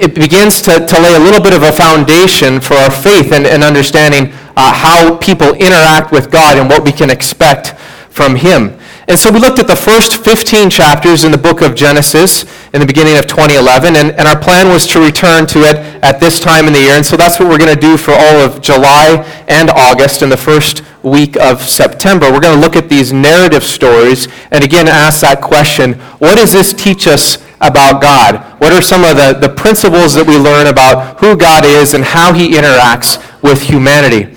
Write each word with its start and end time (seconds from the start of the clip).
it 0.00 0.14
begins 0.14 0.62
to, 0.62 0.86
to 0.86 1.00
lay 1.00 1.14
a 1.14 1.18
little 1.18 1.42
bit 1.42 1.52
of 1.52 1.62
a 1.62 1.72
foundation 1.72 2.60
for 2.60 2.74
our 2.74 2.90
faith 2.90 3.32
and, 3.32 3.46
and 3.46 3.62
understanding 3.62 4.32
uh, 4.56 4.72
how 4.72 5.16
people 5.18 5.54
interact 5.54 6.12
with 6.12 6.30
God 6.30 6.58
and 6.58 6.68
what 6.68 6.84
we 6.84 6.92
can 6.92 7.10
expect 7.10 7.78
from 8.10 8.34
Him. 8.34 8.78
And 9.08 9.18
so 9.18 9.32
we 9.32 9.40
looked 9.40 9.58
at 9.58 9.66
the 9.66 9.74
first 9.74 10.22
15 10.22 10.68
chapters 10.68 11.24
in 11.24 11.32
the 11.32 11.38
book 11.38 11.62
of 11.62 11.74
Genesis 11.74 12.44
in 12.74 12.80
the 12.80 12.86
beginning 12.86 13.16
of 13.16 13.26
2011, 13.26 13.96
and, 13.96 14.10
and 14.10 14.28
our 14.28 14.38
plan 14.38 14.68
was 14.68 14.86
to 14.88 15.00
return 15.00 15.46
to 15.46 15.60
it 15.60 15.76
at 16.04 16.20
this 16.20 16.38
time 16.38 16.66
in 16.66 16.74
the 16.74 16.80
year. 16.80 16.92
And 16.92 17.06
so 17.06 17.16
that's 17.16 17.40
what 17.40 17.48
we're 17.48 17.56
going 17.56 17.74
to 17.74 17.80
do 17.80 17.96
for 17.96 18.12
all 18.12 18.36
of 18.36 18.60
July 18.60 19.24
and 19.48 19.70
August 19.70 20.20
and 20.20 20.30
the 20.30 20.36
first 20.36 20.84
week 21.02 21.38
of 21.38 21.62
September. 21.62 22.30
We're 22.30 22.40
going 22.40 22.54
to 22.54 22.60
look 22.60 22.76
at 22.76 22.90
these 22.90 23.10
narrative 23.10 23.64
stories 23.64 24.28
and 24.50 24.62
again 24.62 24.88
ask 24.88 25.22
that 25.22 25.40
question 25.40 25.94
what 26.18 26.36
does 26.36 26.52
this 26.52 26.74
teach 26.74 27.06
us 27.06 27.38
about 27.60 28.02
God? 28.02 28.60
What 28.60 28.72
are 28.72 28.82
some 28.82 29.04
of 29.04 29.16
the, 29.16 29.32
the 29.32 29.48
principles 29.48 30.14
that 30.14 30.26
we 30.26 30.36
learn 30.36 30.66
about 30.66 31.18
who 31.20 31.36
God 31.36 31.64
is 31.64 31.94
and 31.94 32.04
how 32.04 32.34
he 32.34 32.50
interacts 32.50 33.16
with 33.42 33.62
humanity? 33.62 34.34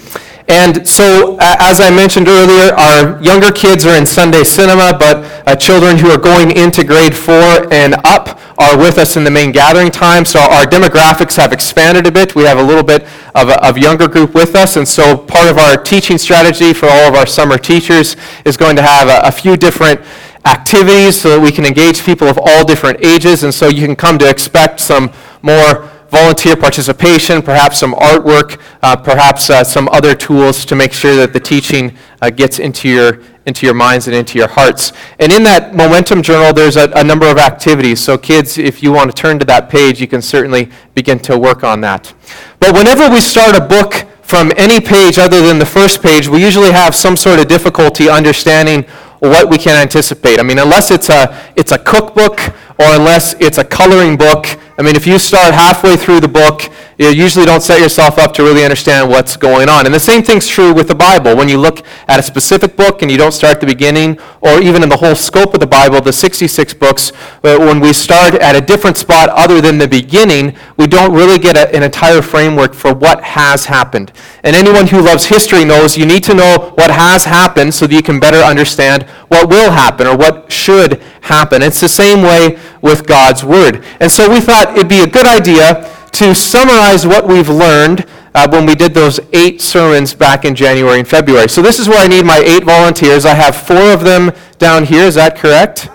And 0.47 0.87
so, 0.87 1.37
as 1.39 1.79
I 1.79 1.89
mentioned 1.89 2.27
earlier, 2.27 2.73
our 2.73 3.21
younger 3.21 3.51
kids 3.51 3.85
are 3.85 3.95
in 3.95 4.05
Sunday 4.05 4.43
cinema, 4.43 4.97
but 4.97 5.47
uh, 5.47 5.55
children 5.55 5.97
who 5.97 6.09
are 6.09 6.17
going 6.17 6.51
into 6.51 6.83
grade 6.83 7.15
four 7.15 7.71
and 7.71 7.95
up 8.03 8.39
are 8.57 8.77
with 8.77 8.97
us 8.97 9.17
in 9.17 9.23
the 9.23 9.31
main 9.31 9.51
gathering 9.51 9.89
time. 9.89 10.25
So 10.25 10.39
our 10.39 10.65
demographics 10.65 11.35
have 11.37 11.51
expanded 11.51 12.05
a 12.05 12.11
bit. 12.11 12.35
We 12.35 12.43
have 12.43 12.57
a 12.57 12.63
little 12.63 12.83
bit 12.83 13.03
of 13.33 13.49
a 13.49 13.65
of 13.65 13.77
younger 13.77 14.07
group 14.07 14.33
with 14.33 14.55
us. 14.55 14.75
And 14.75 14.87
so 14.87 15.17
part 15.17 15.49
of 15.49 15.57
our 15.57 15.77
teaching 15.77 16.17
strategy 16.17 16.73
for 16.73 16.87
all 16.87 17.07
of 17.09 17.15
our 17.15 17.25
summer 17.25 17.57
teachers 17.57 18.15
is 18.45 18.57
going 18.57 18.75
to 18.75 18.81
have 18.81 19.07
a, 19.07 19.27
a 19.27 19.31
few 19.31 19.57
different 19.57 20.01
activities 20.45 21.21
so 21.21 21.29
that 21.29 21.39
we 21.39 21.51
can 21.51 21.65
engage 21.65 22.03
people 22.03 22.27
of 22.27 22.39
all 22.41 22.65
different 22.65 23.03
ages. 23.03 23.43
And 23.43 23.53
so 23.53 23.67
you 23.67 23.85
can 23.85 23.95
come 23.95 24.17
to 24.19 24.29
expect 24.29 24.79
some 24.79 25.11
more 25.41 25.89
volunteer 26.11 26.57
participation, 26.57 27.41
perhaps 27.41 27.79
some 27.79 27.93
artwork, 27.93 28.59
uh, 28.83 28.95
perhaps 28.97 29.49
uh, 29.49 29.63
some 29.63 29.87
other 29.89 30.13
tools 30.13 30.65
to 30.65 30.75
make 30.75 30.91
sure 30.91 31.15
that 31.15 31.31
the 31.31 31.39
teaching 31.39 31.97
uh, 32.21 32.29
gets 32.29 32.59
into 32.59 32.89
your, 32.89 33.21
into 33.45 33.65
your 33.65 33.73
minds 33.73 34.07
and 34.07 34.15
into 34.15 34.37
your 34.37 34.49
hearts. 34.49 34.91
And 35.19 35.31
in 35.31 35.43
that 35.45 35.73
Momentum 35.73 36.21
Journal, 36.21 36.53
there's 36.53 36.75
a, 36.75 36.91
a 36.91 37.03
number 37.03 37.27
of 37.27 37.37
activities. 37.37 38.01
So, 38.01 38.17
kids, 38.17 38.57
if 38.57 38.83
you 38.83 38.91
want 38.91 39.09
to 39.09 39.15
turn 39.15 39.39
to 39.39 39.45
that 39.45 39.69
page, 39.69 40.01
you 40.01 40.07
can 40.07 40.21
certainly 40.21 40.69
begin 40.93 41.17
to 41.19 41.39
work 41.39 41.63
on 41.63 41.79
that. 41.81 42.13
But 42.59 42.75
whenever 42.75 43.09
we 43.09 43.21
start 43.21 43.55
a 43.55 43.61
book 43.61 44.05
from 44.21 44.51
any 44.57 44.81
page 44.81 45.17
other 45.17 45.41
than 45.41 45.59
the 45.59 45.65
first 45.65 46.01
page, 46.01 46.27
we 46.27 46.43
usually 46.43 46.71
have 46.71 46.93
some 46.93 47.15
sort 47.15 47.39
of 47.39 47.47
difficulty 47.47 48.09
understanding 48.09 48.83
what 49.19 49.49
we 49.49 49.57
can 49.57 49.75
anticipate. 49.75 50.39
I 50.39 50.43
mean, 50.43 50.59
unless 50.59 50.91
it's 50.91 51.09
a, 51.09 51.51
it's 51.55 51.71
a 51.71 51.77
cookbook 51.77 52.39
or 52.79 52.95
unless 52.95 53.35
it's 53.39 53.59
a 53.59 53.63
coloring 53.63 54.17
book, 54.17 54.57
I 54.77 54.83
mean, 54.83 54.95
if 54.95 55.05
you 55.05 55.19
start 55.19 55.53
halfway 55.53 55.97
through 55.97 56.21
the 56.21 56.27
book, 56.27 56.71
you 56.97 57.09
usually 57.09 57.45
don't 57.45 57.61
set 57.61 57.79
yourself 57.81 58.17
up 58.17 58.33
to 58.35 58.43
really 58.43 58.63
understand 58.63 59.09
what's 59.09 59.35
going 59.35 59.67
on. 59.69 59.85
And 59.85 59.93
the 59.93 59.99
same 59.99 60.23
thing's 60.23 60.47
true 60.47 60.73
with 60.73 60.87
the 60.87 60.95
Bible. 60.95 61.35
When 61.35 61.49
you 61.49 61.57
look 61.57 61.83
at 62.07 62.19
a 62.19 62.23
specific 62.23 62.77
book 62.77 63.01
and 63.01 63.11
you 63.11 63.17
don't 63.17 63.31
start 63.31 63.55
at 63.55 63.59
the 63.59 63.65
beginning, 63.65 64.19
or 64.39 64.61
even 64.61 64.81
in 64.81 64.89
the 64.89 64.97
whole 64.97 65.15
scope 65.15 65.53
of 65.53 65.59
the 65.59 65.67
Bible, 65.67 65.99
the 65.99 66.13
66 66.13 66.73
books, 66.75 67.11
uh, 67.43 67.57
when 67.57 67.79
we 67.79 67.91
start 67.91 68.35
at 68.35 68.55
a 68.55 68.61
different 68.61 68.97
spot 68.97 69.29
other 69.29 69.61
than 69.61 69.77
the 69.77 69.87
beginning, 69.87 70.55
we 70.77 70.87
don't 70.87 71.13
really 71.13 71.37
get 71.37 71.57
a, 71.57 71.75
an 71.75 71.83
entire 71.83 72.21
framework 72.21 72.73
for 72.73 72.93
what 72.93 73.23
has 73.23 73.65
happened. 73.65 74.11
And 74.43 74.55
anyone 74.55 74.87
who 74.87 75.01
loves 75.01 75.25
history 75.25 75.65
knows 75.65 75.97
you 75.97 76.05
need 76.05 76.23
to 76.25 76.33
know 76.33 76.71
what 76.75 76.91
has 76.91 77.25
happened 77.25 77.73
so 77.73 77.87
that 77.87 77.95
you 77.95 78.03
can 78.03 78.19
better 78.19 78.37
understand 78.37 79.03
what 79.27 79.49
will 79.49 79.71
happen 79.71 80.07
or 80.07 80.15
what 80.15 80.51
should 80.51 81.01
happen. 81.21 81.61
It's 81.61 81.79
the 81.79 81.89
same 81.89 82.21
way 82.21 82.59
with 82.81 83.07
God's 83.07 83.43
Word. 83.43 83.83
And 83.99 84.11
so 84.11 84.29
we 84.29 84.39
thought 84.39 84.75
it'd 84.75 84.89
be 84.89 85.01
a 85.01 85.07
good 85.07 85.27
idea 85.27 85.89
to 86.13 86.35
summarize 86.35 87.07
what 87.07 87.27
we've 87.27 87.49
learned 87.49 88.05
uh, 88.33 88.47
when 88.49 88.65
we 88.65 88.75
did 88.75 88.93
those 88.93 89.19
eight 89.33 89.61
sermons 89.61 90.13
back 90.13 90.45
in 90.45 90.55
January 90.55 90.99
and 90.99 91.07
February. 91.07 91.47
So 91.47 91.61
this 91.61 91.79
is 91.79 91.87
where 91.87 91.99
I 91.99 92.07
need 92.07 92.25
my 92.25 92.39
eight 92.39 92.63
volunteers. 92.63 93.25
I 93.25 93.33
have 93.33 93.55
four 93.55 93.91
of 93.91 94.01
them 94.03 94.31
down 94.57 94.83
here. 94.83 95.03
Is 95.03 95.15
that 95.15 95.37
correct? 95.37 95.89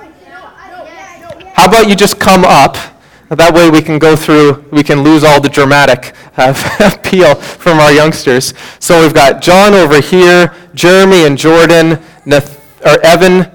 How 1.55 1.67
about 1.67 1.89
you 1.89 1.97
just 1.97 2.21
come 2.21 2.45
up? 2.45 2.77
That 3.29 3.53
way 3.55 3.71
we 3.71 3.83
can 3.83 3.99
go 3.99 4.15
through, 4.15 4.65
we 4.71 4.85
can 4.85 5.03
lose 5.03 5.25
all 5.25 5.41
the 5.41 5.49
dramatic 5.49 6.15
uh, 6.37 6.55
appeal 6.95 7.35
from 7.35 7.79
our 7.79 7.91
youngsters. 7.91 8.55
So 8.79 9.03
we've 9.03 9.15
got 9.15 9.43
John 9.43 9.75
over 9.75 10.01
here, 10.01 10.55
Jeremy 10.75 11.25
and 11.25 11.37
Jordan, 11.37 11.99
Nath- 12.25 12.63
or 12.87 13.01
Evan 13.05 13.51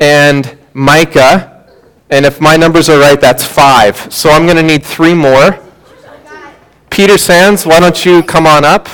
and 0.00 0.55
Micah. 0.76 1.64
And 2.10 2.26
if 2.26 2.38
my 2.38 2.56
numbers 2.56 2.90
are 2.90 3.00
right, 3.00 3.18
that's 3.18 3.44
five. 3.44 4.12
So 4.12 4.28
I'm 4.30 4.44
going 4.44 4.58
to 4.58 4.62
need 4.62 4.84
three 4.84 5.14
more. 5.14 5.58
Peter 6.90 7.16
Sands, 7.16 7.64
why 7.64 7.80
don't 7.80 8.04
you 8.04 8.22
come 8.22 8.46
on 8.46 8.64
up? 8.64 8.84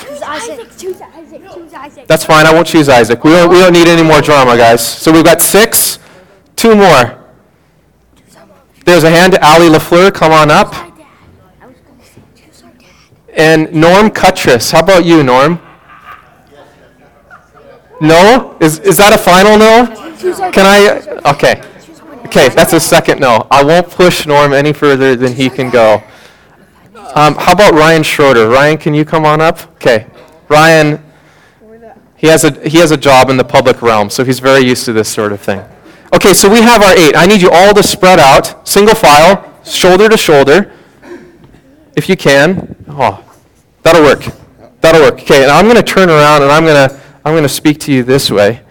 That's 2.07 2.23
fine. 2.23 2.45
I 2.45 2.53
won't 2.53 2.67
choose 2.67 2.87
Isaac. 2.87 3.23
We 3.23 3.31
don't, 3.31 3.49
we 3.49 3.59
don't 3.59 3.73
need 3.73 3.87
any 3.87 4.01
more 4.01 4.21
drama, 4.21 4.55
guys. 4.55 4.85
So 4.85 5.11
we've 5.11 5.25
got 5.25 5.41
six. 5.41 5.99
Two 6.55 6.75
more. 6.75 7.19
There's 8.85 9.03
a 9.03 9.09
hand. 9.09 9.33
To 9.33 9.45
Ali 9.45 9.67
LaFleur, 9.67 10.13
come 10.13 10.31
on 10.31 10.49
up. 10.51 10.73
And 13.35 13.73
Norm 13.73 14.09
Cuttress. 14.09 14.71
How 14.71 14.79
about 14.79 15.03
you, 15.03 15.21
Norm? 15.21 15.59
No? 17.99 18.57
Is, 18.61 18.79
is 18.79 18.97
that 18.97 19.11
a 19.13 19.17
final 19.17 19.57
no? 19.57 19.85
Can 20.51 20.65
I? 20.65 21.31
Okay. 21.33 21.61
Okay, 22.35 22.49
that's 22.49 22.73
a 22.73 22.79
second 22.79 23.19
no. 23.19 23.45
I 23.51 23.63
won't 23.63 23.87
push 23.91 24.25
Norm 24.25 24.53
any 24.53 24.73
further 24.73 25.15
than 25.15 25.33
he 25.33 25.51
can 25.51 25.69
go. 25.69 26.01
Um, 27.13 27.35
how 27.35 27.51
about 27.51 27.75
Ryan 27.75 28.01
Schroeder? 28.01 28.49
Ryan, 28.49 28.79
can 28.79 28.95
you 28.95 29.05
come 29.05 29.23
on 29.23 29.39
up? 29.39 29.71
Okay. 29.75 30.07
Ryan, 30.49 30.99
he 32.15 32.25
has, 32.25 32.43
a, 32.43 32.67
he 32.67 32.79
has 32.79 32.89
a 32.89 32.97
job 32.97 33.29
in 33.29 33.37
the 33.37 33.43
public 33.43 33.83
realm, 33.83 34.09
so 34.09 34.23
he's 34.23 34.39
very 34.39 34.61
used 34.61 34.83
to 34.85 34.93
this 34.93 35.09
sort 35.09 35.31
of 35.31 35.41
thing. 35.41 35.63
Okay, 36.11 36.33
so 36.33 36.49
we 36.49 36.59
have 36.59 36.81
our 36.81 36.97
eight. 36.97 37.15
I 37.15 37.27
need 37.27 37.39
you 37.39 37.51
all 37.51 37.71
to 37.71 37.83
spread 37.83 38.19
out, 38.19 38.67
single 38.67 38.95
file, 38.95 39.53
shoulder 39.63 40.09
to 40.09 40.17
shoulder, 40.17 40.73
if 41.95 42.09
you 42.09 42.17
can. 42.17 42.83
Oh, 42.87 43.23
that'll 43.83 44.01
work. 44.01 44.25
That'll 44.81 45.01
work. 45.01 45.21
Okay, 45.21 45.43
and 45.43 45.51
I'm 45.51 45.65
going 45.65 45.75
to 45.77 45.83
turn 45.83 46.09
around 46.09 46.41
and 46.41 46.51
I'm 46.51 46.65
going 46.65 46.89
to 46.89 46.99
I'm 47.23 47.33
going 47.33 47.43
to 47.43 47.47
speak 47.49 47.79
to 47.81 47.93
you 47.93 48.01
this 48.01 48.31
way. 48.31 48.63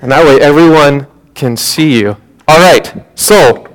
And 0.00 0.10
that 0.10 0.24
way 0.24 0.40
everyone 0.40 1.06
can 1.34 1.54
see 1.54 2.00
you. 2.00 2.16
All 2.48 2.58
right, 2.58 3.04
so 3.14 3.66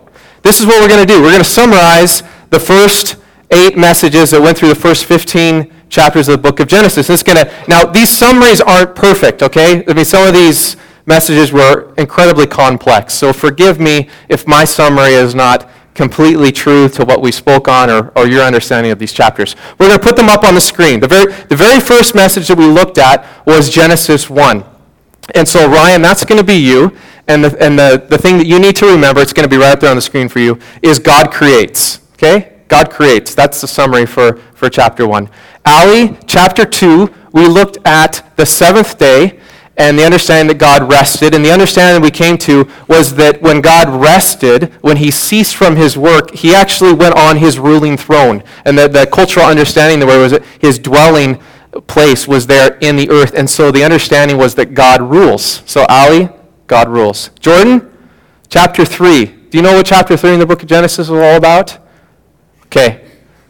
this 0.41 0.59
is 0.59 0.65
what 0.65 0.81
we're 0.81 0.87
going 0.87 1.05
to 1.05 1.13
do. 1.13 1.21
We're 1.21 1.29
going 1.29 1.43
to 1.43 1.49
summarize 1.49 2.23
the 2.49 2.59
first 2.59 3.17
eight 3.51 3.77
messages 3.77 4.31
that 4.31 4.41
went 4.41 4.57
through 4.57 4.69
the 4.69 4.75
first 4.75 5.05
15 5.05 5.71
chapters 5.89 6.27
of 6.27 6.31
the 6.31 6.41
book 6.41 6.59
of 6.59 6.67
Genesis. 6.67 7.07
It's 7.07 7.21
going 7.21 7.37
to, 7.37 7.53
now, 7.67 7.85
these 7.85 8.09
summaries 8.09 8.61
aren't 8.61 8.95
perfect, 8.95 9.43
okay? 9.43 9.85
I 9.87 9.93
mean, 9.93 10.05
some 10.05 10.27
of 10.27 10.33
these 10.33 10.75
messages 11.05 11.51
were 11.51 11.93
incredibly 11.99 12.47
complex. 12.47 13.13
So 13.13 13.31
forgive 13.31 13.79
me 13.79 14.09
if 14.27 14.47
my 14.47 14.63
summary 14.63 15.13
is 15.13 15.35
not 15.35 15.69
completely 15.93 16.51
true 16.51 16.89
to 16.89 17.05
what 17.05 17.21
we 17.21 17.31
spoke 17.31 17.67
on 17.67 17.91
or, 17.91 18.11
or 18.15 18.27
your 18.27 18.41
understanding 18.41 18.91
of 18.91 18.97
these 18.97 19.13
chapters. 19.13 19.55
We're 19.77 19.89
going 19.89 19.99
to 19.99 20.03
put 20.03 20.15
them 20.15 20.29
up 20.29 20.43
on 20.43 20.55
the 20.55 20.61
screen. 20.61 20.99
The 20.99 21.07
very, 21.07 21.31
the 21.31 21.55
very 21.55 21.79
first 21.79 22.15
message 22.15 22.47
that 22.47 22.57
we 22.57 22.65
looked 22.65 22.97
at 22.97 23.23
was 23.45 23.69
Genesis 23.69 24.31
1. 24.31 24.65
And 25.35 25.47
so, 25.47 25.69
Ryan, 25.69 26.01
that's 26.01 26.25
going 26.25 26.39
to 26.39 26.43
be 26.43 26.55
you. 26.55 26.97
And, 27.27 27.43
the, 27.43 27.63
and 27.63 27.79
the, 27.79 28.05
the 28.09 28.17
thing 28.17 28.37
that 28.37 28.47
you 28.47 28.59
need 28.59 28.75
to 28.77 28.85
remember, 28.85 29.21
it's 29.21 29.33
going 29.33 29.47
to 29.47 29.49
be 29.49 29.57
right 29.57 29.71
up 29.71 29.79
there 29.79 29.89
on 29.89 29.95
the 29.95 30.01
screen 30.01 30.27
for 30.27 30.39
you, 30.39 30.59
is 30.81 30.99
God 30.99 31.31
creates. 31.31 32.01
Okay? 32.13 32.53
God 32.67 32.89
creates. 32.89 33.33
That's 33.35 33.61
the 33.61 33.67
summary 33.67 34.05
for, 34.05 34.37
for 34.55 34.69
chapter 34.69 35.07
1. 35.07 35.29
Ali, 35.65 36.17
chapter 36.27 36.65
2, 36.65 37.13
we 37.31 37.47
looked 37.47 37.77
at 37.85 38.35
the 38.35 38.45
seventh 38.45 38.97
day 38.97 39.39
and 39.77 39.97
the 39.97 40.03
understanding 40.03 40.47
that 40.49 40.59
God 40.59 40.89
rested. 40.89 41.33
And 41.33 41.43
the 41.43 41.51
understanding 41.51 42.01
we 42.01 42.11
came 42.11 42.37
to 42.39 42.67
was 42.87 43.15
that 43.15 43.41
when 43.41 43.61
God 43.61 43.89
rested, 43.89 44.73
when 44.81 44.97
he 44.97 45.09
ceased 45.09 45.55
from 45.55 45.75
his 45.75 45.97
work, 45.97 46.31
he 46.31 46.53
actually 46.53 46.93
went 46.93 47.15
on 47.15 47.37
his 47.37 47.57
ruling 47.57 47.97
throne. 47.97 48.43
And 48.65 48.77
the, 48.77 48.87
the 48.87 49.07
cultural 49.07 49.45
understanding 49.45 49.99
there 49.99 50.19
was 50.19 50.39
his 50.59 50.77
dwelling 50.77 51.41
place 51.87 52.27
was 52.27 52.45
there 52.45 52.77
in 52.81 52.95
the 52.95 53.09
earth. 53.09 53.33
And 53.35 53.49
so 53.49 53.71
the 53.71 53.83
understanding 53.83 54.37
was 54.37 54.53
that 54.55 54.73
God 54.73 55.01
rules. 55.01 55.63
So 55.65 55.85
Ali, 55.89 56.29
God 56.67 56.89
rules. 56.89 57.29
Jordan, 57.39 57.91
chapter 58.49 58.85
3. 58.85 59.25
Do 59.25 59.57
you 59.57 59.61
know 59.61 59.73
what 59.73 59.85
chapter 59.85 60.17
3 60.17 60.33
in 60.33 60.39
the 60.39 60.45
book 60.45 60.63
of 60.63 60.69
Genesis 60.69 61.07
is 61.07 61.11
all 61.11 61.35
about? 61.35 61.77
Okay. 62.65 63.03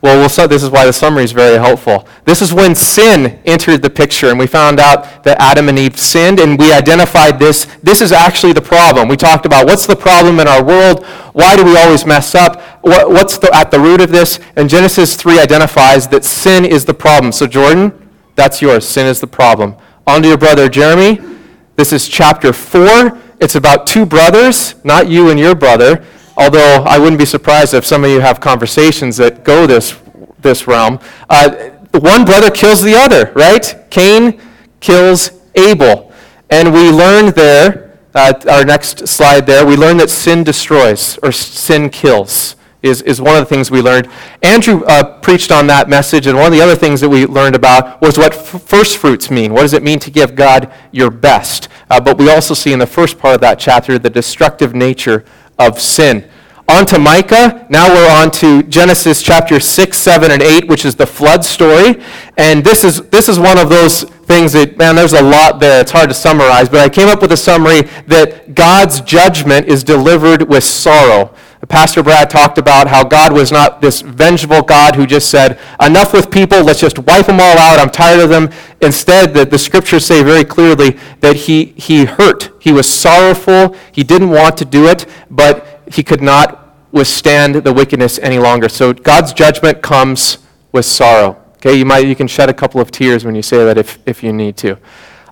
Well, 0.04 0.18
we'll 0.18 0.48
this 0.50 0.64
is 0.64 0.70
why 0.70 0.86
the 0.86 0.92
summary 0.92 1.24
is 1.24 1.32
very 1.32 1.58
helpful. 1.58 2.06
This 2.26 2.42
is 2.42 2.54
when 2.54 2.76
sin 2.76 3.40
entered 3.46 3.82
the 3.82 3.90
picture, 3.90 4.28
and 4.28 4.38
we 4.38 4.48
found 4.48 4.82
out 4.82 5.24
that 5.24 5.40
Adam 5.40 5.70
and 5.70 5.80
Eve 5.80 5.98
sinned, 5.98 6.42
and 6.42 6.60
we 6.60 6.74
identified 6.74 7.40
this. 7.40 7.68
This 7.82 8.02
is 8.02 8.12
actually 8.12 8.52
the 8.52 8.62
problem. 8.62 9.08
We 9.08 9.16
talked 9.16 9.46
about 9.46 9.66
what's 9.66 9.88
the 9.88 9.96
problem 9.96 10.42
in 10.42 10.48
our 10.50 10.62
world? 10.62 11.06
Why 11.32 11.56
do 11.56 11.64
we 11.64 11.78
always 11.78 12.06
mess 12.06 12.36
up? 12.36 12.62
What, 12.82 13.12
what's 13.12 13.38
the, 13.38 13.50
at 13.56 13.72
the 13.72 13.80
root 13.80 14.02
of 14.02 14.12
this? 14.12 14.42
And 14.58 14.70
Genesis 14.70 15.16
3 15.16 15.40
identifies 15.40 16.10
that 16.10 16.26
sin 16.26 16.66
is 16.66 16.84
the 16.84 16.94
problem. 16.94 17.32
So, 17.32 17.48
Jordan, 17.48 18.10
that's 18.36 18.62
yours. 18.62 18.86
Sin 18.86 19.08
is 19.08 19.22
the 19.22 19.28
problem. 19.28 19.78
On 20.06 20.22
to 20.22 20.28
your 20.28 20.38
brother, 20.38 20.68
Jeremy. 20.68 21.33
This 21.76 21.92
is 21.92 22.08
chapter 22.08 22.54
4. 22.54 23.18
It's 23.40 23.56
about 23.56 23.88
two 23.88 24.06
brothers, 24.06 24.76
not 24.84 25.10
you 25.10 25.30
and 25.30 25.40
your 25.40 25.56
brother. 25.56 26.06
although 26.36 26.84
I 26.88 26.98
wouldn't 26.98 27.20
be 27.20 27.26
surprised 27.26 27.76
if 27.76 27.86
some 27.86 28.04
of 28.04 28.10
you 28.10 28.20
have 28.20 28.40
conversations 28.40 29.18
that 29.18 29.44
go 29.44 29.68
this, 29.68 30.00
this 30.40 30.68
realm. 30.68 31.00
Uh, 31.30 31.70
one 31.92 32.26
brother 32.26 32.50
kills 32.50 32.82
the 32.82 32.96
other, 32.96 33.32
right? 33.36 33.76
Cain 33.92 34.42
kills 34.80 35.30
Abel. 35.54 36.12
And 36.50 36.74
we 36.74 36.90
learn 36.90 37.34
there, 37.34 38.00
uh, 38.16 38.34
our 38.50 38.66
next 38.66 39.08
slide 39.08 39.46
there, 39.46 39.64
we 39.64 39.76
learn 39.76 39.98
that 39.98 40.10
sin 40.10 40.44
destroys 40.44 41.20
or 41.22 41.32
sin 41.32 41.92
kills 41.92 42.56
is, 42.84 43.02
is 43.02 43.22
one 43.22 43.36
of 43.36 43.40
the 43.40 43.46
things 43.46 43.72
we 43.72 43.82
learned. 43.82 44.10
Andrew 44.42 44.84
uh, 44.84 45.20
preached 45.20 45.52
on 45.52 45.68
that 45.68 45.90
message, 45.90 46.28
and 46.28 46.38
one 46.38 46.48
of 46.48 46.52
the 46.52 46.62
other 46.62 46.76
things 46.76 47.02
that 47.02 47.10
we 47.10 47.26
learned 47.26 47.56
about 47.56 48.02
was 48.02 48.18
what 48.18 48.34
f- 48.34 48.62
first 48.62 48.98
fruits 48.98 49.32
mean. 49.32 49.54
What 49.54 49.62
does 49.62 49.74
it 49.74 49.82
mean 49.82 50.00
to 50.00 50.12
give 50.12 50.36
God 50.36 50.72
your 50.92 51.10
best? 51.10 51.70
Uh, 51.90 52.00
but 52.00 52.18
we 52.18 52.30
also 52.30 52.54
see 52.54 52.74
in 52.74 52.80
the 52.80 52.86
first 52.86 53.18
part 53.18 53.36
of 53.36 53.42
that 53.42 53.58
chapter 53.58 53.98
the 53.98 54.10
destructive 54.10 54.76
nature 54.76 55.24
of 55.58 55.82
sin. 55.82 56.30
On 56.70 56.86
to 56.86 56.98
Micah. 56.98 57.68
Now 57.70 57.90
we're 57.90 58.10
on 58.10 58.32
to 58.32 58.64
Genesis 58.64 59.22
chapter 59.22 59.60
6, 59.60 59.98
7, 59.98 60.32
and 60.32 60.42
8, 60.42 60.68
which 60.68 60.86
is 60.86 60.96
the 60.96 61.06
flood 61.06 61.44
story. 61.44 62.02
And 62.38 62.64
this 62.64 62.86
is, 62.86 63.02
this 63.10 63.28
is 63.28 63.38
one 63.38 63.58
of 63.58 63.70
those 63.70 64.04
things 64.04 64.54
that, 64.54 64.78
man, 64.78 64.96
there's 64.96 65.12
a 65.12 65.22
lot 65.22 65.60
there. 65.60 65.82
It's 65.82 65.92
hard 65.92 66.08
to 66.10 66.16
summarize. 66.16 66.70
But 66.70 66.80
I 66.80 66.88
came 66.88 67.10
up 67.10 67.22
with 67.22 67.34
a 67.34 67.38
summary 67.38 67.82
that 68.08 68.56
God's 68.56 69.02
judgment 69.02 69.68
is 69.68 69.84
delivered 69.84 70.48
with 70.50 70.64
sorrow. 70.64 71.36
Pastor 71.70 72.04
Brad 72.04 72.30
talked 72.30 72.58
about 72.58 72.88
how 72.88 73.04
God 73.04 73.32
was 73.32 73.52
not 73.52 73.80
this 73.80 74.02
vengeful 74.02 74.62
God 74.64 74.96
who 74.96 75.06
just 75.06 75.30
said, 75.30 75.58
enough 75.80 76.12
with 76.12 76.30
people, 76.30 76.62
let's 76.62 76.82
just 76.82 77.00
wipe 77.00 77.28
them 77.28 77.40
all 77.40 77.58
out, 77.58 77.80
I'm 77.80 77.90
tired 77.90 78.20
of 78.20 78.30
them. 78.30 78.50
Instead, 78.82 79.34
the, 79.34 79.46
the 79.46 79.58
scriptures 79.58 80.06
say 80.06 80.24
very 80.24 80.44
clearly 80.44 80.98
that 81.22 81.36
he, 81.36 81.66
he 81.78 82.04
hurt. 82.04 82.52
He 82.60 82.74
was 82.74 82.90
sorrowful. 82.90 83.76
He 83.94 84.04
didn't 84.04 84.30
want 84.30 84.58
to 84.58 84.66
do 84.66 84.88
it, 84.88 85.06
but 85.30 85.82
he 85.92 86.04
could 86.04 86.22
not 86.22 86.76
withstand 86.92 87.56
the 87.56 87.74
wickedness 87.74 88.20
any 88.20 88.40
longer. 88.40 88.68
So 88.68 88.94
God's 88.94 89.32
judgment 89.32 89.82
comes 89.82 90.40
with 90.74 90.86
sorrow. 90.86 91.42
Okay, 91.58 91.76
you, 91.76 91.86
might, 91.86 92.06
you 92.06 92.16
can 92.16 92.28
shed 92.28 92.50
a 92.50 92.54
couple 92.54 92.82
of 92.82 92.92
tears 92.92 93.24
when 93.24 93.36
you 93.36 93.42
say 93.42 93.64
that 93.64 93.78
if, 93.78 94.00
if 94.06 94.22
you 94.22 94.34
need 94.34 94.58
to. 94.58 94.78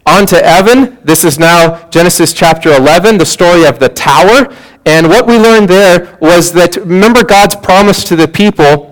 On 0.05 0.25
to 0.27 0.43
Evan. 0.43 0.97
This 1.03 1.23
is 1.23 1.37
now 1.37 1.87
Genesis 1.89 2.33
chapter 2.33 2.73
11, 2.73 3.17
the 3.17 3.25
story 3.25 3.65
of 3.65 3.79
the 3.79 3.89
tower. 3.89 4.55
And 4.85 5.07
what 5.07 5.27
we 5.27 5.37
learned 5.37 5.69
there 5.69 6.17
was 6.21 6.51
that, 6.53 6.75
remember 6.77 7.23
God's 7.23 7.55
promise 7.55 8.03
to 8.05 8.15
the 8.15 8.27
people, 8.27 8.87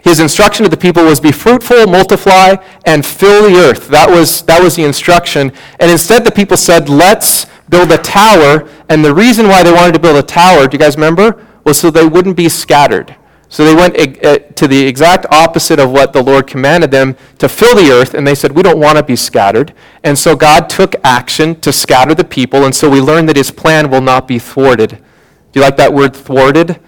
his 0.00 0.20
instruction 0.20 0.64
to 0.64 0.70
the 0.70 0.76
people 0.76 1.04
was 1.04 1.18
be 1.18 1.32
fruitful, 1.32 1.86
multiply, 1.86 2.56
and 2.84 3.04
fill 3.04 3.48
the 3.50 3.56
earth. 3.58 3.88
That 3.88 4.08
was, 4.08 4.42
that 4.42 4.62
was 4.62 4.76
the 4.76 4.84
instruction. 4.84 5.50
And 5.80 5.90
instead 5.90 6.24
the 6.24 6.30
people 6.30 6.56
said, 6.56 6.88
let's 6.88 7.46
build 7.68 7.90
a 7.90 7.98
tower. 7.98 8.68
And 8.88 9.04
the 9.04 9.14
reason 9.14 9.48
why 9.48 9.62
they 9.62 9.72
wanted 9.72 9.94
to 9.94 10.00
build 10.00 10.16
a 10.16 10.22
tower, 10.22 10.68
do 10.68 10.74
you 10.74 10.78
guys 10.78 10.96
remember? 10.96 11.44
Was 11.64 11.80
so 11.80 11.90
they 11.90 12.06
wouldn't 12.06 12.36
be 12.36 12.48
scattered. 12.48 13.16
So 13.48 13.64
they 13.64 13.74
went 13.74 13.96
uh, 14.24 14.38
to 14.38 14.66
the 14.66 14.86
exact 14.86 15.26
opposite 15.30 15.78
of 15.78 15.90
what 15.90 16.12
the 16.12 16.22
Lord 16.22 16.46
commanded 16.46 16.90
them 16.90 17.16
to 17.38 17.48
fill 17.48 17.76
the 17.76 17.90
earth, 17.92 18.12
and 18.14 18.26
they 18.26 18.34
said, 18.34 18.52
We 18.52 18.62
don't 18.62 18.80
want 18.80 18.98
to 18.98 19.04
be 19.04 19.14
scattered. 19.14 19.72
And 20.02 20.18
so 20.18 20.34
God 20.34 20.68
took 20.68 20.96
action 21.04 21.60
to 21.60 21.72
scatter 21.72 22.14
the 22.14 22.24
people, 22.24 22.64
and 22.64 22.74
so 22.74 22.90
we 22.90 23.00
learned 23.00 23.28
that 23.28 23.36
his 23.36 23.52
plan 23.52 23.90
will 23.90 24.00
not 24.00 24.26
be 24.26 24.40
thwarted. 24.40 24.98
Do 25.54 25.60
you 25.60 25.64
like 25.66 25.76
that 25.76 25.94
word 25.94 26.16
thwarted? 26.16 26.80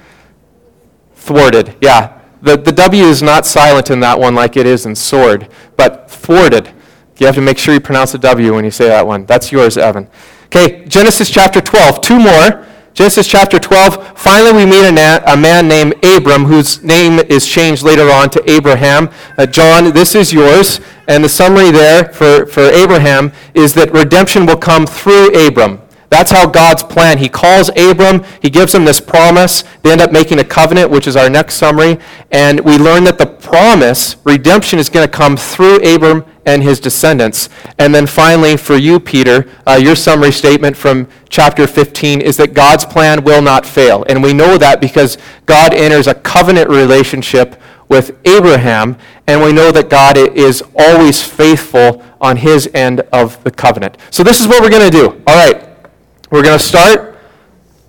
Thwarted, 1.14 1.76
yeah. 1.80 2.20
The, 2.42 2.56
the 2.56 2.72
W 2.72 3.04
is 3.04 3.22
not 3.22 3.46
silent 3.46 3.92
in 3.92 4.00
that 4.00 4.18
one 4.18 4.34
like 4.34 4.56
it 4.56 4.66
is 4.66 4.86
in 4.86 4.96
sword, 4.96 5.48
but 5.76 6.10
thwarted. 6.10 6.72
You 7.18 7.26
have 7.26 7.36
to 7.36 7.40
make 7.40 7.58
sure 7.58 7.74
you 7.74 7.80
pronounce 7.80 8.10
the 8.10 8.18
W 8.18 8.54
when 8.54 8.64
you 8.64 8.72
say 8.72 8.88
that 8.88 9.06
one. 9.06 9.24
That's 9.24 9.52
yours, 9.52 9.78
Evan. 9.78 10.08
Okay, 10.46 10.84
Genesis 10.86 11.30
chapter 11.30 11.60
12. 11.60 12.00
Two 12.00 12.18
more. 12.18 12.66
Genesis 12.92 13.28
chapter 13.28 13.60
12. 13.60 14.18
Finally, 14.18 14.52
we 14.52 14.66
meet 14.68 14.84
a, 14.84 14.90
na- 14.90 15.20
a 15.32 15.36
man 15.36 15.68
named 15.68 15.94
Abram, 16.04 16.44
whose 16.44 16.82
name 16.82 17.20
is 17.20 17.46
changed 17.46 17.84
later 17.84 18.10
on 18.10 18.30
to 18.30 18.50
Abraham. 18.50 19.10
Uh, 19.38 19.46
John, 19.46 19.92
this 19.92 20.16
is 20.16 20.32
yours. 20.32 20.80
And 21.06 21.22
the 21.22 21.28
summary 21.28 21.70
there 21.70 22.12
for, 22.12 22.46
for 22.46 22.62
Abraham 22.62 23.30
is 23.54 23.74
that 23.74 23.92
redemption 23.92 24.44
will 24.44 24.56
come 24.56 24.86
through 24.86 25.28
Abram. 25.46 25.82
That's 26.08 26.30
how 26.30 26.46
God's 26.46 26.82
plan. 26.82 27.18
He 27.18 27.28
calls 27.28 27.70
Abram, 27.76 28.24
he 28.40 28.50
gives 28.50 28.74
him 28.74 28.84
this 28.84 29.00
promise. 29.00 29.64
They 29.82 29.92
end 29.92 30.00
up 30.00 30.12
making 30.12 30.38
a 30.38 30.44
covenant, 30.44 30.90
which 30.90 31.06
is 31.06 31.16
our 31.16 31.28
next 31.28 31.54
summary. 31.54 31.98
And 32.30 32.60
we 32.60 32.78
learn 32.78 33.04
that 33.04 33.18
the 33.18 33.26
promise, 33.26 34.16
redemption, 34.24 34.78
is 34.78 34.88
going 34.88 35.06
to 35.06 35.12
come 35.12 35.36
through 35.36 35.76
Abram 35.78 36.24
and 36.46 36.62
his 36.62 36.78
descendants. 36.78 37.48
And 37.78 37.94
then 37.94 38.06
finally, 38.06 38.56
for 38.56 38.76
you, 38.76 39.00
Peter, 39.00 39.50
uh, 39.66 39.74
your 39.82 39.96
summary 39.96 40.30
statement 40.30 40.76
from 40.76 41.08
chapter 41.28 41.66
15 41.66 42.20
is 42.20 42.36
that 42.36 42.54
God's 42.54 42.84
plan 42.84 43.24
will 43.24 43.42
not 43.42 43.66
fail. 43.66 44.04
And 44.08 44.22
we 44.22 44.32
know 44.32 44.56
that 44.58 44.80
because 44.80 45.18
God 45.44 45.74
enters 45.74 46.06
a 46.06 46.14
covenant 46.14 46.70
relationship 46.70 47.60
with 47.88 48.16
Abraham, 48.24 48.96
and 49.26 49.42
we 49.42 49.52
know 49.52 49.70
that 49.72 49.90
God 49.90 50.16
is 50.16 50.62
always 50.76 51.22
faithful 51.22 52.02
on 52.20 52.36
his 52.36 52.68
end 52.74 53.00
of 53.12 53.42
the 53.44 53.50
covenant. 53.50 53.96
So 54.10 54.22
this 54.22 54.40
is 54.40 54.48
what 54.48 54.62
we're 54.62 54.70
going 54.70 54.90
to 54.90 54.96
do. 54.96 55.22
All 55.26 55.36
right. 55.36 55.65
We're 56.28 56.42
going 56.42 56.58
to 56.58 56.64
start 56.64 57.16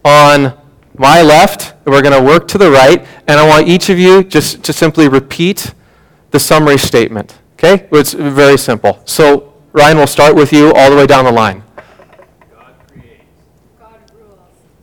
on 0.06 0.56
my 0.96 1.24
left, 1.24 1.74
we're 1.86 2.04
going 2.04 2.14
to 2.14 2.22
work 2.22 2.48
to 2.50 2.60
the 2.60 2.70
right, 2.70 3.04
and 3.28 3.40
I 3.40 3.48
want 3.48 3.68
each 3.68 3.90
of 3.90 3.98
you 3.98 4.24
just 4.24 4.64
to 4.66 4.74
simply 4.74 5.08
repeat 5.08 5.74
the 6.30 6.40
summary 6.40 6.78
statement. 6.78 7.36
Okay? 7.54 7.88
It's 7.92 8.14
very 8.14 8.60
simple. 8.60 9.02
So, 9.06 9.56
Ryan, 9.74 9.98
we'll 9.98 10.06
start 10.06 10.36
with 10.36 10.54
you 10.54 10.72
all 10.74 10.92
the 10.92 10.96
way 10.96 11.08
down 11.08 11.26
the 11.26 11.32
line. 11.32 11.64
God 12.54 12.76
creates. 12.92 13.24
God 13.80 14.00
rules. 14.14 14.38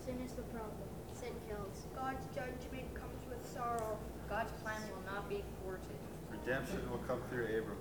Sin 0.04 0.16
is 0.24 0.32
the 0.32 0.42
problem. 0.42 0.72
Sin 1.14 1.30
kills. 1.48 1.86
God's 1.94 2.26
judgment 2.34 2.92
comes 2.94 3.22
with 3.28 3.46
sorrow. 3.54 3.98
God's 4.28 4.52
plan 4.64 4.80
will 4.90 5.12
not 5.14 5.28
be 5.28 5.44
thwarted. 5.62 5.84
Redemption 6.32 6.90
will 6.90 7.02
come 7.06 7.20
through 7.30 7.44
Abram. 7.44 7.78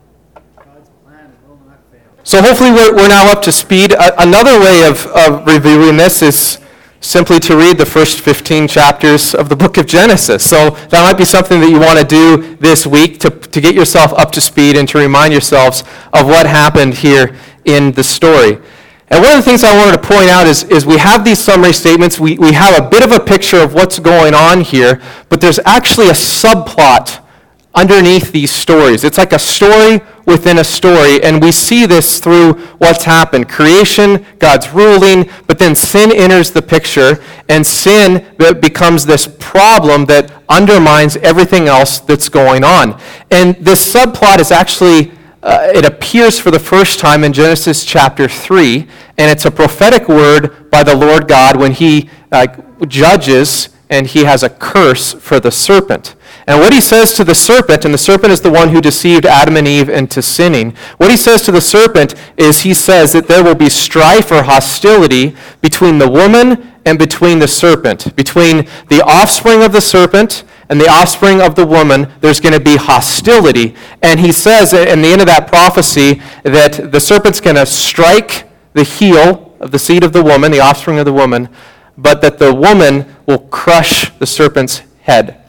God's 0.56 0.90
plan 1.04 1.34
will 1.48 1.60
not 1.66 1.80
fail. 1.92 2.13
So 2.26 2.42
hopefully 2.42 2.72
we're, 2.72 2.96
we're 2.96 3.10
now 3.10 3.30
up 3.30 3.42
to 3.44 3.52
speed. 3.52 3.94
Another 4.00 4.58
way 4.58 4.88
of, 4.88 5.06
of 5.08 5.46
reviewing 5.46 5.98
this 5.98 6.22
is 6.22 6.58
simply 7.02 7.38
to 7.42 7.58
read 7.58 7.78
the 7.78 7.86
first 7.86 8.22
15 8.22 8.70
chapters 8.70 9.36
of 9.36 9.50
the 9.50 9.58
book 9.58 9.76
of 9.76 9.86
Genesis. 9.86 10.50
So 10.50 10.70
that 10.70 11.04
might 11.04 11.18
be 11.18 11.26
something 11.26 11.60
that 11.60 11.70
you 11.70 11.82
want 11.82 12.00
to 12.00 12.06
do 12.06 12.56
this 12.62 12.88
week 12.88 13.20
to, 13.20 13.30
to 13.30 13.60
get 13.60 13.76
yourself 13.76 14.14
up 14.14 14.32
to 14.32 14.42
speed 14.42 14.78
and 14.78 14.88
to 14.88 14.98
remind 14.98 15.34
yourselves 15.34 15.84
of 16.14 16.26
what 16.28 16.46
happened 16.46 16.94
here 16.94 17.36
in 17.66 17.92
the 17.92 18.04
story. 18.06 18.58
And 19.10 19.22
one 19.22 19.38
of 19.38 19.44
the 19.44 19.44
things 19.44 19.66
I 19.66 19.76
wanted 19.76 20.02
to 20.02 20.08
point 20.08 20.30
out 20.30 20.48
is, 20.48 20.64
is 20.64 20.86
we 20.86 20.98
have 20.98 21.26
these 21.26 21.40
summary 21.40 21.74
statements. 21.74 22.22
We, 22.22 22.38
we 22.38 22.54
have 22.54 22.82
a 22.82 22.90
bit 22.90 23.04
of 23.04 23.12
a 23.12 23.20
picture 23.20 23.60
of 23.60 23.74
what's 23.74 24.00
going 24.00 24.34
on 24.34 24.62
here, 24.62 25.02
but 25.28 25.42
there's 25.42 25.60
actually 25.66 26.08
a 26.08 26.14
subplot 26.14 27.22
underneath 27.76 28.32
these 28.32 28.52
stories. 28.52 29.04
It's 29.04 29.18
like 29.18 29.34
a 29.34 29.40
story 29.40 30.00
within 30.26 30.60
a 30.60 30.64
story, 30.64 31.22
and 31.24 31.42
we 31.42 31.52
see 31.52 31.86
this 31.86 32.20
through 32.20 32.54
what's 32.78 33.04
happened 33.04 33.50
creation, 33.50 34.26
God's 34.40 34.70
ruling, 34.70 35.30
but 35.48 35.60
then 35.60 35.76
sin 35.76 36.12
enters 36.12 36.52
the 36.52 36.62
picture, 36.62 37.22
and 37.50 37.66
sin 37.66 38.26
becomes 38.62 39.06
this 39.06 39.28
problem 39.40 40.06
that 40.06 40.32
undermines 40.50 41.18
everything 41.18 41.68
else 41.68 42.00
that's 42.00 42.30
going 42.30 42.64
on. 42.64 43.00
And 43.32 43.56
this 43.56 43.94
subplot 43.94 44.40
is 44.40 44.52
actually. 44.52 45.12
Uh, 45.46 45.70
it 45.76 45.84
appears 45.84 46.40
for 46.40 46.52
the 46.52 46.60
first 46.60 47.00
time 47.00 47.22
in 47.26 47.34
Genesis 47.34 47.84
chapter 47.84 48.30
3, 48.30 48.88
and 49.18 49.30
it's 49.30 49.44
a 49.44 49.52
prophetic 49.52 50.08
word 50.08 50.72
by 50.72 50.84
the 50.84 50.96
Lord 50.96 51.28
God 51.28 51.58
when 51.58 51.74
he 51.74 52.10
uh, 52.32 52.48
judges 52.88 53.68
and 53.90 54.08
he 54.08 54.24
has 54.24 54.42
a 54.42 54.50
curse 54.50 55.14
for 55.14 55.40
the 55.40 55.52
serpent. 55.52 56.16
And 56.46 56.60
what 56.60 56.74
he 56.74 56.82
says 56.82 57.14
to 57.14 57.24
the 57.24 57.36
serpent, 57.36 57.86
and 57.86 57.94
the 57.94 57.98
serpent 57.98 58.34
is 58.34 58.42
the 58.42 58.52
one 58.52 58.70
who 58.70 58.82
deceived 58.82 59.26
Adam 59.26 59.56
and 59.56 59.68
Eve 59.68 59.90
into 59.90 60.22
sinning, 60.22 60.76
what 60.98 61.10
he 61.10 61.18
says 61.18 61.42
to 61.44 61.52
the 61.52 61.62
serpent 61.62 62.16
is 62.38 62.62
he 62.62 62.74
says 62.74 63.14
that 63.14 63.28
there 63.28 63.44
will 63.44 63.56
be 63.56 63.70
strife 63.70 64.32
or 64.32 64.44
hostility 64.44 65.36
between 65.62 66.00
the 66.00 66.10
woman 66.10 66.74
and 66.86 67.00
between 67.00 67.40
the 67.40 67.48
serpent. 67.48 68.14
Between 68.16 68.68
the 68.90 69.02
offspring 69.06 69.64
of 69.64 69.72
the 69.72 69.80
serpent 69.80 70.44
and 70.70 70.82
the 70.82 70.90
offspring 70.90 71.42
of 71.42 71.56
the 71.56 71.66
woman, 71.66 72.12
there's 72.20 72.42
going 72.42 72.54
to 72.54 72.60
be 72.60 72.76
hostility. 72.76 73.76
And 74.02 74.20
he 74.20 74.32
says 74.32 74.74
in 74.74 75.02
the 75.02 75.08
end 75.08 75.22
of 75.22 75.28
that 75.28 75.48
prophecy 75.48 76.22
that 76.44 76.92
the 76.92 77.00
serpent's 77.00 77.40
going 77.40 77.56
to 77.56 77.66
strike 77.66 78.50
the 78.74 78.84
heel 78.84 79.56
of 79.62 79.72
the 79.72 79.80
seed 79.80 80.04
of 80.04 80.12
the 80.12 80.24
woman, 80.24 80.52
the 80.52 80.60
offspring 80.60 81.00
of 81.00 81.06
the 81.06 81.14
woman, 81.14 81.48
but 81.98 82.22
that 82.22 82.38
the 82.38 82.54
woman 82.54 83.16
will 83.26 83.40
crush 83.40 84.10
the 84.18 84.26
serpent's 84.26 84.82
head. 85.02 85.43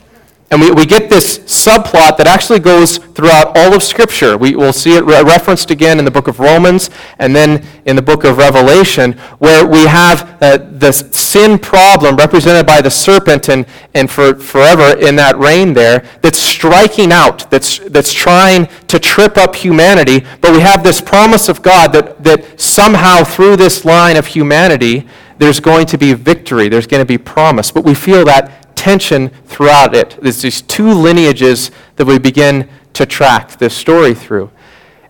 And 0.51 0.61
we, 0.61 0.71
we 0.71 0.87
get 0.87 1.11
this 1.11 1.39
subplot 1.41 2.17
that 2.19 2.27
actually 2.27 2.61
goes 2.61 2.99
throughout 2.99 3.57
all 3.57 3.75
of 3.75 3.83
Scripture. 3.83 4.37
We 4.37 4.55
will 4.55 4.73
see 4.73 4.95
it 4.95 5.05
re- 5.05 5.23
referenced 5.23 5.71
again 5.71 5.99
in 5.99 6.05
the 6.05 6.11
book 6.11 6.29
of 6.29 6.39
Romans 6.39 6.91
and 7.19 7.35
then 7.35 7.67
in 7.87 7.97
the 7.97 8.03
book 8.03 8.25
of 8.25 8.37
Revelation, 8.37 9.13
where 9.39 9.67
we 9.67 9.85
have 9.87 10.41
uh, 10.43 10.59
the 10.59 10.93
sin 10.93 11.59
problem 11.59 12.17
represented 12.17 12.67
by 12.67 12.83
the 12.83 12.91
serpent 12.91 13.49
and, 13.49 13.67
and 13.95 14.11
for, 14.11 14.35
forever 14.35 14.97
in 14.99 15.17
that 15.17 15.37
reign 15.39 15.73
there 15.73 16.05
that's 16.21 16.39
striking 16.39 17.11
out, 17.11 17.51
that's, 17.51 17.79
that's 17.79 18.13
trying 18.13 18.69
to 18.89 18.99
trip 18.99 19.37
up 19.37 19.57
humanity. 19.57 20.25
But 20.41 20.53
we 20.53 20.61
have 20.61 20.85
this 20.85 21.01
promise 21.01 21.49
of 21.49 21.63
God 21.63 21.93
that, 21.95 22.23
that 22.23 22.61
somehow 22.61 23.25
through 23.25 23.57
this 23.57 23.85
line 23.85 24.17
of 24.17 24.27
humanity, 24.27 25.09
there's 25.39 25.59
going 25.59 25.87
to 25.87 25.99
be 25.99 26.13
victory, 26.13 26.69
there's 26.69 26.87
going 26.87 27.01
to 27.01 27.07
be 27.07 27.19
promise. 27.19 27.73
But 27.73 27.85
we 27.85 27.95
feel 27.95 28.25
that 28.27 28.64
tension 28.85 29.31
throughout 29.47 29.95
it. 29.95 30.11
There's 30.21 30.43
these 30.43 30.61
two 30.61 30.93
lineages 30.93 31.71
that 31.97 32.05
we 32.05 32.19
begin 32.19 32.69
to 32.93 33.07
track 33.07 33.57
this 33.57 33.75
story 33.75 34.13
through. 34.13 34.51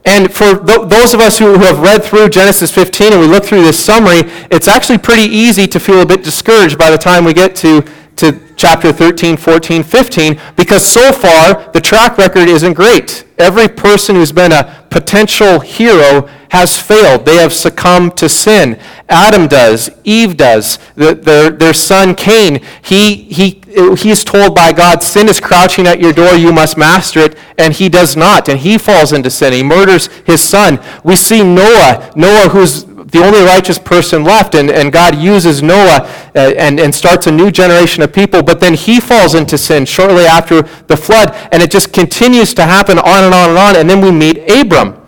And 0.04 0.32
for 0.32 0.64
th- 0.64 0.88
those 0.88 1.12
of 1.12 1.18
us 1.18 1.40
who, 1.40 1.58
who 1.58 1.64
have 1.64 1.80
read 1.80 2.04
through 2.04 2.28
Genesis 2.28 2.70
15 2.70 3.14
and 3.14 3.20
we 3.20 3.26
look 3.26 3.44
through 3.44 3.62
this 3.62 3.84
summary, 3.84 4.30
it's 4.48 4.68
actually 4.68 4.98
pretty 4.98 5.24
easy 5.24 5.66
to 5.66 5.80
feel 5.80 6.02
a 6.02 6.06
bit 6.06 6.22
discouraged 6.22 6.78
by 6.78 6.88
the 6.88 6.96
time 6.96 7.24
we 7.24 7.34
get 7.34 7.56
to, 7.56 7.82
to 8.16 8.40
chapter 8.56 8.92
13, 8.92 9.36
14, 9.36 9.82
15, 9.82 10.40
because 10.56 10.84
so 10.84 11.12
far 11.12 11.70
the 11.72 11.80
track 11.80 12.16
record 12.18 12.48
isn't 12.48 12.74
great. 12.74 13.24
Every 13.38 13.68
person 13.68 14.14
who's 14.14 14.32
been 14.32 14.52
a 14.52 14.86
potential 14.90 15.58
hero 15.58 16.28
has 16.50 16.80
failed. 16.80 17.26
They 17.26 17.36
have 17.36 17.52
succumbed 17.52 18.16
to 18.18 18.28
sin. 18.28 18.78
Adam 19.08 19.48
does. 19.48 19.90
Eve 20.04 20.36
does. 20.36 20.78
The, 20.94 21.14
their, 21.14 21.50
their 21.50 21.74
son 21.74 22.14
Cain, 22.14 22.64
he, 22.80 23.24
he, 23.24 23.60
he's 23.98 24.22
told 24.22 24.54
by 24.54 24.72
God, 24.72 25.02
sin 25.02 25.28
is 25.28 25.40
crouching 25.40 25.88
at 25.88 26.00
your 26.00 26.12
door, 26.12 26.34
you 26.34 26.52
must 26.52 26.78
master 26.78 27.18
it, 27.20 27.36
and 27.58 27.74
he 27.74 27.88
does 27.88 28.16
not, 28.16 28.48
and 28.48 28.60
he 28.60 28.78
falls 28.78 29.12
into 29.12 29.30
sin. 29.30 29.52
He 29.52 29.62
murders 29.64 30.06
his 30.26 30.40
son. 30.40 30.78
We 31.02 31.16
see 31.16 31.42
Noah, 31.42 32.12
Noah 32.14 32.48
who's 32.50 32.86
the 33.14 33.24
only 33.24 33.42
righteous 33.42 33.78
person 33.78 34.24
left, 34.24 34.56
and, 34.56 34.68
and 34.68 34.92
God 34.92 35.16
uses 35.16 35.62
Noah 35.62 36.00
uh, 36.34 36.52
and, 36.58 36.80
and 36.80 36.92
starts 36.92 37.28
a 37.28 37.30
new 37.30 37.48
generation 37.52 38.02
of 38.02 38.12
people, 38.12 38.42
but 38.42 38.58
then 38.58 38.74
he 38.74 38.98
falls 38.98 39.36
into 39.36 39.56
sin 39.56 39.84
shortly 39.84 40.24
after 40.24 40.62
the 40.62 40.96
flood, 40.96 41.30
and 41.52 41.62
it 41.62 41.70
just 41.70 41.92
continues 41.92 42.52
to 42.54 42.64
happen 42.64 42.98
on 42.98 43.22
and 43.22 43.32
on 43.32 43.50
and 43.50 43.58
on, 43.58 43.76
and 43.76 43.88
then 43.88 44.00
we 44.00 44.10
meet 44.10 44.38
Abram. 44.50 45.00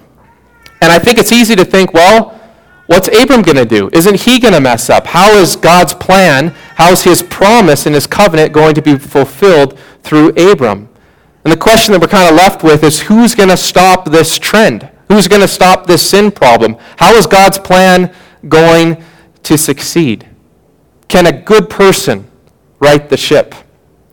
And 0.80 0.92
I 0.92 1.00
think 1.00 1.18
it's 1.18 1.32
easy 1.32 1.56
to 1.56 1.64
think, 1.64 1.92
well, 1.94 2.40
what's 2.86 3.08
Abram 3.08 3.42
going 3.42 3.56
to 3.56 3.64
do? 3.64 3.90
Isn't 3.92 4.20
he 4.20 4.38
going 4.38 4.54
to 4.54 4.60
mess 4.60 4.88
up? 4.88 5.08
How 5.08 5.32
is 5.32 5.56
God's 5.56 5.92
plan, 5.92 6.50
how 6.76 6.92
is 6.92 7.02
his 7.02 7.24
promise 7.24 7.86
and 7.86 7.94
his 7.96 8.06
covenant 8.06 8.52
going 8.52 8.76
to 8.76 8.82
be 8.82 8.96
fulfilled 8.98 9.76
through 10.04 10.28
Abram? 10.36 10.88
And 11.42 11.52
the 11.52 11.56
question 11.56 11.90
that 11.90 12.00
we're 12.00 12.06
kind 12.06 12.30
of 12.30 12.36
left 12.36 12.62
with 12.62 12.84
is 12.84 13.00
who's 13.00 13.34
going 13.34 13.48
to 13.48 13.56
stop 13.56 14.04
this 14.04 14.38
trend? 14.38 14.92
Who's 15.08 15.28
going 15.28 15.42
to 15.42 15.48
stop 15.48 15.86
this 15.86 16.08
sin 16.08 16.30
problem? 16.30 16.76
How 16.96 17.14
is 17.14 17.26
God's 17.26 17.58
plan 17.58 18.12
going 18.48 19.02
to 19.44 19.56
succeed? 19.56 20.28
Can 21.08 21.26
a 21.26 21.32
good 21.32 21.70
person 21.70 22.28
right 22.80 23.08
the 23.08 23.16
ship? 23.16 23.54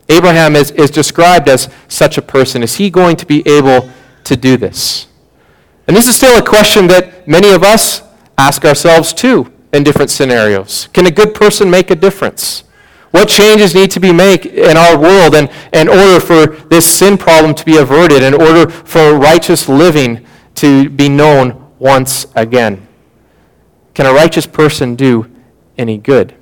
Abraham 0.08 0.54
is, 0.54 0.70
is 0.72 0.90
described 0.90 1.48
as 1.48 1.68
such 1.88 2.18
a 2.18 2.22
person. 2.22 2.62
Is 2.62 2.76
he 2.76 2.90
going 2.90 3.16
to 3.16 3.26
be 3.26 3.42
able 3.46 3.88
to 4.24 4.36
do 4.36 4.56
this? 4.56 5.08
And 5.86 5.96
this 5.96 6.06
is 6.06 6.16
still 6.16 6.38
a 6.38 6.46
question 6.46 6.86
that 6.88 7.26
many 7.26 7.50
of 7.50 7.62
us 7.62 8.02
ask 8.38 8.64
ourselves 8.64 9.12
too 9.12 9.52
in 9.72 9.82
different 9.82 10.10
scenarios. 10.10 10.88
Can 10.92 11.06
a 11.06 11.10
good 11.10 11.34
person 11.34 11.70
make 11.70 11.90
a 11.90 11.94
difference? 11.94 12.64
What 13.10 13.28
changes 13.28 13.74
need 13.74 13.90
to 13.92 14.00
be 14.00 14.12
made 14.12 14.46
in 14.46 14.76
our 14.76 14.98
world 14.98 15.34
in, 15.34 15.48
in 15.72 15.88
order 15.88 16.20
for 16.20 16.46
this 16.46 16.86
sin 16.86 17.16
problem 17.16 17.54
to 17.54 17.64
be 17.64 17.76
averted, 17.76 18.22
in 18.22 18.34
order 18.34 18.68
for 18.68 19.14
righteous 19.14 19.68
living 19.68 20.26
to 20.56 20.88
be 20.90 21.08
known 21.08 21.72
once 21.78 22.26
again? 22.34 22.86
Can 23.94 24.06
a 24.06 24.12
righteous 24.12 24.46
person 24.46 24.94
do 24.96 25.30
any 25.78 25.98
good? 25.98 26.34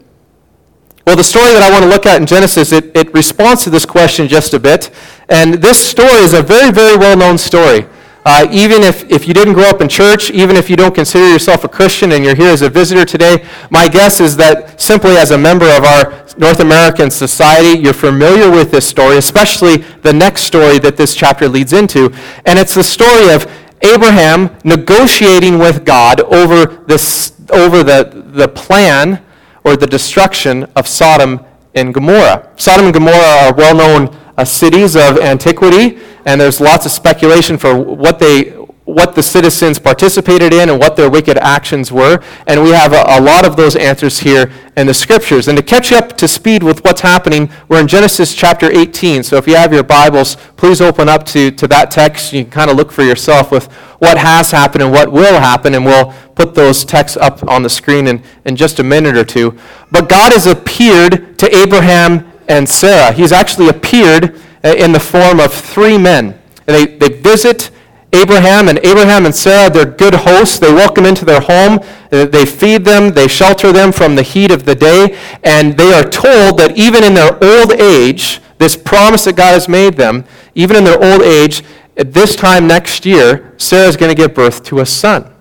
Well, 1.07 1.17
the 1.17 1.25
story 1.25 1.53
that 1.53 1.63
I 1.63 1.71
want 1.71 1.83
to 1.83 1.91
look 1.91 2.07
at 2.07 2.21
in 2.21 2.27
Genesis, 2.27 2.71
it, 2.71 2.97
it 2.97 3.13
responds 3.13 3.65
to 3.65 3.71
this 3.71 3.85
question 3.85 4.29
just 4.29 4.55
a 4.55 4.61
bit. 4.61 4.91
And 5.29 5.55
this 5.55 5.79
story 5.79 6.23
is 6.23 6.33
a 6.33 6.43
very, 6.43 6.71
very 6.71 6.97
well 6.97 7.17
known 7.17 7.37
story. 7.39 7.87
Uh, 8.25 8.47
even 8.53 8.85
if, 8.85 9.11
if 9.11 9.27
you 9.27 9.35
didn't 9.35 9.55
grow 9.55 9.65
up 9.65 9.81
in 9.81 9.89
church, 9.89 10.31
even 10.31 10.55
if 10.55 10.71
you 10.71 10.77
don't 10.77 10.95
consider 10.95 11.29
yourself 11.29 11.65
a 11.65 11.69
Christian 11.69 12.13
and 12.13 12.25
you're 12.25 12.37
here 12.37 12.51
as 12.51 12.63
a 12.63 12.71
visitor 12.71 13.05
today, 13.05 13.45
my 13.71 13.89
guess 13.89 14.21
is 14.21 14.37
that 14.37 14.81
simply 14.81 15.17
as 15.17 15.33
a 15.33 15.39
member 15.39 15.67
of 15.67 15.83
our 15.83 16.25
North 16.39 16.61
American 16.61 17.11
society, 17.11 17.81
you're 17.81 17.93
familiar 17.93 18.49
with 18.49 18.71
this 18.71 18.87
story, 18.87 19.17
especially 19.17 19.79
the 20.03 20.13
next 20.13 20.43
story 20.43 20.79
that 20.79 20.97
this 20.97 21.17
chapter 21.17 21.49
leads 21.49 21.73
into. 21.73 22.15
And 22.47 22.61
it's 22.61 22.75
the 22.75 22.85
story 22.85 23.35
of 23.35 23.51
Abraham 23.83 24.57
negotiating 24.65 25.59
with 25.59 25.85
God 25.85 26.21
over, 26.21 26.85
this, 26.87 27.33
over 27.51 27.83
the, 27.83 28.25
the 28.33 28.49
plan 28.49 29.25
or 29.65 29.77
the 29.77 29.87
destruction 29.87 30.65
of 30.77 30.87
Sodom 30.87 31.41
and 31.75 31.93
Gomorrah. 31.93 32.51
Sodom 32.57 32.87
and 32.87 32.95
Gomorrah 32.95 33.47
are 33.47 33.55
well 33.55 33.75
known 33.75 34.17
uh, 34.37 34.45
cities 34.45 34.97
of 34.97 35.19
antiquity, 35.19 35.99
and 36.25 36.41
there's 36.41 36.61
lots 36.61 36.87
of 36.87 36.93
speculation 36.93 37.59
for 37.59 37.77
what 37.79 38.19
they 38.19 38.55
what 38.93 39.15
the 39.15 39.23
citizens 39.23 39.79
participated 39.79 40.53
in 40.53 40.69
and 40.69 40.79
what 40.79 40.97
their 40.97 41.11
wicked 41.11 41.39
actions 41.39 41.91
were. 41.91 42.23
And 42.47 42.63
we 42.63 42.71
have 42.71 42.93
a, 42.93 43.05
a, 43.09 43.21
lot 43.21 43.47
of 43.47 43.57
those 43.57 43.75
answers 43.75 44.19
here 44.19 44.53
in 44.77 44.87
the 44.87 44.95
scriptures. 44.95 45.49
And 45.49 45.57
to 45.57 45.63
catch 45.63 45.93
up 45.93 46.17
to 46.19 46.29
speed 46.29 46.63
with 46.63 46.85
what's 46.85 47.01
happening, 47.01 47.51
we're 47.69 47.81
in 47.81 47.89
Genesis 47.89 48.35
chapter 48.35 48.71
18. 48.71 49.23
So 49.23 49.37
if 49.37 49.47
you 49.47 49.57
have 49.57 49.73
your 49.73 49.83
Bibles, 49.83 50.37
please 50.57 50.81
open 50.81 51.09
up 51.09 51.25
to, 51.27 51.51
to 51.53 51.67
that 51.69 51.91
text. 51.91 52.33
You 52.33 52.43
can 52.45 52.51
kind 52.51 52.71
of 52.71 52.77
look 52.77 52.93
for 52.93 53.03
yourself 53.03 53.51
with 53.51 53.73
what 53.99 54.19
has 54.19 54.51
happened 54.51 54.83
and 54.83 54.93
what 54.93 55.11
will 55.11 55.41
happen. 55.41 55.75
And 55.75 55.85
we'll 55.85 56.13
put 56.35 56.55
those 56.55 56.85
texts 56.85 57.17
up 57.17 57.43
on 57.49 57.63
the 57.63 57.71
screen 57.71 58.07
in, 58.07 58.23
in 58.45 58.57
just 58.57 58.79
a 58.79 58.85
minute 58.85 59.17
or 59.17 59.25
two. 59.25 59.59
But 59.91 60.09
God 60.09 60.33
has 60.33 60.47
appeared 60.47 61.39
to 61.39 61.57
Abraham 61.57 62.31
and 62.49 62.69
Sarah. 62.69 63.13
He's 63.13 63.33
actually 63.33 63.69
appeared 63.69 64.41
uh, 64.65 64.75
in 64.77 64.93
the 64.93 65.01
form 65.01 65.41
of 65.41 65.53
three 65.53 65.99
men. 65.99 66.39
And 66.67 66.77
They, 66.77 66.97
they 66.97 67.21
visit 67.21 67.71
Abraham, 68.15 68.69
and 68.69 68.79
Abraham 68.85 69.25
and 69.25 69.35
Sarah, 69.35 69.71
they're 69.71 69.87
good 69.87 70.15
hosts. 70.15 70.59
They 70.59 70.73
welcome 70.73 71.07
into 71.07 71.25
their 71.25 71.41
home. 71.41 71.81
Uh, 72.13 72.27
they 72.27 72.45
feed 72.45 72.85
them. 72.85 73.13
They 73.13 73.27
shelter 73.27 73.73
them 73.73 73.91
from 73.91 74.17
the 74.17 74.23
heat 74.23 74.51
of 74.51 74.67
the 74.67 74.75
day. 74.75 75.19
And 75.43 75.77
they 75.77 75.95
are 75.95 76.03
told 76.03 76.59
that 76.59 76.77
even 76.77 77.05
in 77.05 77.15
their 77.15 77.33
old 77.43 77.73
age, 77.73 78.41
this 78.59 78.77
promise 78.77 79.25
that 79.25 79.37
God 79.37 79.53
has 79.53 79.67
made 79.67 79.95
them, 79.95 80.25
even 80.55 80.77
in 80.77 80.85
their 80.85 81.03
old 81.03 81.23
age, 81.23 81.63
at 81.97 82.13
this 82.13 82.37
time 82.37 82.67
next 82.67 83.07
year, 83.07 83.55
Sarah 83.57 83.89
is 83.89 83.97
going 83.97 84.15
to 84.15 84.15
give 84.15 84.35
birth 84.35 84.63
to 84.65 84.81
a 84.81 84.87
son. 84.87 85.33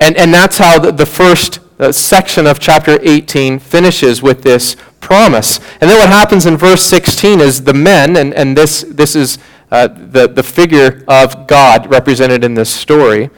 And, 0.00 0.16
and 0.16 0.32
that's 0.32 0.58
how 0.58 0.78
the, 0.78 0.92
the 0.92 1.06
first 1.06 1.60
uh, 1.78 1.92
section 1.92 2.46
of 2.46 2.58
chapter 2.58 2.98
18 3.02 3.58
finishes 3.58 4.22
with 4.22 4.42
this 4.42 4.76
promise. 5.00 5.58
And 5.80 5.90
then 5.90 5.98
what 5.98 6.08
happens 6.08 6.46
in 6.46 6.56
verse 6.56 6.82
16 6.82 7.40
is 7.40 7.64
the 7.64 7.74
men, 7.74 8.16
and, 8.16 8.32
and 8.34 8.56
this, 8.56 8.82
this 8.88 9.14
is 9.14 9.38
uh, 9.70 9.88
the, 9.88 10.28
the 10.28 10.42
figure 10.42 11.04
of 11.08 11.46
God 11.46 11.90
represented 11.90 12.44
in 12.44 12.54
this 12.54 12.72
story, 12.72 13.30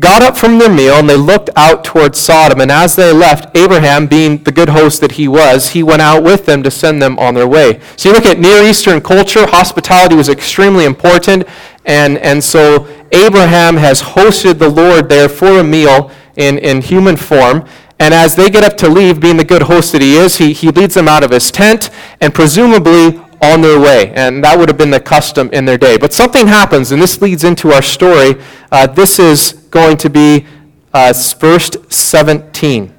got 0.00 0.22
up 0.22 0.36
from 0.36 0.58
their 0.58 0.72
meal 0.72 0.94
and 0.94 1.08
they 1.08 1.16
looked 1.16 1.50
out 1.56 1.84
towards 1.84 2.18
Sodom. 2.18 2.60
And 2.60 2.70
as 2.70 2.96
they 2.96 3.12
left, 3.12 3.56
Abraham, 3.56 4.06
being 4.06 4.42
the 4.42 4.52
good 4.52 4.70
host 4.70 5.00
that 5.00 5.12
he 5.12 5.28
was, 5.28 5.70
he 5.70 5.82
went 5.82 6.02
out 6.02 6.22
with 6.22 6.46
them 6.46 6.62
to 6.62 6.70
send 6.70 7.00
them 7.00 7.18
on 7.18 7.34
their 7.34 7.46
way. 7.46 7.80
So 7.96 8.08
you 8.08 8.14
look 8.14 8.26
at 8.26 8.38
Near 8.38 8.62
Eastern 8.62 9.00
culture, 9.00 9.46
hospitality 9.46 10.14
was 10.14 10.28
extremely 10.28 10.84
important. 10.84 11.46
And, 11.84 12.18
and 12.18 12.42
so 12.42 12.86
Abraham 13.12 13.76
has 13.76 14.02
hosted 14.02 14.58
the 14.58 14.68
Lord 14.68 15.08
there 15.08 15.28
for 15.28 15.60
a 15.60 15.64
meal 15.64 16.10
in, 16.36 16.58
in 16.58 16.80
human 16.80 17.16
form. 17.16 17.66
And 17.98 18.12
as 18.12 18.34
they 18.34 18.50
get 18.50 18.64
up 18.64 18.76
to 18.78 18.88
leave, 18.88 19.20
being 19.20 19.36
the 19.36 19.44
good 19.44 19.62
host 19.62 19.92
that 19.92 20.02
he 20.02 20.16
is, 20.16 20.38
he, 20.38 20.52
he 20.52 20.70
leads 20.70 20.94
them 20.94 21.06
out 21.06 21.22
of 21.22 21.30
his 21.30 21.50
tent 21.50 21.90
and 22.20 22.34
presumably 22.34 23.20
on 23.42 23.60
their 23.60 23.78
way. 23.80 24.12
And 24.14 24.42
that 24.44 24.56
would 24.56 24.68
have 24.68 24.78
been 24.78 24.90
the 24.90 25.00
custom 25.00 25.50
in 25.52 25.64
their 25.64 25.76
day. 25.76 25.98
But 25.98 26.12
something 26.12 26.46
happens, 26.46 26.92
and 26.92 27.02
this 27.02 27.20
leads 27.20 27.44
into 27.44 27.72
our 27.72 27.82
story. 27.82 28.40
Uh, 28.70 28.86
this 28.86 29.18
is 29.18 29.52
going 29.70 29.96
to 29.98 30.08
be 30.08 30.46
uh, 30.94 31.12
verse 31.38 31.70
17. 31.88 32.94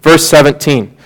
Verse 0.00 0.28
17. 0.28 0.96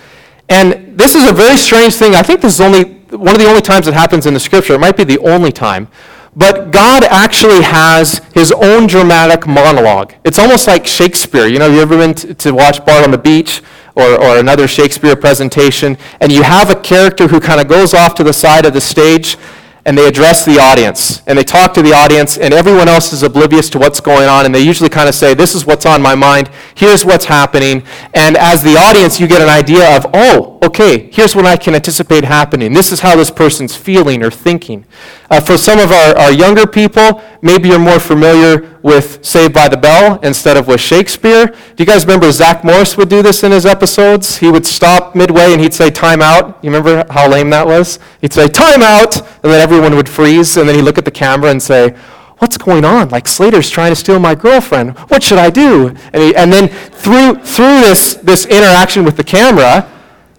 And 0.49 0.97
this 0.97 1.15
is 1.15 1.29
a 1.29 1.33
very 1.33 1.57
strange 1.57 1.95
thing. 1.95 2.15
I 2.15 2.23
think 2.23 2.41
this 2.41 2.53
is 2.55 2.61
only 2.61 3.01
one 3.09 3.35
of 3.35 3.41
the 3.41 3.47
only 3.47 3.61
times 3.61 3.87
it 3.87 3.93
happens 3.93 4.25
in 4.25 4.33
the 4.33 4.39
scripture. 4.39 4.73
It 4.73 4.79
might 4.79 4.97
be 4.97 5.03
the 5.03 5.19
only 5.19 5.51
time. 5.51 5.87
But 6.35 6.71
God 6.71 7.03
actually 7.03 7.61
has 7.61 8.19
his 8.33 8.51
own 8.51 8.87
dramatic 8.87 9.45
monologue. 9.45 10.13
It's 10.23 10.39
almost 10.39 10.67
like 10.67 10.87
Shakespeare. 10.87 11.45
You 11.47 11.59
know, 11.59 11.67
you 11.67 11.79
ever 11.79 11.95
been 11.95 12.15
to, 12.15 12.33
to 12.33 12.51
watch 12.51 12.83
Bard 12.85 13.03
on 13.03 13.11
the 13.11 13.19
Beach 13.19 13.61
or, 13.95 14.21
or 14.21 14.37
another 14.37 14.67
Shakespeare 14.67 15.15
presentation, 15.15 15.97
and 16.19 16.31
you 16.31 16.43
have 16.43 16.69
a 16.69 16.75
character 16.75 17.27
who 17.27 17.39
kind 17.39 17.61
of 17.61 17.67
goes 17.67 17.93
off 17.93 18.15
to 18.15 18.23
the 18.23 18.33
side 18.33 18.65
of 18.65 18.73
the 18.73 18.81
stage 18.81 19.37
and 19.85 19.97
they 19.97 20.07
address 20.07 20.45
the 20.45 20.59
audience 20.59 21.21
and 21.27 21.37
they 21.37 21.43
talk 21.43 21.73
to 21.73 21.81
the 21.81 21.91
audience 21.93 22.37
and 22.37 22.53
everyone 22.53 22.87
else 22.87 23.11
is 23.11 23.21
oblivious 23.21 23.69
to 23.69 23.77
what's 23.77 23.99
going 23.99 24.29
on 24.29 24.45
and 24.45 24.55
they 24.55 24.61
usually 24.61 24.89
kind 24.89 25.09
of 25.09 25.15
say 25.15 25.33
this 25.33 25.53
is 25.53 25.65
what's 25.65 25.85
on 25.85 26.01
my 26.01 26.15
mind. 26.15 26.49
Here's 26.75 27.03
what's 27.03 27.25
happening. 27.25 27.83
And 28.13 28.37
as 28.37 28.63
the 28.63 28.77
audience 28.77 29.19
you 29.19 29.27
get 29.27 29.41
an 29.41 29.49
idea 29.49 29.95
of 29.97 30.05
oh 30.13 30.59
okay 30.63 31.09
here's 31.11 31.35
what 31.35 31.45
i 31.45 31.57
can 31.57 31.75
anticipate 31.75 32.23
happening. 32.23 32.71
This 32.73 32.91
is 32.91 33.01
how 33.01 33.15
this 33.15 33.29
person's 33.29 33.75
feeling 33.75 34.23
or 34.23 34.31
thinking 34.31 34.85
uh, 35.33 35.39
for 35.39 35.57
some 35.57 35.79
of 35.79 35.91
our, 35.91 36.15
our 36.17 36.31
younger 36.31 36.67
people 36.67 37.21
maybe 37.41 37.69
you're 37.69 37.79
more 37.79 37.99
familiar 37.99 38.77
with 38.83 39.23
Saved 39.25 39.53
by 39.53 39.67
the 39.67 39.77
Bell 39.77 40.19
instead 40.21 40.57
of 40.57 40.67
with 40.67 40.79
Shakespeare. 40.79 41.47
Do 41.47 41.75
you 41.77 41.85
guys 41.85 42.05
remember 42.05 42.31
Zach 42.31 42.63
Morris 42.63 42.95
would 42.97 43.09
do 43.09 43.21
this 43.23 43.43
in 43.43 43.51
his 43.51 43.65
episodes? 43.65 44.37
He 44.37 44.51
would 44.51 44.65
stop 44.65 45.15
midway 45.15 45.51
and 45.51 45.59
he'd 45.59 45.73
say, 45.73 45.89
time 45.89 46.21
out. 46.21 46.63
You 46.63 46.69
remember 46.69 47.11
how 47.11 47.27
lame 47.27 47.49
that 47.49 47.65
was? 47.65 47.99
He'd 48.21 48.31
say, 48.31 48.47
time 48.47 48.81
out, 48.81 49.17
and 49.17 49.51
then 49.51 49.59
everyone 49.59 49.95
would 49.95 50.07
freeze, 50.07 50.55
and 50.57 50.69
then 50.69 50.75
he'd 50.75 50.83
look 50.83 50.97
at 50.97 51.05
the 51.05 51.11
camera 51.11 51.49
and 51.49 51.61
say, 51.61 51.91
what's 52.37 52.57
going 52.57 52.85
on? 52.85 53.09
Like 53.09 53.27
Slater's 53.27 53.69
trying 53.69 53.91
to 53.91 53.95
steal 53.95 54.19
my 54.19 54.35
girlfriend. 54.35 54.97
What 55.09 55.23
should 55.23 55.39
I 55.39 55.49
do? 55.49 55.87
And, 56.13 56.23
he, 56.23 56.35
and 56.35 56.53
then 56.53 56.69
through, 56.69 57.35
through 57.43 57.81
this, 57.81 58.15
this 58.15 58.45
interaction 58.45 59.03
with 59.03 59.17
the 59.17 59.23
camera, 59.23 59.89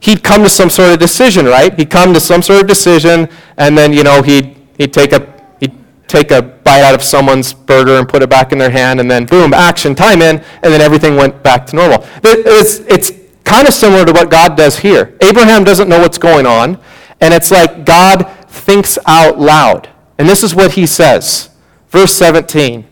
he'd 0.01 0.23
come 0.23 0.43
to 0.43 0.51
some 0.51 0.71
sort 0.71 0.93
of 0.93 0.99
decision, 0.99 1.47
right? 1.47 1.77
He'd 1.79 1.91
come 1.91 2.15
to 2.15 2.21
some 2.21 2.43
sort 2.43 2.63
of 2.63 2.69
decision, 2.69 3.29
and 3.57 3.77
then, 3.77 3.93
you 3.93 4.05
know, 4.05 4.23
he'd, 4.23 4.55
he'd, 4.79 4.93
take, 4.93 5.13
a, 5.13 5.33
he'd 5.61 5.73
take 6.09 6.31
a 6.31 6.43
bite 6.43 6.83
out 6.83 6.95
of 6.95 7.03
someone's 7.03 7.53
burger 7.53 7.99
and 7.99 8.09
put 8.09 8.23
it 8.23 8.31
back 8.31 8.53
in 8.53 8.59
their 8.59 8.71
hand, 8.71 9.01
and 9.01 9.11
then 9.11 9.27
boom, 9.27 9.55
action, 9.55 9.95
time 9.95 10.23
in, 10.23 10.39
and 10.39 10.73
then 10.73 10.81
everything 10.81 11.17
went 11.17 11.43
back 11.43 11.67
to 11.67 11.77
normal. 11.77 12.07
It's, 12.23 12.79
it's 12.81 13.13
kind 13.45 13.69
of 13.69 13.75
similar 13.75 14.05
to 14.05 14.13
what 14.13 14.31
God 14.31 14.57
does 14.57 14.79
here. 14.79 15.17
Abraham 15.21 15.65
doesn't 15.65 15.89
know 15.89 16.01
what's 16.01 16.19
going 16.19 16.47
on, 16.47 16.79
and 17.21 17.33
it's 17.33 17.51
like 17.51 17.85
God 17.85 18.29
thinks 18.49 18.99
out 19.07 19.39
loud. 19.39 19.89
And 20.19 20.29
this 20.29 20.43
is 20.43 20.55
what 20.55 20.73
he 20.73 20.87
says. 20.87 21.51
Verse 21.89 22.13
17 22.13 22.87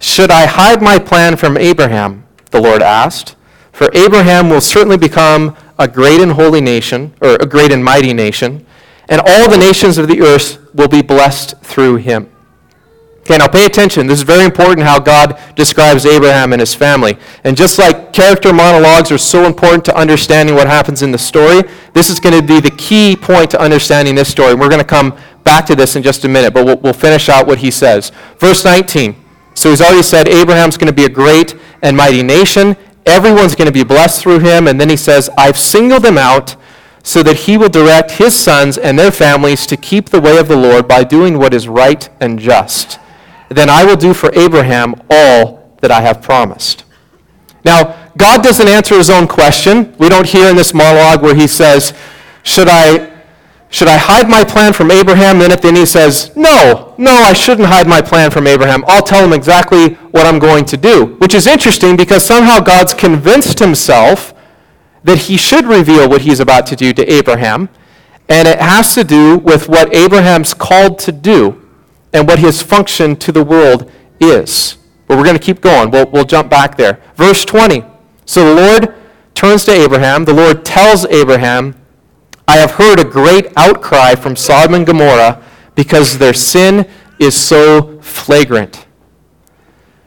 Should 0.00 0.30
I 0.30 0.46
hide 0.46 0.82
my 0.82 0.98
plan 0.98 1.36
from 1.36 1.56
Abraham? 1.56 2.26
The 2.50 2.60
Lord 2.60 2.82
asked. 2.82 3.36
For 3.72 3.88
Abraham 3.94 4.50
will 4.50 4.60
certainly 4.60 4.96
become 4.96 5.56
a 5.78 5.86
great 5.86 6.20
and 6.20 6.32
holy 6.32 6.60
nation, 6.60 7.14
or 7.20 7.36
a 7.36 7.46
great 7.46 7.70
and 7.70 7.84
mighty 7.84 8.12
nation, 8.12 8.66
and 9.08 9.20
all 9.24 9.50
the 9.50 9.56
nations 9.56 9.98
of 9.98 10.08
the 10.08 10.20
earth 10.22 10.58
will 10.74 10.88
be 10.88 11.02
blessed 11.02 11.56
through 11.62 11.96
him. 11.96 12.30
Okay, 13.28 13.36
now 13.36 13.46
pay 13.46 13.66
attention. 13.66 14.06
This 14.06 14.20
is 14.20 14.24
very 14.24 14.46
important 14.46 14.86
how 14.86 14.98
God 14.98 15.38
describes 15.54 16.06
Abraham 16.06 16.54
and 16.54 16.60
his 16.60 16.74
family. 16.74 17.18
And 17.44 17.54
just 17.54 17.78
like 17.78 18.10
character 18.10 18.54
monologues 18.54 19.12
are 19.12 19.18
so 19.18 19.44
important 19.44 19.84
to 19.84 19.94
understanding 19.94 20.54
what 20.54 20.66
happens 20.66 21.02
in 21.02 21.12
the 21.12 21.18
story, 21.18 21.62
this 21.92 22.08
is 22.08 22.20
going 22.20 22.40
to 22.40 22.46
be 22.46 22.58
the 22.58 22.74
key 22.78 23.14
point 23.16 23.50
to 23.50 23.60
understanding 23.60 24.14
this 24.14 24.30
story. 24.30 24.54
We're 24.54 24.70
going 24.70 24.80
to 24.80 24.86
come 24.86 25.14
back 25.44 25.66
to 25.66 25.76
this 25.76 25.94
in 25.94 26.02
just 26.02 26.24
a 26.24 26.28
minute, 26.28 26.54
but 26.54 26.64
we'll, 26.64 26.78
we'll 26.78 26.94
finish 26.94 27.28
out 27.28 27.46
what 27.46 27.58
he 27.58 27.70
says. 27.70 28.12
Verse 28.38 28.64
19. 28.64 29.14
So 29.52 29.68
he's 29.68 29.82
already 29.82 30.02
said 30.02 30.26
Abraham's 30.26 30.78
going 30.78 30.86
to 30.86 30.94
be 30.94 31.04
a 31.04 31.10
great 31.10 31.54
and 31.82 31.94
mighty 31.94 32.22
nation. 32.22 32.76
Everyone's 33.04 33.54
going 33.54 33.66
to 33.66 33.72
be 33.72 33.84
blessed 33.84 34.22
through 34.22 34.38
him. 34.38 34.68
And 34.68 34.80
then 34.80 34.88
he 34.88 34.96
says, 34.96 35.28
I've 35.36 35.58
singled 35.58 36.04
him 36.04 36.16
out 36.16 36.56
so 37.08 37.22
that 37.22 37.38
he 37.38 37.56
will 37.56 37.70
direct 37.70 38.10
his 38.10 38.34
sons 38.34 38.76
and 38.76 38.98
their 38.98 39.10
families 39.10 39.66
to 39.66 39.78
keep 39.78 40.10
the 40.10 40.20
way 40.20 40.36
of 40.36 40.46
the 40.46 40.54
Lord 40.56 40.86
by 40.86 41.04
doing 41.04 41.38
what 41.38 41.54
is 41.54 41.66
right 41.66 42.06
and 42.20 42.38
just. 42.38 43.00
Then 43.48 43.70
I 43.70 43.82
will 43.82 43.96
do 43.96 44.12
for 44.12 44.30
Abraham 44.34 44.94
all 45.08 45.72
that 45.80 45.90
I 45.90 46.02
have 46.02 46.20
promised. 46.20 46.84
Now, 47.64 47.96
God 48.18 48.42
doesn't 48.42 48.68
answer 48.68 48.94
his 48.94 49.08
own 49.08 49.26
question. 49.26 49.96
We 49.98 50.10
don't 50.10 50.28
hear 50.28 50.50
in 50.50 50.56
this 50.56 50.74
monologue 50.74 51.22
where 51.22 51.34
he 51.34 51.46
says, 51.46 51.94
Should 52.42 52.68
I 52.68 53.14
should 53.70 53.88
I 53.88 53.96
hide 53.96 54.28
my 54.28 54.44
plan 54.44 54.74
from 54.74 54.90
Abraham? 54.90 55.38
Then 55.38 55.50
at 55.50 55.62
the 55.62 55.68
end 55.68 55.78
he 55.78 55.86
says, 55.86 56.30
No, 56.36 56.94
no, 56.98 57.10
I 57.10 57.32
shouldn't 57.32 57.68
hide 57.68 57.88
my 57.88 58.02
plan 58.02 58.30
from 58.30 58.46
Abraham. 58.46 58.84
I'll 58.86 59.02
tell 59.02 59.24
him 59.24 59.32
exactly 59.32 59.94
what 60.12 60.26
I'm 60.26 60.38
going 60.38 60.66
to 60.66 60.76
do. 60.76 61.16
Which 61.20 61.34
is 61.34 61.46
interesting 61.46 61.96
because 61.96 62.22
somehow 62.22 62.60
God's 62.60 62.92
convinced 62.92 63.58
himself 63.58 64.34
that 65.04 65.18
he 65.18 65.36
should 65.36 65.64
reveal 65.64 66.08
what 66.08 66.22
he's 66.22 66.40
about 66.40 66.66
to 66.66 66.76
do 66.76 66.92
to 66.92 67.12
Abraham. 67.12 67.68
And 68.28 68.46
it 68.46 68.58
has 68.58 68.94
to 68.94 69.04
do 69.04 69.38
with 69.38 69.68
what 69.68 69.94
Abraham's 69.94 70.52
called 70.52 70.98
to 71.00 71.12
do 71.12 71.66
and 72.12 72.26
what 72.26 72.38
his 72.38 72.62
function 72.62 73.16
to 73.16 73.32
the 73.32 73.44
world 73.44 73.90
is. 74.20 74.76
But 75.06 75.16
we're 75.16 75.24
going 75.24 75.38
to 75.38 75.42
keep 75.42 75.60
going. 75.60 75.90
We'll, 75.90 76.10
we'll 76.10 76.24
jump 76.24 76.50
back 76.50 76.76
there. 76.76 77.00
Verse 77.16 77.44
20. 77.44 77.82
So 78.26 78.54
the 78.54 78.60
Lord 78.60 78.94
turns 79.34 79.64
to 79.64 79.72
Abraham. 79.72 80.24
The 80.24 80.34
Lord 80.34 80.64
tells 80.64 81.06
Abraham, 81.06 81.74
I 82.46 82.56
have 82.56 82.72
heard 82.72 82.98
a 82.98 83.04
great 83.04 83.46
outcry 83.56 84.14
from 84.14 84.36
Sodom 84.36 84.74
and 84.74 84.86
Gomorrah 84.86 85.42
because 85.74 86.18
their 86.18 86.34
sin 86.34 86.88
is 87.18 87.36
so 87.36 88.00
flagrant. 88.00 88.86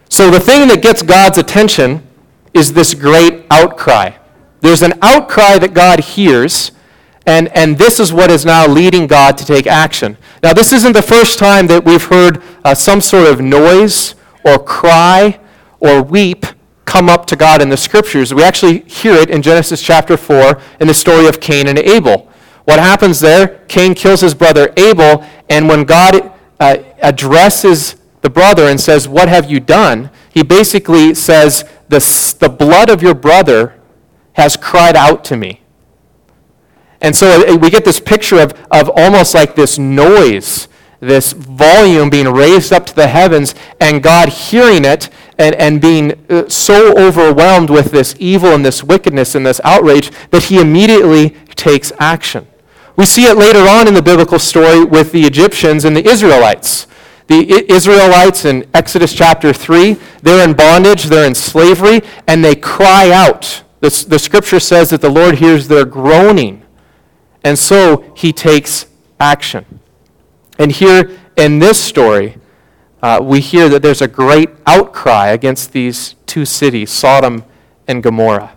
So 0.09 0.29
the 0.29 0.39
thing 0.39 0.67
that 0.67 0.81
gets 0.81 1.01
God's 1.01 1.37
attention 1.37 2.07
is 2.53 2.73
this 2.73 2.93
great 2.93 3.45
outcry. 3.49 4.11
There's 4.61 4.81
an 4.81 4.93
outcry 5.01 5.57
that 5.57 5.73
God 5.73 5.99
hears, 5.99 6.71
and, 7.25 7.49
and 7.49 7.77
this 7.77 7.99
is 7.99 8.13
what 8.13 8.31
is 8.31 8.45
now 8.45 8.67
leading 8.67 9.07
God 9.07 9.37
to 9.37 9.45
take 9.45 9.67
action. 9.67 10.17
Now, 10.41 10.53
this 10.53 10.71
isn't 10.71 10.93
the 10.93 11.01
first 11.01 11.37
time 11.37 11.67
that 11.67 11.83
we've 11.83 12.03
heard 12.03 12.41
uh, 12.63 12.73
some 12.73 13.01
sort 13.01 13.27
of 13.27 13.41
noise 13.41 14.15
or 14.43 14.57
cry 14.57 15.39
or 15.79 16.01
weep 16.01 16.45
come 16.85 17.09
up 17.09 17.25
to 17.27 17.35
God 17.35 17.61
in 17.61 17.69
the 17.69 17.77
scriptures. 17.77 18.33
We 18.33 18.43
actually 18.43 18.79
hear 18.81 19.13
it 19.13 19.29
in 19.29 19.41
Genesis 19.41 19.81
chapter 19.81 20.17
4 20.17 20.59
in 20.79 20.87
the 20.87 20.93
story 20.93 21.27
of 21.27 21.39
Cain 21.39 21.67
and 21.67 21.77
Abel. 21.77 22.29
What 22.65 22.79
happens 22.79 23.19
there? 23.19 23.59
Cain 23.67 23.93
kills 23.93 24.21
his 24.21 24.33
brother 24.33 24.71
Abel, 24.77 25.23
and 25.49 25.67
when 25.67 25.83
God 25.83 26.31
uh, 26.59 26.77
addresses 27.01 27.95
the 28.21 28.29
brother 28.29 28.67
and 28.67 28.79
says, 28.79 29.07
What 29.07 29.29
have 29.29 29.49
you 29.49 29.59
done? 29.59 30.11
he 30.33 30.43
basically 30.43 31.13
says, 31.13 31.65
the, 31.89 31.99
the 32.39 32.49
blood 32.49 32.89
of 32.89 33.03
your 33.03 33.13
brother 33.13 33.75
has 34.33 34.57
cried 34.57 34.95
out 34.95 35.23
to 35.25 35.37
me. 35.37 35.61
And 37.01 37.15
so 37.15 37.57
we 37.57 37.69
get 37.69 37.83
this 37.83 37.99
picture 37.99 38.39
of, 38.39 38.53
of 38.69 38.89
almost 38.95 39.33
like 39.33 39.55
this 39.55 39.79
noise, 39.79 40.67
this 40.99 41.33
volume 41.33 42.11
being 42.11 42.27
raised 42.27 42.71
up 42.71 42.85
to 42.85 42.95
the 42.95 43.07
heavens, 43.07 43.55
and 43.79 44.03
God 44.03 44.29
hearing 44.29 44.85
it 44.85 45.09
and, 45.39 45.55
and 45.55 45.81
being 45.81 46.13
uh, 46.29 46.47
so 46.47 46.95
overwhelmed 46.97 47.71
with 47.71 47.91
this 47.91 48.15
evil 48.19 48.49
and 48.49 48.63
this 48.63 48.83
wickedness 48.83 49.33
and 49.33 49.45
this 49.45 49.59
outrage 49.63 50.11
that 50.29 50.43
he 50.43 50.59
immediately 50.59 51.31
takes 51.55 51.91
action. 51.99 52.47
We 52.95 53.05
see 53.05 53.25
it 53.25 53.35
later 53.35 53.67
on 53.67 53.87
in 53.87 53.95
the 53.95 54.01
biblical 54.03 54.37
story 54.37 54.83
with 54.83 55.11
the 55.11 55.23
Egyptians 55.23 55.85
and 55.85 55.97
the 55.97 56.07
Israelites. 56.07 56.85
The 57.27 57.71
Israelites 57.71 58.45
in 58.45 58.69
Exodus 58.73 59.13
chapter 59.13 59.53
3, 59.53 59.97
they're 60.21 60.47
in 60.47 60.53
bondage, 60.53 61.05
they're 61.05 61.25
in 61.25 61.33
slavery, 61.33 62.01
and 62.27 62.43
they 62.43 62.55
cry 62.55 63.09
out. 63.11 63.63
The, 63.81 64.05
the 64.07 64.19
scripture 64.19 64.59
says 64.59 64.91
that 64.91 65.01
the 65.01 65.09
Lord 65.09 65.35
hears 65.35 65.67
their 65.67 65.85
groaning, 65.85 66.63
and 67.43 67.57
so 67.57 68.05
he 68.15 68.31
takes 68.31 68.85
action. 69.19 69.65
And 70.57 70.71
here 70.71 71.19
in 71.35 71.59
this 71.59 71.83
story, 71.83 72.37
uh, 73.01 73.19
we 73.21 73.39
hear 73.39 73.67
that 73.69 73.81
there's 73.81 74.01
a 74.01 74.07
great 74.07 74.49
outcry 74.67 75.29
against 75.29 75.71
these 75.71 76.15
two 76.27 76.45
cities, 76.45 76.91
Sodom 76.91 77.43
and 77.87 78.03
Gomorrah. 78.03 78.55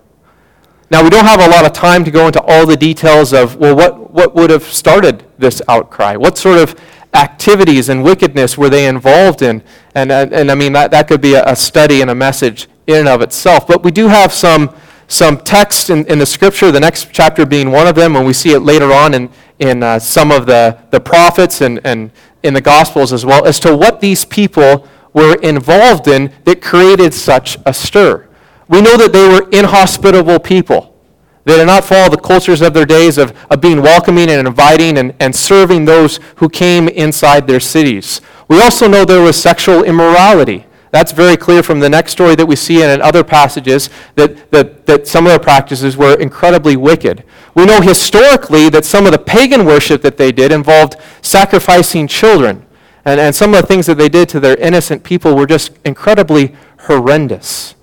Now, 0.90 1.02
we 1.02 1.10
don't 1.10 1.24
have 1.24 1.40
a 1.40 1.48
lot 1.48 1.64
of 1.64 1.72
time 1.72 2.04
to 2.04 2.10
go 2.10 2.26
into 2.26 2.42
all 2.42 2.66
the 2.66 2.76
details 2.76 3.32
of, 3.32 3.56
well, 3.56 3.74
what, 3.74 4.12
what 4.12 4.34
would 4.34 4.50
have 4.50 4.64
started 4.64 5.24
this 5.38 5.62
outcry? 5.66 6.14
What 6.16 6.36
sort 6.36 6.58
of 6.58 6.78
activities 7.14 7.88
and 7.88 8.04
wickedness 8.04 8.58
were 8.58 8.68
they 8.68 8.86
involved 8.86 9.40
in? 9.40 9.62
And, 9.94 10.12
and, 10.12 10.32
and 10.32 10.50
I 10.50 10.54
mean, 10.54 10.72
that, 10.74 10.90
that 10.90 11.08
could 11.08 11.20
be 11.20 11.34
a, 11.34 11.44
a, 11.46 11.56
study 11.56 12.02
and 12.02 12.10
a 12.10 12.14
message 12.14 12.68
in 12.86 12.96
and 12.96 13.08
of 13.08 13.22
itself. 13.22 13.66
But 13.66 13.82
we 13.82 13.90
do 13.90 14.08
have 14.08 14.32
some, 14.32 14.74
some 15.14 15.38
text 15.38 15.90
in, 15.90 16.04
in 16.06 16.18
the 16.18 16.26
scripture, 16.26 16.72
the 16.72 16.80
next 16.80 17.08
chapter 17.12 17.46
being 17.46 17.70
one 17.70 17.86
of 17.86 17.94
them, 17.94 18.16
and 18.16 18.26
we 18.26 18.32
see 18.32 18.50
it 18.50 18.60
later 18.60 18.92
on 18.92 19.14
in, 19.14 19.30
in 19.60 19.82
uh, 19.82 19.98
some 19.98 20.30
of 20.32 20.46
the, 20.46 20.76
the 20.90 21.00
prophets 21.00 21.60
and, 21.60 21.80
and 21.84 22.10
in 22.42 22.52
the 22.52 22.60
Gospels 22.60 23.12
as 23.12 23.24
well, 23.24 23.46
as 23.46 23.60
to 23.60 23.76
what 23.76 24.00
these 24.00 24.24
people 24.24 24.88
were 25.12 25.36
involved 25.36 26.08
in 26.08 26.32
that 26.44 26.60
created 26.60 27.14
such 27.14 27.56
a 27.64 27.72
stir. 27.72 28.28
We 28.68 28.80
know 28.80 28.96
that 28.96 29.12
they 29.12 29.28
were 29.28 29.48
inhospitable 29.50 30.40
people. 30.40 30.94
They 31.44 31.56
did 31.56 31.66
not 31.66 31.84
follow 31.84 32.08
the 32.10 32.16
cultures 32.16 32.62
of 32.62 32.74
their 32.74 32.86
days 32.86 33.18
of, 33.18 33.36
of 33.50 33.60
being 33.60 33.82
welcoming 33.82 34.30
and 34.30 34.48
inviting 34.48 34.98
and, 34.98 35.14
and 35.20 35.36
serving 35.36 35.84
those 35.84 36.18
who 36.36 36.48
came 36.48 36.88
inside 36.88 37.46
their 37.46 37.60
cities. 37.60 38.20
We 38.48 38.60
also 38.60 38.88
know 38.88 39.04
there 39.04 39.22
was 39.22 39.40
sexual 39.40 39.84
immorality. 39.84 40.66
That's 40.94 41.10
very 41.10 41.36
clear 41.36 41.64
from 41.64 41.80
the 41.80 41.88
next 41.88 42.12
story 42.12 42.36
that 42.36 42.46
we 42.46 42.54
see 42.54 42.80
and 42.80 42.92
in 42.92 43.02
other 43.02 43.24
passages 43.24 43.90
that, 44.14 44.48
that, 44.52 44.86
that 44.86 45.08
some 45.08 45.26
of 45.26 45.30
their 45.30 45.40
practices 45.40 45.96
were 45.96 46.14
incredibly 46.20 46.76
wicked. 46.76 47.24
We 47.56 47.64
know 47.64 47.80
historically 47.80 48.68
that 48.68 48.84
some 48.84 49.04
of 49.04 49.10
the 49.10 49.18
pagan 49.18 49.64
worship 49.64 50.02
that 50.02 50.18
they 50.18 50.30
did 50.30 50.52
involved 50.52 50.94
sacrificing 51.20 52.06
children. 52.06 52.64
And, 53.04 53.18
and 53.18 53.34
some 53.34 53.54
of 53.54 53.60
the 53.60 53.66
things 53.66 53.86
that 53.86 53.98
they 53.98 54.08
did 54.08 54.28
to 54.28 54.38
their 54.38 54.56
innocent 54.58 55.02
people 55.02 55.34
were 55.34 55.46
just 55.46 55.72
incredibly 55.84 56.54
horrendous. 56.82 57.74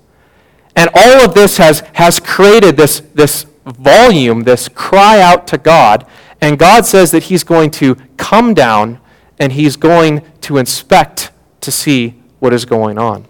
And 0.74 0.88
all 0.94 1.22
of 1.22 1.34
this 1.34 1.58
has, 1.58 1.80
has 1.92 2.18
created 2.18 2.78
this, 2.78 3.00
this 3.12 3.44
volume, 3.66 4.44
this 4.44 4.70
cry 4.70 5.20
out 5.20 5.46
to 5.48 5.58
God. 5.58 6.06
And 6.40 6.58
God 6.58 6.86
says 6.86 7.10
that 7.10 7.24
He's 7.24 7.44
going 7.44 7.72
to 7.72 7.96
come 8.16 8.54
down 8.54 9.00
and 9.38 9.52
He's 9.52 9.76
going 9.76 10.22
to 10.40 10.56
inspect 10.56 11.30
to 11.60 11.70
see 11.70 12.21
what 12.42 12.52
is 12.52 12.64
going 12.64 12.98
on. 12.98 13.24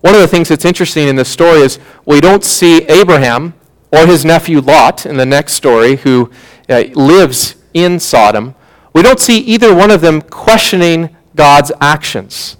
One 0.00 0.14
of 0.14 0.20
the 0.20 0.28
things 0.28 0.48
that's 0.48 0.64
interesting 0.64 1.08
in 1.08 1.16
this 1.16 1.28
story 1.28 1.58
is 1.58 1.80
we 2.06 2.20
don't 2.20 2.44
see 2.44 2.84
Abraham 2.84 3.52
or 3.90 4.06
his 4.06 4.24
nephew 4.24 4.60
Lot 4.60 5.06
in 5.06 5.16
the 5.16 5.26
next 5.26 5.54
story, 5.54 5.96
who 5.96 6.30
uh, 6.68 6.84
lives 6.94 7.56
in 7.74 7.98
Sodom. 7.98 8.54
We 8.92 9.02
don't 9.02 9.18
see 9.18 9.38
either 9.38 9.74
one 9.74 9.90
of 9.90 10.02
them 10.02 10.22
questioning 10.22 11.16
God's 11.34 11.72
actions. 11.80 12.56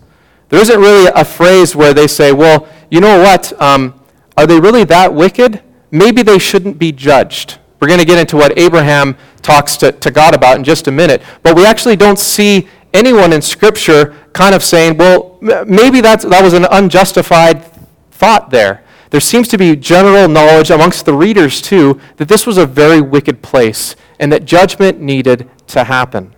There 0.49 0.61
isn't 0.61 0.81
really 0.81 1.09
a 1.15 1.25
phrase 1.25 1.77
where 1.77 1.95
they 1.95 2.09
say, 2.09 2.33
well, 2.33 2.69
you 2.91 3.01
know 3.01 3.23
what? 3.23 3.53
Um, 3.63 3.95
are 4.37 4.49
they 4.49 4.59
really 4.59 4.83
that 4.83 5.15
wicked? 5.15 5.63
Maybe 5.93 6.23
they 6.23 6.41
shouldn't 6.41 6.77
be 6.77 6.91
judged. 6.91 7.59
We're 7.79 7.87
going 7.87 8.01
to 8.01 8.05
get 8.05 8.19
into 8.19 8.37
what 8.37 8.59
Abraham 8.59 9.17
talks 9.43 9.77
to, 9.77 9.93
to 9.93 10.11
God 10.11 10.35
about 10.35 10.57
in 10.57 10.65
just 10.65 10.89
a 10.89 10.91
minute. 10.91 11.23
But 11.45 11.55
we 11.55 11.67
actually 11.67 11.95
don't 11.95 12.19
see 12.19 12.69
anyone 12.93 13.33
in 13.33 13.43
Scripture 13.43 14.17
kind 14.33 14.55
of 14.55 14.63
saying, 14.63 14.97
well, 14.97 15.39
maybe 15.41 16.01
that's, 16.01 16.25
that 16.25 16.43
was 16.43 16.53
an 16.53 16.67
unjustified 16.71 17.65
thought 18.11 18.51
there. 18.51 18.85
there 19.11 19.21
seems 19.21 19.49
to 19.49 19.59
be 19.59 19.75
general 19.77 20.29
knowledge 20.29 20.71
amongst 20.71 21.07
the 21.07 21.15
readers, 21.15 21.61
too, 21.61 22.01
that 22.17 22.29
this 22.29 22.47
was 22.47 22.59
a 22.59 22.67
very 22.67 23.01
wicked 23.01 23.43
place 23.43 23.97
and 24.19 24.31
that 24.33 24.45
judgment 24.45 25.01
needed 25.01 25.49
to 25.69 25.85
happen. 25.85 26.35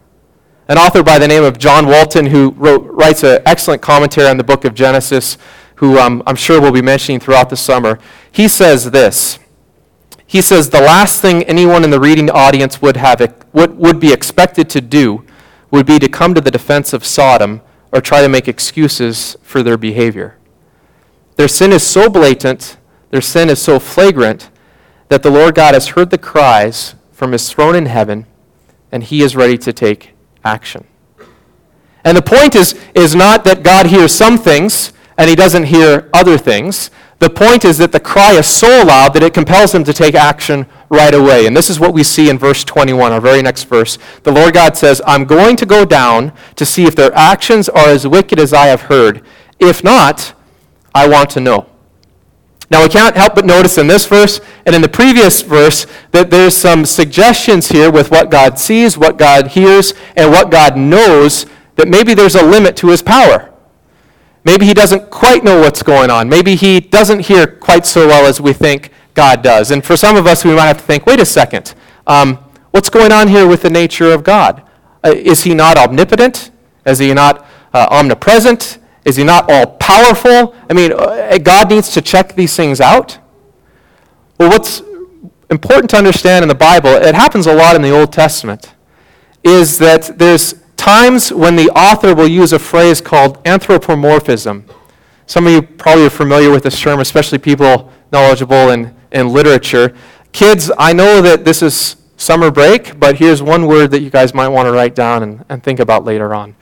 An 0.68 0.78
author 0.78 1.02
by 1.02 1.18
the 1.18 1.28
name 1.28 1.42
of 1.42 1.58
John 1.58 1.86
Walton, 1.86 2.26
who 2.26 2.52
wrote, 2.52 2.84
writes 2.84 3.24
an 3.24 3.42
excellent 3.44 3.82
commentary 3.82 4.28
on 4.28 4.36
the 4.36 4.44
book 4.44 4.64
of 4.64 4.74
Genesis, 4.74 5.36
who 5.76 5.98
um, 5.98 6.22
I'm 6.26 6.36
sure 6.36 6.60
we'll 6.60 6.72
be 6.72 6.82
mentioning 6.82 7.18
throughout 7.18 7.50
the 7.50 7.56
summer, 7.56 7.98
he 8.30 8.46
says 8.46 8.92
this. 8.92 9.38
He 10.24 10.40
says, 10.40 10.70
The 10.70 10.80
last 10.80 11.20
thing 11.20 11.42
anyone 11.42 11.84
in 11.84 11.90
the 11.90 12.00
reading 12.00 12.30
audience 12.30 12.80
would, 12.80 12.96
have, 12.96 13.20
would, 13.52 13.76
would 13.76 14.00
be 14.00 14.12
expected 14.12 14.70
to 14.70 14.80
do 14.80 15.26
would 15.72 15.86
be 15.86 15.98
to 15.98 16.08
come 16.08 16.34
to 16.34 16.40
the 16.40 16.50
defense 16.52 16.92
of 16.92 17.04
Sodom 17.04 17.62
or 17.90 18.00
try 18.00 18.22
to 18.22 18.28
make 18.28 18.46
excuses 18.46 19.36
for 19.42 19.64
their 19.64 19.76
behavior. 19.76 20.38
Their 21.34 21.48
sin 21.48 21.72
is 21.72 21.84
so 21.84 22.08
blatant, 22.08 22.76
their 23.10 23.20
sin 23.20 23.50
is 23.50 23.60
so 23.60 23.80
flagrant, 23.80 24.50
that 25.08 25.24
the 25.24 25.30
Lord 25.30 25.56
God 25.56 25.74
has 25.74 25.88
heard 25.88 26.10
the 26.10 26.18
cries 26.18 26.94
from 27.10 27.32
his 27.32 27.50
throne 27.50 27.74
in 27.74 27.86
heaven, 27.86 28.26
and 28.92 29.02
he 29.02 29.22
is 29.22 29.34
ready 29.34 29.58
to 29.58 29.72
take 29.72 30.14
action. 30.44 30.86
And 32.04 32.16
the 32.16 32.22
point 32.22 32.54
is, 32.54 32.78
is 32.94 33.14
not 33.14 33.44
that 33.44 33.62
God 33.62 33.86
hears 33.86 34.12
some 34.12 34.38
things 34.38 34.92
and 35.16 35.28
he 35.28 35.36
doesn't 35.36 35.64
hear 35.64 36.08
other 36.12 36.36
things. 36.36 36.90
The 37.18 37.30
point 37.30 37.64
is 37.64 37.78
that 37.78 37.92
the 37.92 38.00
cry 38.00 38.32
is 38.32 38.46
so 38.46 38.82
loud 38.84 39.14
that 39.14 39.22
it 39.22 39.34
compels 39.34 39.74
him 39.74 39.84
to 39.84 39.92
take 39.92 40.14
action 40.14 40.66
right 40.92 41.14
away. 41.14 41.46
And 41.46 41.56
this 41.56 41.70
is 41.70 41.80
what 41.80 41.94
we 41.94 42.04
see 42.04 42.28
in 42.28 42.38
verse 42.38 42.62
21, 42.64 43.12
our 43.12 43.20
very 43.20 43.40
next 43.40 43.64
verse. 43.64 43.98
The 44.24 44.30
Lord 44.30 44.52
God 44.52 44.76
says, 44.76 45.00
I'm 45.06 45.24
going 45.24 45.56
to 45.56 45.66
go 45.66 45.86
down 45.86 46.32
to 46.56 46.66
see 46.66 46.84
if 46.84 46.94
their 46.94 47.12
actions 47.14 47.68
are 47.70 47.88
as 47.88 48.06
wicked 48.06 48.38
as 48.38 48.52
I 48.52 48.66
have 48.66 48.82
heard. 48.82 49.24
If 49.58 49.82
not, 49.82 50.34
I 50.94 51.08
want 51.08 51.30
to 51.30 51.40
know. 51.40 51.66
Now, 52.70 52.82
we 52.82 52.88
can't 52.88 53.16
help 53.16 53.34
but 53.34 53.46
notice 53.46 53.78
in 53.78 53.86
this 53.86 54.06
verse 54.06 54.40
and 54.66 54.74
in 54.74 54.82
the 54.82 54.88
previous 54.88 55.40
verse 55.40 55.86
that 56.10 56.30
there's 56.30 56.56
some 56.56 56.84
suggestions 56.84 57.68
here 57.68 57.90
with 57.90 58.10
what 58.10 58.30
God 58.30 58.58
sees, 58.58 58.96
what 58.96 59.18
God 59.18 59.48
hears, 59.48 59.94
and 60.16 60.30
what 60.30 60.50
God 60.50 60.76
knows, 60.76 61.46
that 61.76 61.88
maybe 61.88 62.14
there's 62.14 62.34
a 62.34 62.44
limit 62.44 62.76
to 62.76 62.88
his 62.88 63.02
power. 63.02 63.50
Maybe 64.44 64.66
he 64.66 64.74
doesn't 64.74 65.10
quite 65.10 65.44
know 65.44 65.60
what's 65.60 65.82
going 65.82 66.10
on. 66.10 66.28
Maybe 66.28 66.54
he 66.54 66.80
doesn't 66.80 67.20
hear 67.20 67.46
quite 67.46 67.86
so 67.86 68.08
well 68.08 68.26
as 68.26 68.40
we 68.40 68.52
think 68.52 68.91
God 69.14 69.42
does. 69.42 69.70
And 69.70 69.84
for 69.84 69.96
some 69.96 70.16
of 70.16 70.26
us, 70.26 70.44
we 70.44 70.54
might 70.54 70.66
have 70.66 70.78
to 70.78 70.84
think 70.84 71.06
wait 71.06 71.20
a 71.20 71.26
second, 71.26 71.74
um, 72.06 72.36
what's 72.70 72.90
going 72.90 73.12
on 73.12 73.28
here 73.28 73.46
with 73.46 73.62
the 73.62 73.70
nature 73.70 74.12
of 74.12 74.24
God? 74.24 74.62
Uh, 75.04 75.12
is 75.14 75.42
he 75.44 75.54
not 75.54 75.76
omnipotent? 75.76 76.50
Is 76.86 76.98
he 76.98 77.12
not 77.12 77.46
uh, 77.72 77.86
omnipresent? 77.90 78.78
Is 79.04 79.16
he 79.16 79.24
not 79.24 79.50
all 79.50 79.66
powerful? 79.66 80.54
I 80.70 80.72
mean, 80.72 80.92
uh, 80.92 81.38
God 81.38 81.70
needs 81.70 81.90
to 81.94 82.02
check 82.02 82.34
these 82.34 82.54
things 82.56 82.80
out. 82.80 83.18
Well, 84.38 84.50
what's 84.50 84.82
important 85.50 85.90
to 85.90 85.98
understand 85.98 86.42
in 86.42 86.48
the 86.48 86.54
Bible, 86.54 86.90
it 86.90 87.14
happens 87.14 87.46
a 87.46 87.54
lot 87.54 87.76
in 87.76 87.82
the 87.82 87.90
Old 87.90 88.12
Testament, 88.12 88.74
is 89.42 89.78
that 89.78 90.18
there's 90.18 90.54
times 90.76 91.32
when 91.32 91.56
the 91.56 91.68
author 91.70 92.14
will 92.14 92.28
use 92.28 92.52
a 92.52 92.58
phrase 92.58 93.00
called 93.00 93.38
anthropomorphism. 93.46 94.64
Some 95.26 95.46
of 95.46 95.52
you 95.52 95.62
probably 95.62 96.06
are 96.06 96.10
familiar 96.10 96.50
with 96.50 96.62
this 96.62 96.80
term, 96.80 97.00
especially 97.00 97.38
people 97.38 97.92
knowledgeable 98.12 98.70
in, 98.70 98.94
in 99.12 99.28
literature. 99.28 99.94
Kids, 100.32 100.70
I 100.78 100.92
know 100.92 101.22
that 101.22 101.44
this 101.44 101.62
is 101.62 101.96
summer 102.16 102.50
break, 102.50 102.98
but 102.98 103.16
here's 103.16 103.42
one 103.42 103.66
word 103.66 103.90
that 103.90 104.00
you 104.00 104.10
guys 104.10 104.32
might 104.32 104.48
want 104.48 104.66
to 104.66 104.72
write 104.72 104.94
down 104.94 105.22
and, 105.22 105.44
and 105.48 105.62
think 105.62 105.80
about 105.80 106.04
later 106.04 106.34
on. 106.34 106.54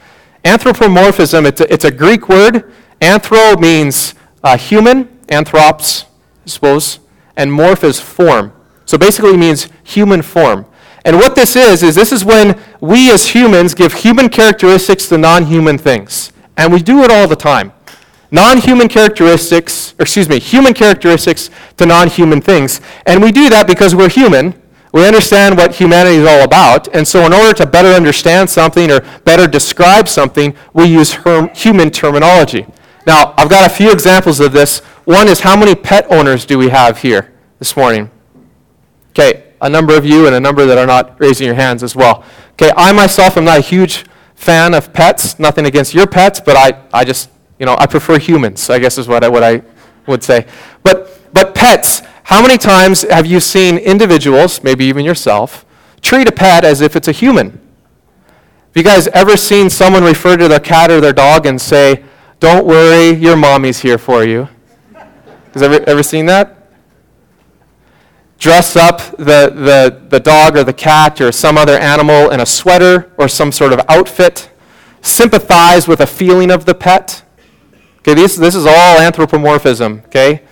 Anthropomorphism, 0.45 1.47
it's 1.47 1.61
a, 1.61 1.73
it's 1.73 1.85
a 1.85 1.91
Greek 1.91 2.29
word. 2.29 2.73
Anthro 3.01 3.61
means 3.61 4.15
uh, 4.43 4.57
human, 4.57 5.09
anthropos, 5.29 6.05
I 6.45 6.49
suppose, 6.49 6.99
and 7.37 7.51
morph 7.51 7.85
is 7.85 8.01
form. 8.01 8.53
So 8.87 8.99
basically 8.99 9.35
it 9.35 9.39
means 9.39 9.69
human 9.85 10.23
form. 10.23 10.67
And 11.05 11.17
what 11.17 11.35
this 11.35 11.57
is, 11.57 11.83
is 11.83 11.95
this 11.95 12.13
is 12.13 12.25
when 12.25 12.61
we 12.81 13.11
as 13.13 13.29
humans 13.29 13.75
give 13.75 13.93
human 13.93 14.29
characteristics 14.29 15.09
to 15.09 15.19
non-human 15.19 15.79
things. 15.79 16.33
And 16.57 16.73
we 16.73 16.83
do 16.83 17.03
it 17.03 17.11
all 17.11 17.27
the 17.27 17.37
time. 17.37 17.73
Non-human 18.31 18.89
characteristics, 18.89 19.95
excuse 19.99 20.29
me, 20.29 20.39
human 20.39 20.73
characteristics 20.73 21.51
to 21.77 21.87
non-human 21.87 22.41
things. 22.41 22.81
And 23.07 23.23
we 23.23 23.33
do 23.33 23.49
that 23.49 23.67
because 23.67 23.95
we're 23.95 24.09
human, 24.09 24.61
we 24.93 25.07
understand 25.07 25.57
what 25.57 25.75
humanity 25.75 26.17
is 26.17 26.27
all 26.27 26.43
about, 26.43 26.89
and 26.95 27.07
so 27.07 27.25
in 27.25 27.33
order 27.33 27.53
to 27.55 27.67
better 27.67 27.89
understand 27.89 28.51
something 28.51 28.91
or 28.91 29.01
better 29.25 29.47
describe 29.47 30.09
something, 30.09 30.55
we 30.73 30.87
use 30.87 31.17
human 31.55 31.91
terminology. 31.91 32.67
Now, 33.07 33.35
I've 33.37 33.49
got 33.49 33.71
a 33.71 33.75
few 33.75 33.93
examples 33.93 34.41
of 34.41 34.53
this. 34.53 34.81
One 35.05 35.29
is 35.29 35.41
how 35.41 35.57
many 35.57 35.75
pet 35.75 36.07
owners 36.11 36.45
do 36.45 36.59
we 36.59 36.69
have 36.69 36.99
here 36.99 37.33
this 37.59 37.77
morning? 37.77 38.11
Okay, 39.11 39.55
a 39.61 39.69
number 39.69 39.97
of 39.97 40.05
you 40.05 40.27
and 40.27 40.35
a 40.35 40.41
number 40.41 40.67
that 40.67 40.79
are 40.79 40.87
not 40.87 41.19
raising 41.21 41.47
your 41.47 41.57
hands 41.57 41.83
as 41.83 41.97
well. 41.97 42.25
Okay, 42.53 42.71
I 42.77 42.93
myself 42.93 43.37
am 43.37 43.45
not 43.45 43.59
a 43.59 43.63
huge 43.63 44.05
fan 44.35 44.75
of 44.75 44.93
pets. 44.93 45.39
Nothing 45.39 45.67
against 45.67 45.95
your 45.95 46.07
pets, 46.07 46.41
but 46.41 46.57
I, 46.57 46.81
I 46.93 47.05
just, 47.05 47.31
you 47.61 47.67
know, 47.67 47.77
I 47.79 47.87
prefer 47.87 48.19
humans, 48.19 48.71
I 48.71 48.79
guess 48.79 48.97
is 48.97 49.07
what 49.07 49.23
I, 49.23 49.29
what 49.29 49.43
I 49.45 49.63
would 50.07 50.25
say. 50.25 50.47
But, 50.83 51.21
but 51.33 51.55
pets, 51.55 52.01
how 52.25 52.41
many 52.41 52.57
times 52.57 53.03
have 53.03 53.27
you 53.27 53.39
seen 53.39 53.77
individuals, 53.77 54.65
maybe 54.65 54.87
even 54.87 55.05
yourself, 55.05 55.67
treat 56.01 56.27
a 56.27 56.33
pet 56.33 56.65
as 56.65 56.81
if 56.81 56.97
it's 56.97 57.07
a 57.07 57.13
human? 57.13 57.51
Have 57.51 58.77
you 58.77 58.83
guys 58.83 59.09
ever 59.09 59.37
seen 59.37 59.69
someone 59.69 60.03
refer 60.03 60.39
to 60.39 60.49
their 60.49 60.59
cat 60.59 60.91
or 60.91 61.01
their 61.01 61.13
dog 61.13 61.45
and 61.45 61.61
say, 61.61 62.03
Don't 62.39 62.67
worry, 62.67 63.11
your 63.11 63.37
mommy's 63.37 63.81
here 63.81 63.99
for 63.99 64.25
you? 64.25 64.49
Has 65.53 65.63
ever, 65.63 65.85
ever 65.87 66.03
seen 66.03 66.27
that? 66.27 66.57
Dress 68.39 68.75
up 68.75 69.01
the, 69.19 69.51
the, 69.51 70.07
the 70.09 70.21
dog 70.21 70.57
or 70.57 70.65
the 70.65 70.73
cat 70.73 71.21
or 71.21 71.31
some 71.31 71.59
other 71.59 71.77
animal 71.77 72.31
in 72.31 72.41
a 72.41 72.47
sweater 72.47 73.13
or 73.19 73.29
some 73.29 73.53
sort 73.53 73.75
of 73.75 73.81
outfit. 73.87 74.51
Sympathize 75.03 75.87
with 75.87 76.01
a 76.01 76.07
feeling 76.07 76.51
of 76.51 76.65
the 76.65 76.75
pet. 76.75 77.23
Okay, 78.11 78.23
this, 78.23 78.35
this 78.35 78.57
is 78.57 78.67
all 78.67 78.99
anthropomorphism, 78.99 80.03
okay? 80.07 80.43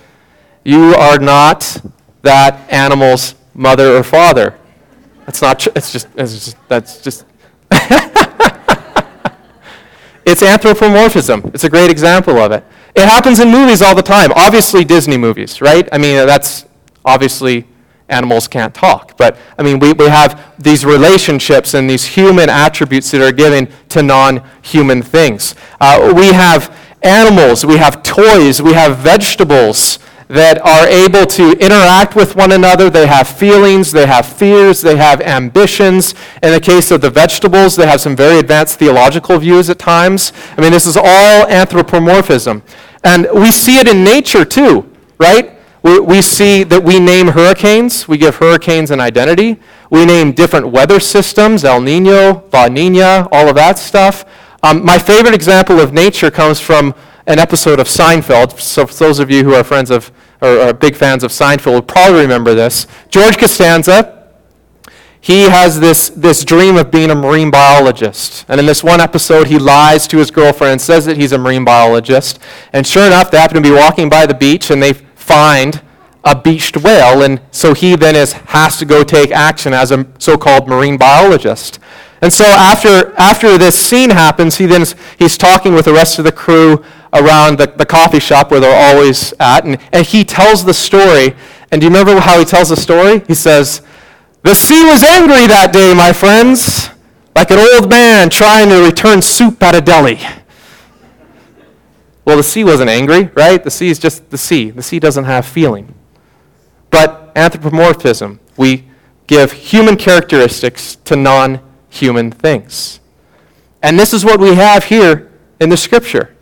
You 0.63 0.95
are 0.95 1.19
not 1.19 1.81
that 2.21 2.71
animal's 2.71 3.35
mother 3.53 3.97
or 3.97 4.03
father. 4.03 4.57
That's 5.25 5.41
not 5.41 5.59
true. 5.59 5.73
It's 5.75 5.91
just, 5.91 6.07
it's 6.15 6.45
just, 6.45 6.55
that's 6.69 7.01
just. 7.01 7.25
it's 10.25 10.41
anthropomorphism. 10.41 11.51
It's 11.53 11.65
a 11.65 11.69
great 11.69 11.91
example 11.91 12.37
of 12.37 12.53
it. 12.53 12.63
It 12.95 13.03
happens 13.03 13.41
in 13.41 13.51
movies 13.51 13.81
all 13.81 13.93
the 13.93 14.03
time. 14.03 14.31
Obviously, 14.37 14.85
Disney 14.85 15.17
movies, 15.17 15.59
right? 15.59 15.85
I 15.91 15.97
mean, 15.97 16.25
that's 16.25 16.65
obviously 17.03 17.67
animals 18.07 18.47
can't 18.47 18.73
talk. 18.73 19.17
But 19.17 19.37
I 19.57 19.63
mean, 19.63 19.79
we, 19.79 19.91
we 19.91 20.05
have 20.05 20.55
these 20.59 20.85
relationships 20.85 21.73
and 21.73 21.89
these 21.89 22.05
human 22.05 22.47
attributes 22.47 23.11
that 23.11 23.19
are 23.19 23.33
given 23.33 23.67
to 23.89 24.01
non 24.01 24.47
human 24.61 25.01
things. 25.01 25.55
Uh, 25.81 26.13
we 26.15 26.27
have 26.27 26.73
animals, 27.01 27.65
we 27.65 27.77
have 27.77 28.03
toys, 28.03 28.61
we 28.61 28.73
have 28.73 28.97
vegetables 28.97 29.99
that 30.29 30.59
are 30.61 30.87
able 30.87 31.25
to 31.25 31.53
interact 31.53 32.15
with 32.15 32.35
one 32.35 32.51
another. 32.51 32.89
They 32.89 33.07
have 33.07 33.27
feelings, 33.27 33.91
they 33.91 34.05
have 34.05 34.27
fears, 34.27 34.79
they 34.81 34.95
have 34.95 35.21
ambitions. 35.21 36.13
In 36.43 36.51
the 36.51 36.59
case 36.59 36.91
of 36.91 37.01
the 37.01 37.09
vegetables, 37.09 37.75
they 37.75 37.87
have 37.87 37.99
some 37.99 38.15
very 38.15 38.37
advanced 38.37 38.77
theological 38.77 39.39
views 39.39 39.69
at 39.71 39.79
times. 39.79 40.31
I 40.55 40.61
mean, 40.61 40.71
this 40.71 40.85
is 40.85 40.95
all 40.97 41.47
anthropomorphism. 41.47 42.61
And 43.03 43.27
we 43.33 43.51
see 43.51 43.79
it 43.79 43.87
in 43.87 44.03
nature 44.03 44.45
too, 44.45 44.89
right? 45.17 45.57
We, 45.81 45.99
we 45.99 46.21
see 46.21 46.63
that 46.63 46.83
we 46.83 46.99
name 46.99 47.27
hurricanes, 47.27 48.07
we 48.07 48.17
give 48.17 48.35
hurricanes 48.35 48.91
an 48.91 48.99
identity. 48.99 49.59
We 49.89 50.05
name 50.05 50.33
different 50.33 50.67
weather 50.67 50.99
systems, 50.99 51.63
El 51.63 51.81
Nino, 51.81 52.43
La 52.53 52.67
Nina, 52.67 53.27
all 53.31 53.47
of 53.47 53.55
that 53.55 53.79
stuff. 53.79 54.25
Um, 54.61 54.83
my 54.83 54.97
favorite 54.97 55.33
example 55.33 55.79
of 55.79 55.93
nature 55.93 56.29
comes 56.29 56.59
from 56.59 56.93
an 57.27 57.39
episode 57.39 57.79
of 57.79 57.87
Seinfeld. 57.87 58.59
So 58.59 58.85
those 58.85 59.19
of 59.19 59.29
you 59.29 59.43
who 59.43 59.53
are 59.53 59.63
friends 59.63 59.91
of 59.91 60.11
or 60.41 60.59
are 60.59 60.73
big 60.73 60.95
fans 60.95 61.23
of 61.23 61.31
Seinfeld 61.31 61.73
will 61.73 61.81
probably 61.81 62.21
remember 62.21 62.53
this. 62.53 62.87
George 63.09 63.37
Costanza, 63.37 64.27
he 65.21 65.43
has 65.43 65.79
this, 65.79 66.09
this 66.09 66.45
dream 66.45 66.77
of 66.77 66.91
being 66.91 67.11
a 67.11 67.15
marine 67.15 67.51
biologist. 67.51 68.45
And 68.47 68.59
in 68.59 68.65
this 68.65 68.83
one 68.83 69.01
episode, 69.01 69.47
he 69.47 69.59
lies 69.59 70.07
to 70.07 70.17
his 70.17 70.31
girlfriend 70.31 70.73
and 70.73 70.81
says 70.81 71.05
that 71.05 71.17
he's 71.17 71.33
a 71.33 71.37
marine 71.37 71.65
biologist. 71.65 72.39
And 72.71 72.87
sure 72.87 73.05
enough, 73.05 73.31
they 73.31 73.37
happen 73.37 73.55
to 73.55 73.61
be 73.61 73.71
walking 73.71 74.09
by 74.09 74.25
the 74.25 74.33
beach 74.33 74.71
and 74.71 74.81
they 74.81 74.93
find 74.93 75.81
a 76.23 76.39
beached 76.39 76.77
whale. 76.77 77.21
And 77.21 77.41
so 77.51 77.73
he 77.73 77.95
then 77.97 78.15
is, 78.15 78.31
has 78.33 78.77
to 78.77 78.85
go 78.85 79.03
take 79.03 79.31
action 79.31 79.73
as 79.73 79.91
a 79.91 80.07
so 80.19 80.37
called 80.37 80.69
marine 80.69 80.97
biologist. 80.97 81.78
And 82.21 82.31
so 82.33 82.45
after, 82.45 83.13
after 83.17 83.57
this 83.57 83.77
scene 83.77 84.09
happens, 84.09 84.57
he 84.57 84.65
then 84.65 84.85
he's 85.17 85.37
talking 85.37 85.73
with 85.73 85.85
the 85.85 85.93
rest 85.93 86.19
of 86.19 86.25
the 86.25 86.31
crew 86.31 86.83
around 87.13 87.57
the, 87.57 87.67
the 87.67 87.85
coffee 87.85 88.19
shop 88.19 88.51
where 88.51 88.59
they're 88.59 88.93
always 88.93 89.33
at, 89.39 89.65
and, 89.65 89.77
and 89.93 90.05
he 90.05 90.23
tells 90.23 90.65
the 90.65 90.73
story. 90.73 91.33
And 91.71 91.81
do 91.81 91.87
you 91.87 91.93
remember 91.93 92.19
how 92.19 92.37
he 92.39 92.45
tells 92.45 92.69
the 92.69 92.75
story? 92.75 93.21
He 93.27 93.35
says, 93.35 93.81
The 94.43 94.53
sea 94.53 94.83
was 94.83 95.03
angry 95.03 95.47
that 95.47 95.71
day, 95.71 95.93
my 95.93 96.11
friends, 96.11 96.89
like 97.35 97.51
an 97.51 97.59
old 97.59 97.89
man 97.89 98.29
trying 98.29 98.69
to 98.69 98.83
return 98.83 99.21
soup 99.21 99.61
at 99.63 99.75
a 99.75 99.81
deli. 99.81 100.19
Well, 102.25 102.37
the 102.37 102.43
sea 102.43 102.63
wasn't 102.63 102.89
angry, 102.89 103.31
right? 103.33 103.63
The 103.63 103.71
sea 103.71 103.89
is 103.89 103.97
just 103.97 104.29
the 104.29 104.37
sea. 104.37 104.69
The 104.69 104.83
sea 104.83 104.99
doesn't 104.99 105.23
have 105.23 105.45
feeling. 105.45 105.95
But 106.91 107.31
anthropomorphism, 107.35 108.39
we 108.57 108.85
give 109.25 109.51
human 109.51 109.95
characteristics 109.95 110.95
to 111.05 111.15
non 111.15 111.61
human 111.89 112.31
things. 112.31 112.99
And 113.81 113.99
this 113.99 114.13
is 114.13 114.25
what 114.25 114.39
we 114.39 114.55
have 114.55 114.85
here 114.85 115.31
in 115.59 115.69
the 115.69 115.77
scripture. 115.77 116.35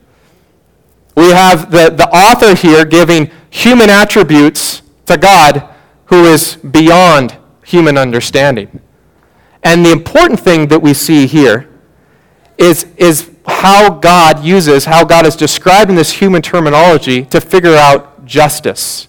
We 1.15 1.31
have 1.31 1.71
the, 1.71 1.89
the 1.89 2.07
author 2.09 2.55
here 2.55 2.85
giving 2.85 3.31
human 3.49 3.89
attributes 3.89 4.81
to 5.07 5.17
God 5.17 5.67
who 6.05 6.25
is 6.25 6.55
beyond 6.57 7.37
human 7.65 7.97
understanding. 7.97 8.81
And 9.63 9.85
the 9.85 9.91
important 9.91 10.39
thing 10.39 10.67
that 10.67 10.81
we 10.81 10.93
see 10.93 11.27
here 11.27 11.69
is, 12.57 12.85
is 12.97 13.31
how 13.45 13.89
God 13.89 14.43
uses, 14.43 14.85
how 14.85 15.03
God 15.03 15.25
is 15.25 15.35
describing 15.35 15.95
this 15.95 16.11
human 16.11 16.41
terminology 16.41 17.25
to 17.25 17.41
figure 17.41 17.75
out 17.75 18.25
justice. 18.25 19.07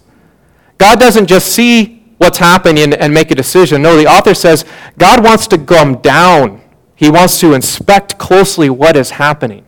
God 0.78 0.98
doesn't 1.00 1.26
just 1.26 1.52
see 1.52 1.97
what's 2.18 2.38
happening 2.38 2.92
and 2.92 3.14
make 3.14 3.30
a 3.30 3.34
decision. 3.34 3.82
No, 3.82 3.96
the 3.96 4.06
author 4.06 4.34
says 4.34 4.64
God 4.98 5.24
wants 5.24 5.46
to 5.48 5.58
come 5.58 6.00
down. 6.00 6.60
He 6.94 7.10
wants 7.10 7.40
to 7.40 7.54
inspect 7.54 8.18
closely 8.18 8.68
what 8.68 8.96
is 8.96 9.10
happening. 9.10 9.64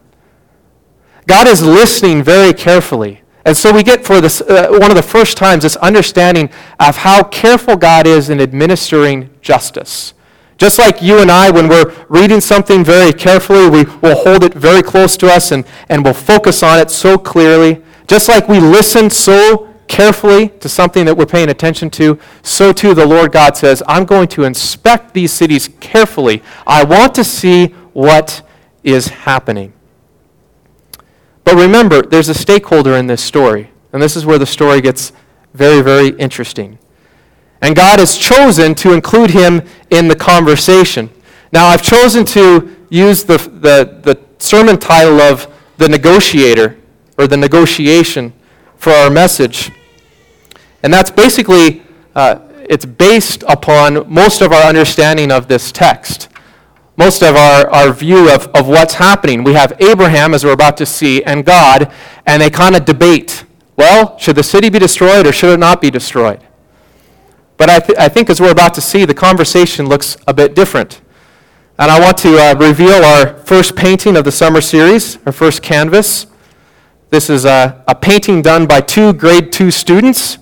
God 1.26 1.46
is 1.46 1.62
listening 1.62 2.22
very 2.22 2.52
carefully. 2.52 3.22
And 3.44 3.56
so 3.56 3.72
we 3.72 3.82
get 3.82 4.04
for 4.04 4.20
this, 4.20 4.40
uh, 4.42 4.68
one 4.70 4.90
of 4.90 4.96
the 4.96 5.02
first 5.02 5.36
times 5.36 5.62
this 5.62 5.76
understanding 5.76 6.50
of 6.78 6.96
how 6.96 7.22
careful 7.22 7.76
God 7.76 8.06
is 8.06 8.30
in 8.30 8.40
administering 8.40 9.30
justice. 9.40 10.12
Just 10.58 10.78
like 10.78 11.00
you 11.00 11.20
and 11.20 11.30
I, 11.30 11.50
when 11.50 11.68
we're 11.68 11.94
reading 12.08 12.40
something 12.40 12.84
very 12.84 13.12
carefully, 13.12 13.70
we 13.70 13.84
will 14.02 14.16
hold 14.16 14.44
it 14.44 14.52
very 14.52 14.82
close 14.82 15.16
to 15.18 15.26
us 15.28 15.52
and, 15.52 15.64
and 15.88 16.04
we'll 16.04 16.12
focus 16.12 16.62
on 16.62 16.78
it 16.78 16.90
so 16.90 17.16
clearly. 17.16 17.82
Just 18.06 18.28
like 18.28 18.46
we 18.46 18.60
listen 18.60 19.08
so 19.08 19.69
carefully 19.90 20.48
to 20.60 20.68
something 20.68 21.04
that 21.04 21.16
we're 21.16 21.26
paying 21.26 21.50
attention 21.50 21.90
to, 21.90 22.18
so 22.42 22.72
too 22.72 22.94
the 22.94 23.04
Lord 23.04 23.32
God 23.32 23.56
says, 23.56 23.82
I'm 23.88 24.04
going 24.04 24.28
to 24.28 24.44
inspect 24.44 25.12
these 25.12 25.32
cities 25.32 25.68
carefully. 25.80 26.42
I 26.66 26.84
want 26.84 27.14
to 27.16 27.24
see 27.24 27.66
what 27.92 28.40
is 28.84 29.08
happening. 29.08 29.72
But 31.42 31.56
remember, 31.56 32.02
there's 32.02 32.28
a 32.28 32.34
stakeholder 32.34 32.94
in 32.94 33.08
this 33.08 33.22
story. 33.22 33.70
And 33.92 34.00
this 34.00 34.16
is 34.16 34.24
where 34.24 34.38
the 34.38 34.46
story 34.46 34.80
gets 34.80 35.12
very, 35.54 35.82
very 35.82 36.10
interesting. 36.10 36.78
And 37.60 37.74
God 37.74 37.98
has 37.98 38.16
chosen 38.16 38.76
to 38.76 38.92
include 38.92 39.30
him 39.30 39.60
in 39.90 40.06
the 40.06 40.14
conversation. 40.14 41.10
Now, 41.52 41.66
I've 41.66 41.82
chosen 41.82 42.24
to 42.26 42.76
use 42.90 43.24
the, 43.24 43.38
the, 43.38 44.00
the 44.02 44.20
sermon 44.38 44.78
title 44.78 45.20
of 45.20 45.52
The 45.78 45.88
Negotiator, 45.88 46.78
or 47.18 47.26
The 47.26 47.36
Negotiation, 47.36 48.32
for 48.76 48.92
our 48.92 49.10
message. 49.10 49.72
And 50.82 50.92
that's 50.92 51.10
basically, 51.10 51.82
uh, 52.14 52.40
it's 52.68 52.84
based 52.84 53.44
upon 53.48 54.12
most 54.12 54.40
of 54.40 54.52
our 54.52 54.62
understanding 54.62 55.30
of 55.30 55.48
this 55.48 55.72
text 55.72 56.28
most 56.96 57.22
of 57.22 57.34
our, 57.34 57.66
our 57.70 57.94
view 57.94 58.30
of, 58.30 58.46
of 58.48 58.68
what's 58.68 58.92
happening. 58.92 59.42
We 59.42 59.54
have 59.54 59.72
Abraham, 59.80 60.34
as 60.34 60.44
we're 60.44 60.52
about 60.52 60.76
to 60.76 60.84
see, 60.84 61.24
and 61.24 61.46
God, 61.46 61.90
and 62.26 62.42
they 62.42 62.50
kind 62.50 62.76
of 62.76 62.84
debate 62.84 63.46
well, 63.80 64.18
should 64.18 64.36
the 64.36 64.42
city 64.42 64.68
be 64.68 64.78
destroyed 64.78 65.26
or 65.26 65.32
should 65.32 65.54
it 65.54 65.56
not 65.56 65.80
be 65.80 65.90
destroyed? 65.90 66.46
But 67.56 67.70
I, 67.70 67.78
th- 67.78 67.98
I 67.98 68.10
think 68.10 68.28
as 68.28 68.38
we're 68.38 68.50
about 68.50 68.74
to 68.74 68.82
see, 68.82 69.06
the 69.06 69.14
conversation 69.14 69.88
looks 69.88 70.18
a 70.28 70.34
bit 70.34 70.54
different. 70.54 71.00
And 71.78 71.90
I 71.90 71.98
want 71.98 72.18
to 72.18 72.36
uh, 72.36 72.54
reveal 72.56 73.02
our 73.02 73.38
first 73.38 73.76
painting 73.76 74.18
of 74.18 74.24
the 74.24 74.32
summer 74.32 74.60
series, 74.60 75.16
our 75.24 75.32
first 75.32 75.62
canvas. 75.62 76.26
This 77.08 77.30
is 77.30 77.46
a, 77.46 77.82
a 77.88 77.94
painting 77.94 78.42
done 78.42 78.66
by 78.66 78.82
two 78.82 79.14
grade 79.14 79.50
two 79.50 79.70
students 79.70 80.36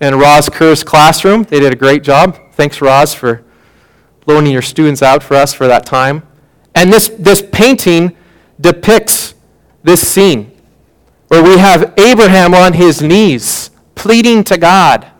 in 0.00 0.14
Roz 0.14 0.48
Kerr's 0.48 0.82
classroom. 0.82 1.44
They 1.44 1.60
did 1.60 1.72
a 1.72 1.76
great 1.76 2.02
job. 2.02 2.38
Thanks, 2.52 2.80
Roz, 2.80 3.14
for 3.14 3.44
loaning 4.26 4.52
your 4.52 4.62
students 4.62 5.02
out 5.02 5.22
for 5.22 5.34
us 5.34 5.52
for 5.52 5.66
that 5.66 5.84
time. 5.84 6.26
And 6.74 6.92
this, 6.92 7.08
this 7.08 7.42
painting 7.52 8.16
depicts 8.60 9.34
this 9.82 10.06
scene 10.06 10.52
where 11.28 11.42
we 11.42 11.58
have 11.58 11.94
Abraham 11.98 12.54
on 12.54 12.74
his 12.74 13.02
knees 13.02 13.70
pleading 13.94 14.44
to 14.44 14.58
God 14.58 15.10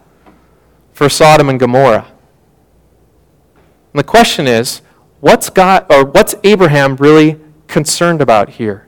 for 0.93 1.09
Sodom 1.09 1.49
and 1.49 1.59
Gomorrah. 1.59 2.07
And 3.93 3.99
the 3.99 4.05
question 4.05 4.47
is, 4.47 4.83
what's 5.21 5.51
God 5.51 5.87
or 5.91 6.05
what's 6.05 6.35
Abraham 6.45 6.97
really 6.97 7.41
concerned 7.69 8.21
about 8.21 8.51
here? 8.51 8.87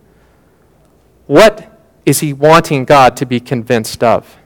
What 1.26 1.68
is 2.04 2.20
he 2.20 2.32
wanting 2.32 2.84
God 2.84 3.16
to 3.18 3.26
be 3.26 3.40
convinced 3.40 4.02
of? 4.02 4.36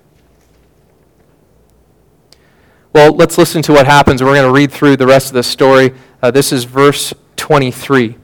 Well, 2.96 3.12
let's 3.12 3.36
listen 3.36 3.60
to 3.60 3.74
what 3.74 3.84
happens. 3.84 4.22
We're 4.22 4.32
going 4.32 4.48
to 4.48 4.58
read 4.58 4.72
through 4.72 4.96
the 4.96 5.06
rest 5.06 5.26
of 5.26 5.34
the 5.34 5.42
story. 5.42 5.92
Uh, 6.22 6.30
this 6.30 6.50
is 6.50 6.64
verse 6.64 7.12
23. 7.36 8.16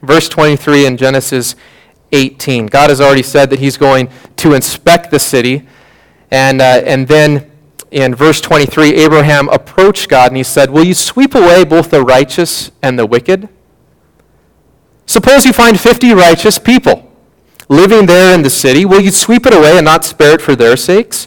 Verse 0.00 0.28
23 0.28 0.86
in 0.86 0.96
Genesis 0.96 1.56
18. 2.12 2.66
God 2.66 2.90
has 2.90 3.00
already 3.00 3.24
said 3.24 3.50
that 3.50 3.58
he's 3.58 3.76
going 3.76 4.10
to 4.36 4.54
inspect 4.54 5.10
the 5.10 5.18
city. 5.18 5.66
And, 6.30 6.62
uh, 6.62 6.82
and 6.84 7.08
then 7.08 7.50
in 7.90 8.14
verse 8.14 8.40
23, 8.40 8.94
Abraham 8.94 9.48
approached 9.48 10.08
God 10.08 10.30
and 10.30 10.36
he 10.36 10.44
said, 10.44 10.70
Will 10.70 10.84
you 10.84 10.94
sweep 10.94 11.34
away 11.34 11.64
both 11.64 11.90
the 11.90 12.04
righteous 12.04 12.70
and 12.80 12.96
the 12.96 13.06
wicked? 13.06 13.48
Suppose 15.06 15.44
you 15.44 15.52
find 15.52 15.80
50 15.80 16.12
righteous 16.12 16.60
people 16.60 17.10
living 17.68 18.06
there 18.06 18.36
in 18.36 18.42
the 18.42 18.50
city. 18.50 18.84
Will 18.84 19.00
you 19.00 19.10
sweep 19.10 19.46
it 19.46 19.52
away 19.52 19.76
and 19.76 19.84
not 19.84 20.04
spare 20.04 20.34
it 20.34 20.42
for 20.42 20.54
their 20.54 20.76
sakes? 20.76 21.26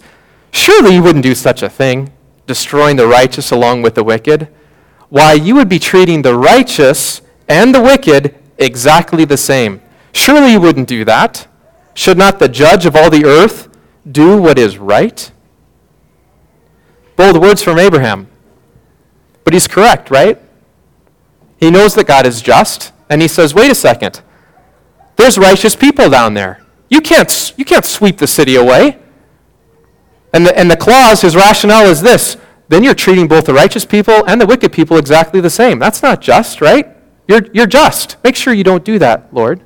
Surely 0.52 0.96
you 0.96 1.04
wouldn't 1.04 1.24
do 1.24 1.36
such 1.36 1.62
a 1.62 1.68
thing 1.68 2.14
destroying 2.48 2.96
the 2.96 3.08
righteous 3.08 3.52
along 3.52 3.84
with 3.84 3.96
the 3.96 4.04
wicked, 4.04 4.48
why, 5.10 5.34
you 5.34 5.56
would 5.56 5.70
be 5.70 5.80
treating 5.80 6.22
the 6.22 6.36
righteous 6.36 7.22
and 7.48 7.74
the 7.74 7.82
wicked 7.82 8.36
exactly 8.58 9.24
the 9.26 9.38
same. 9.38 9.82
Surely 10.12 10.54
you 10.54 10.60
wouldn't 10.60 10.88
do 10.88 11.06
that. 11.06 11.48
Should 11.94 12.18
not 12.18 12.40
the 12.40 12.50
judge 12.50 12.86
of 12.86 12.96
all 12.96 13.10
the 13.10 13.26
earth 13.26 13.70
do 14.10 14.42
what 14.42 14.58
is 14.58 14.78
right? 14.78 15.32
Bold 17.16 17.42
words 17.42 17.62
from 17.62 17.80
Abraham. 17.80 18.28
But 19.44 19.54
he's 19.54 19.68
correct, 19.68 20.12
right? 20.12 20.42
He 21.60 21.72
knows 21.72 21.96
that 21.96 22.06
God 22.06 22.26
is 22.26 22.42
just, 22.42 22.92
and 23.10 23.22
he 23.22 23.28
says, 23.28 23.54
wait 23.54 23.72
a 23.72 23.76
second. 23.76 24.22
There's 25.16 25.38
righteous 25.38 25.76
people 25.76 26.10
down 26.10 26.34
there. 26.34 26.62
You 26.90 27.02
can't, 27.02 27.54
you 27.58 27.66
can't 27.66 27.86
sweep 27.86 28.18
the 28.18 28.28
city 28.28 28.56
away. 28.56 29.00
And 30.34 30.46
the, 30.46 30.58
and 30.58 30.70
the 30.70 30.78
clause, 30.78 31.22
his 31.22 31.36
rationale 31.36 31.86
is 31.86 32.02
this 32.02 32.38
then 32.70 32.84
you're 32.84 32.94
treating 32.94 33.28
both 33.28 33.46
the 33.46 33.54
righteous 33.54 33.86
people 33.86 34.26
and 34.28 34.42
the 34.42 34.46
wicked 34.46 34.74
people 34.74 34.98
exactly 34.98 35.40
the 35.40 35.50
same. 35.50 35.80
That's 35.80 36.04
not 36.04 36.22
just, 36.22 36.60
right? 36.60 36.96
You're, 37.28 37.46
you're 37.54 37.68
just. 37.68 38.22
Make 38.24 38.36
sure 38.36 38.54
you 38.54 38.64
don't 38.64 38.84
do 38.84 39.00
that, 39.00 39.34
Lord. 39.34 39.62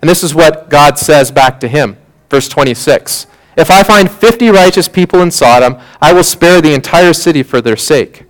And 0.00 0.10
this 0.10 0.22
is 0.22 0.34
what 0.34 0.68
God 0.68 0.98
says 0.98 1.30
back 1.30 1.58
to 1.60 1.68
him. 1.68 1.96
Verse 2.28 2.48
26 2.48 3.26
If 3.56 3.70
I 3.70 3.82
find 3.82 4.10
50 4.10 4.50
righteous 4.50 4.88
people 4.88 5.22
in 5.22 5.30
Sodom, 5.30 5.78
I 6.00 6.12
will 6.12 6.24
spare 6.24 6.60
the 6.60 6.74
entire 6.74 7.12
city 7.12 7.42
for 7.42 7.60
their 7.60 7.76
sake. 7.76 8.24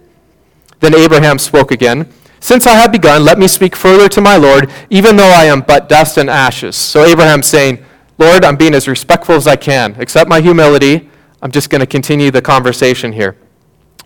Then 0.80 0.94
Abraham 0.94 1.38
spoke 1.38 1.70
again. 1.70 2.08
Since 2.38 2.66
I 2.66 2.74
have 2.74 2.92
begun, 2.92 3.24
let 3.24 3.38
me 3.38 3.48
speak 3.48 3.74
further 3.74 4.08
to 4.10 4.20
my 4.20 4.36
Lord, 4.36 4.70
even 4.90 5.16
though 5.16 5.30
I 5.30 5.44
am 5.44 5.62
but 5.62 5.88
dust 5.88 6.18
and 6.18 6.30
ashes. 6.30 6.76
So 6.76 7.04
Abraham's 7.04 7.46
saying, 7.46 7.84
Lord, 8.18 8.44
I'm 8.44 8.56
being 8.56 8.74
as 8.74 8.88
respectful 8.88 9.34
as 9.34 9.46
I 9.46 9.56
can. 9.56 9.94
Accept 10.00 10.28
my 10.28 10.40
humility. 10.40 11.10
I'm 11.42 11.50
just 11.50 11.70
going 11.70 11.80
to 11.80 11.86
continue 11.86 12.30
the 12.30 12.42
conversation 12.42 13.12
here. 13.12 13.36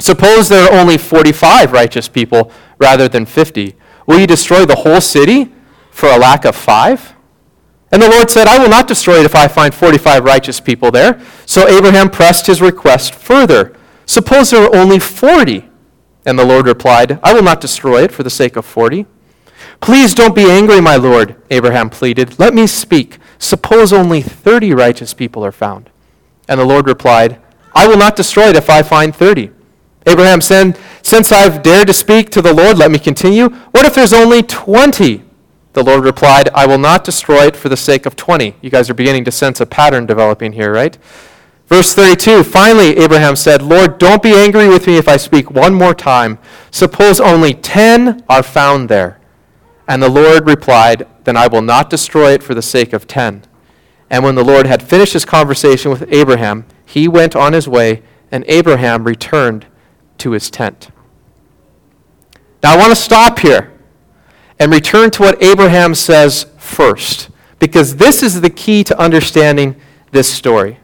Suppose 0.00 0.48
there 0.48 0.70
are 0.70 0.80
only 0.80 0.98
45 0.98 1.72
righteous 1.72 2.08
people 2.08 2.50
rather 2.78 3.08
than 3.08 3.26
50. 3.26 3.76
Will 4.06 4.18
you 4.18 4.26
destroy 4.26 4.64
the 4.64 4.76
whole 4.76 5.00
city 5.00 5.52
for 5.90 6.08
a 6.08 6.18
lack 6.18 6.44
of 6.44 6.56
five? 6.56 7.14
And 7.92 8.00
the 8.00 8.08
Lord 8.08 8.30
said, 8.30 8.46
I 8.46 8.58
will 8.58 8.68
not 8.68 8.88
destroy 8.88 9.18
it 9.20 9.24
if 9.24 9.34
I 9.34 9.48
find 9.48 9.74
45 9.74 10.24
righteous 10.24 10.60
people 10.60 10.90
there. 10.90 11.20
So 11.44 11.68
Abraham 11.68 12.08
pressed 12.08 12.46
his 12.46 12.62
request 12.62 13.14
further. 13.14 13.76
Suppose 14.06 14.50
there 14.50 14.64
are 14.64 14.74
only 14.74 14.98
40. 14.98 15.68
And 16.24 16.38
the 16.38 16.44
Lord 16.44 16.66
replied, 16.66 17.18
I 17.22 17.32
will 17.32 17.42
not 17.42 17.60
destroy 17.60 18.02
it 18.02 18.12
for 18.12 18.22
the 18.22 18.30
sake 18.30 18.56
of 18.56 18.64
40. 18.64 19.06
Please 19.80 20.14
don't 20.14 20.34
be 20.34 20.50
angry, 20.50 20.80
my 20.80 20.96
Lord, 20.96 21.36
Abraham 21.50 21.90
pleaded. 21.90 22.38
Let 22.38 22.54
me 22.54 22.66
speak. 22.66 23.18
Suppose 23.38 23.92
only 23.92 24.20
30 24.20 24.74
righteous 24.74 25.14
people 25.14 25.44
are 25.44 25.52
found. 25.52 25.88
And 26.48 26.60
the 26.60 26.64
Lord 26.64 26.86
replied, 26.86 27.40
I 27.74 27.86
will 27.86 27.96
not 27.96 28.16
destroy 28.16 28.50
it 28.50 28.56
if 28.56 28.68
I 28.68 28.82
find 28.82 29.14
30. 29.14 29.50
Abraham 30.06 30.40
said, 30.40 30.78
Since 31.02 31.32
I've 31.32 31.62
dared 31.62 31.86
to 31.86 31.94
speak 31.94 32.30
to 32.30 32.42
the 32.42 32.52
Lord, 32.52 32.78
let 32.78 32.90
me 32.90 32.98
continue. 32.98 33.48
What 33.48 33.86
if 33.86 33.94
there's 33.94 34.12
only 34.12 34.42
20? 34.42 35.22
The 35.72 35.84
Lord 35.84 36.04
replied, 36.04 36.48
I 36.50 36.66
will 36.66 36.78
not 36.78 37.04
destroy 37.04 37.46
it 37.46 37.56
for 37.56 37.68
the 37.68 37.76
sake 37.76 38.04
of 38.04 38.16
20. 38.16 38.56
You 38.60 38.70
guys 38.70 38.90
are 38.90 38.94
beginning 38.94 39.24
to 39.26 39.30
sense 39.30 39.60
a 39.60 39.66
pattern 39.66 40.04
developing 40.04 40.52
here, 40.52 40.72
right? 40.72 40.98
Verse 41.68 41.94
32 41.94 42.42
Finally, 42.42 42.98
Abraham 42.98 43.36
said, 43.36 43.62
Lord, 43.62 43.98
don't 43.98 44.22
be 44.22 44.34
angry 44.34 44.68
with 44.68 44.88
me 44.88 44.96
if 44.96 45.08
I 45.08 45.16
speak 45.16 45.50
one 45.50 45.74
more 45.74 45.94
time. 45.94 46.38
Suppose 46.72 47.20
only 47.20 47.54
10 47.54 48.24
are 48.28 48.42
found 48.42 48.88
there. 48.88 49.19
And 49.90 50.00
the 50.00 50.08
Lord 50.08 50.46
replied, 50.46 51.08
Then 51.24 51.36
I 51.36 51.48
will 51.48 51.62
not 51.62 51.90
destroy 51.90 52.30
it 52.30 52.44
for 52.44 52.54
the 52.54 52.62
sake 52.62 52.92
of 52.92 53.08
ten. 53.08 53.42
And 54.08 54.22
when 54.22 54.36
the 54.36 54.44
Lord 54.44 54.64
had 54.66 54.84
finished 54.84 55.14
his 55.14 55.24
conversation 55.24 55.90
with 55.90 56.12
Abraham, 56.12 56.64
he 56.86 57.08
went 57.08 57.34
on 57.34 57.54
his 57.54 57.66
way, 57.66 58.04
and 58.30 58.44
Abraham 58.46 59.02
returned 59.02 59.66
to 60.18 60.30
his 60.30 60.48
tent. 60.48 60.90
Now 62.62 62.74
I 62.74 62.76
want 62.76 62.90
to 62.90 62.96
stop 62.96 63.40
here 63.40 63.72
and 64.60 64.70
return 64.70 65.10
to 65.10 65.22
what 65.22 65.42
Abraham 65.42 65.96
says 65.96 66.46
first, 66.56 67.28
because 67.58 67.96
this 67.96 68.22
is 68.22 68.42
the 68.42 68.50
key 68.50 68.84
to 68.84 68.96
understanding 68.96 69.74
this 70.12 70.32
story. 70.32 70.78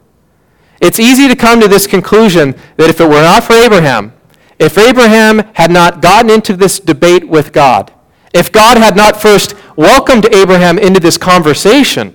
It's 0.80 0.98
easy 0.98 1.28
to 1.28 1.36
come 1.36 1.60
to 1.60 1.68
this 1.68 1.86
conclusion 1.86 2.56
that 2.76 2.90
if 2.90 3.00
it 3.00 3.08
were 3.08 3.22
not 3.22 3.44
for 3.44 3.52
Abraham, 3.52 4.14
if 4.58 4.76
Abraham 4.76 5.38
had 5.54 5.70
not 5.70 6.02
gotten 6.02 6.28
into 6.28 6.56
this 6.56 6.80
debate 6.80 7.28
with 7.28 7.52
God, 7.52 7.92
if 8.37 8.53
God 8.53 8.77
had 8.77 8.96
not 8.96 9.20
first 9.20 9.55
welcomed 9.77 10.27
Abraham 10.35 10.79
into 10.79 11.01
this 11.01 11.16
conversation, 11.16 12.14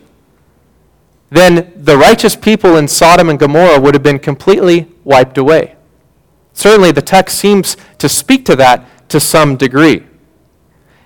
then 1.30 1.74
the 1.76 1.98
righteous 1.98 2.36
people 2.36 2.78
in 2.78 2.88
Sodom 2.88 3.30
and 3.30 3.40
Gomorrah 3.40 3.80
would 3.80 3.96
have 3.96 4.04
been 4.04 4.20
completely 4.20 4.88
wiped 5.04 5.38
away. 5.38 5.76
Certainly, 6.54 6.92
the 6.92 7.02
text 7.02 7.40
seems 7.40 7.78
to 7.98 8.10
speak 8.10 8.46
to 8.46 8.56
that 8.58 9.10
to 9.10 9.20
some 9.20 9.56
degree. 9.56 10.04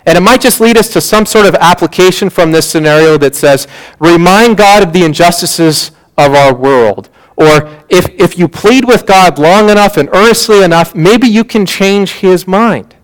And 0.05 0.17
it 0.17 0.21
might 0.21 0.41
just 0.41 0.59
lead 0.59 0.77
us 0.77 0.91
to 0.93 1.01
some 1.01 1.25
sort 1.25 1.45
of 1.45 1.55
application 1.55 2.29
from 2.29 2.51
this 2.51 2.69
scenario 2.69 3.17
that 3.19 3.35
says, 3.35 3.67
remind 3.99 4.57
God 4.57 4.83
of 4.83 4.93
the 4.93 5.03
injustices 5.03 5.91
of 6.17 6.33
our 6.33 6.53
world. 6.53 7.09
Or 7.37 7.83
if, 7.89 8.09
if 8.19 8.37
you 8.37 8.47
plead 8.47 8.85
with 8.85 9.05
God 9.05 9.39
long 9.39 9.69
enough 9.69 9.97
and 9.97 10.09
earnestly 10.13 10.63
enough, 10.63 10.95
maybe 10.95 11.27
you 11.27 11.43
can 11.43 11.65
change 11.65 12.13
his 12.13 12.47
mind. 12.47 12.94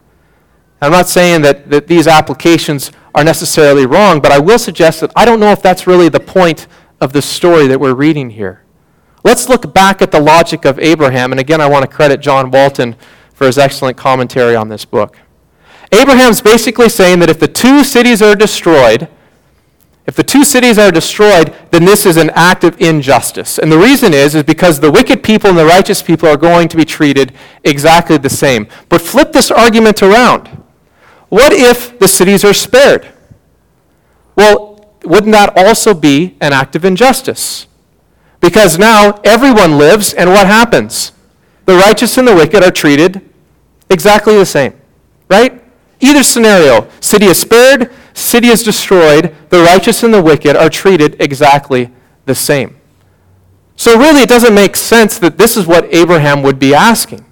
I'm 0.81 0.91
not 0.91 1.07
saying 1.07 1.43
that, 1.43 1.69
that 1.69 1.87
these 1.87 2.07
applications 2.07 2.91
are 3.13 3.23
necessarily 3.23 3.85
wrong, 3.85 4.19
but 4.19 4.31
I 4.31 4.39
will 4.39 4.57
suggest 4.57 5.01
that 5.01 5.11
I 5.15 5.25
don't 5.25 5.39
know 5.39 5.51
if 5.51 5.61
that's 5.61 5.85
really 5.85 6.09
the 6.09 6.19
point 6.19 6.67
of 6.99 7.13
the 7.13 7.21
story 7.21 7.67
that 7.67 7.79
we're 7.79 7.93
reading 7.93 8.31
here. 8.31 8.63
Let's 9.23 9.47
look 9.47 9.73
back 9.73 10.01
at 10.01 10.11
the 10.11 10.19
logic 10.19 10.65
of 10.65 10.79
Abraham, 10.79 11.31
and 11.31 11.39
again, 11.39 11.61
I 11.61 11.67
want 11.67 11.83
to 11.83 11.95
credit 11.95 12.19
John 12.19 12.49
Walton 12.49 12.95
for 13.33 13.45
his 13.45 13.59
excellent 13.59 13.97
commentary 13.97 14.55
on 14.55 14.69
this 14.69 14.83
book. 14.85 15.17
Abraham's 15.91 16.41
basically 16.41 16.89
saying 16.89 17.19
that 17.19 17.29
if 17.29 17.39
the 17.39 17.47
two 17.47 17.83
cities 17.83 18.21
are 18.21 18.33
destroyed, 18.33 19.07
if 20.07 20.15
the 20.15 20.23
two 20.23 20.43
cities 20.43 20.79
are 20.79 20.91
destroyed, 20.91 21.53
then 21.69 21.85
this 21.85 22.05
is 22.05 22.17
an 22.17 22.31
act 22.31 22.63
of 22.63 22.79
injustice. 22.81 23.59
And 23.59 23.71
the 23.71 23.77
reason 23.77 24.13
is, 24.13 24.33
is 24.33 24.43
because 24.43 24.79
the 24.79 24.91
wicked 24.91 25.21
people 25.21 25.49
and 25.49 25.59
the 25.59 25.65
righteous 25.65 26.01
people 26.01 26.27
are 26.27 26.37
going 26.37 26.69
to 26.69 26.77
be 26.77 26.85
treated 26.85 27.33
exactly 27.63 28.17
the 28.17 28.29
same. 28.29 28.67
But 28.89 29.01
flip 29.01 29.31
this 29.31 29.51
argument 29.51 30.01
around. 30.01 30.60
What 31.31 31.53
if 31.53 31.97
the 31.97 32.09
cities 32.09 32.43
are 32.43 32.53
spared? 32.53 33.07
Well, 34.35 34.85
wouldn't 35.05 35.31
that 35.31 35.57
also 35.57 35.93
be 35.93 36.35
an 36.41 36.51
act 36.51 36.75
of 36.75 36.83
injustice? 36.83 37.67
Because 38.41 38.77
now 38.77 39.21
everyone 39.23 39.77
lives, 39.77 40.13
and 40.13 40.29
what 40.29 40.45
happens? 40.45 41.13
The 41.65 41.75
righteous 41.75 42.17
and 42.17 42.27
the 42.27 42.35
wicked 42.35 42.61
are 42.65 42.69
treated 42.69 43.21
exactly 43.89 44.35
the 44.35 44.45
same, 44.45 44.73
right? 45.29 45.63
Either 46.01 46.21
scenario, 46.21 46.89
city 46.99 47.27
is 47.27 47.39
spared, 47.39 47.93
city 48.13 48.49
is 48.49 48.61
destroyed, 48.61 49.33
the 49.51 49.61
righteous 49.61 50.03
and 50.03 50.13
the 50.13 50.21
wicked 50.21 50.57
are 50.57 50.69
treated 50.69 51.15
exactly 51.21 51.89
the 52.25 52.35
same. 52.35 52.75
So, 53.77 53.97
really, 53.97 54.23
it 54.23 54.29
doesn't 54.29 54.53
make 54.53 54.75
sense 54.75 55.17
that 55.19 55.37
this 55.37 55.55
is 55.55 55.65
what 55.65 55.85
Abraham 55.93 56.43
would 56.43 56.59
be 56.59 56.75
asking. 56.75 57.25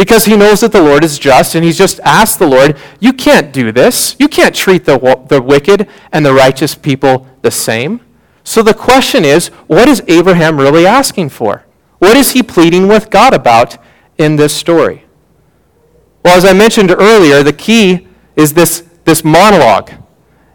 Because 0.00 0.24
he 0.24 0.34
knows 0.34 0.62
that 0.62 0.72
the 0.72 0.80
Lord 0.80 1.04
is 1.04 1.18
just, 1.18 1.54
and 1.54 1.62
he's 1.62 1.76
just 1.76 2.00
asked 2.00 2.38
the 2.38 2.46
Lord, 2.46 2.78
You 3.00 3.12
can't 3.12 3.52
do 3.52 3.70
this. 3.70 4.16
You 4.18 4.28
can't 4.28 4.54
treat 4.54 4.86
the, 4.86 4.96
the 5.28 5.42
wicked 5.42 5.86
and 6.10 6.24
the 6.24 6.32
righteous 6.32 6.74
people 6.74 7.26
the 7.42 7.50
same. 7.50 8.00
So, 8.42 8.62
the 8.62 8.72
question 8.72 9.26
is, 9.26 9.48
what 9.66 9.88
is 9.88 10.02
Abraham 10.08 10.56
really 10.56 10.86
asking 10.86 11.28
for? 11.28 11.66
What 11.98 12.16
is 12.16 12.30
he 12.30 12.42
pleading 12.42 12.88
with 12.88 13.10
God 13.10 13.34
about 13.34 13.76
in 14.16 14.36
this 14.36 14.56
story? 14.56 15.04
Well, 16.24 16.34
as 16.34 16.46
I 16.46 16.54
mentioned 16.54 16.90
earlier, 16.90 17.42
the 17.42 17.52
key 17.52 18.08
is 18.36 18.54
this, 18.54 18.88
this 19.04 19.22
monologue, 19.22 19.92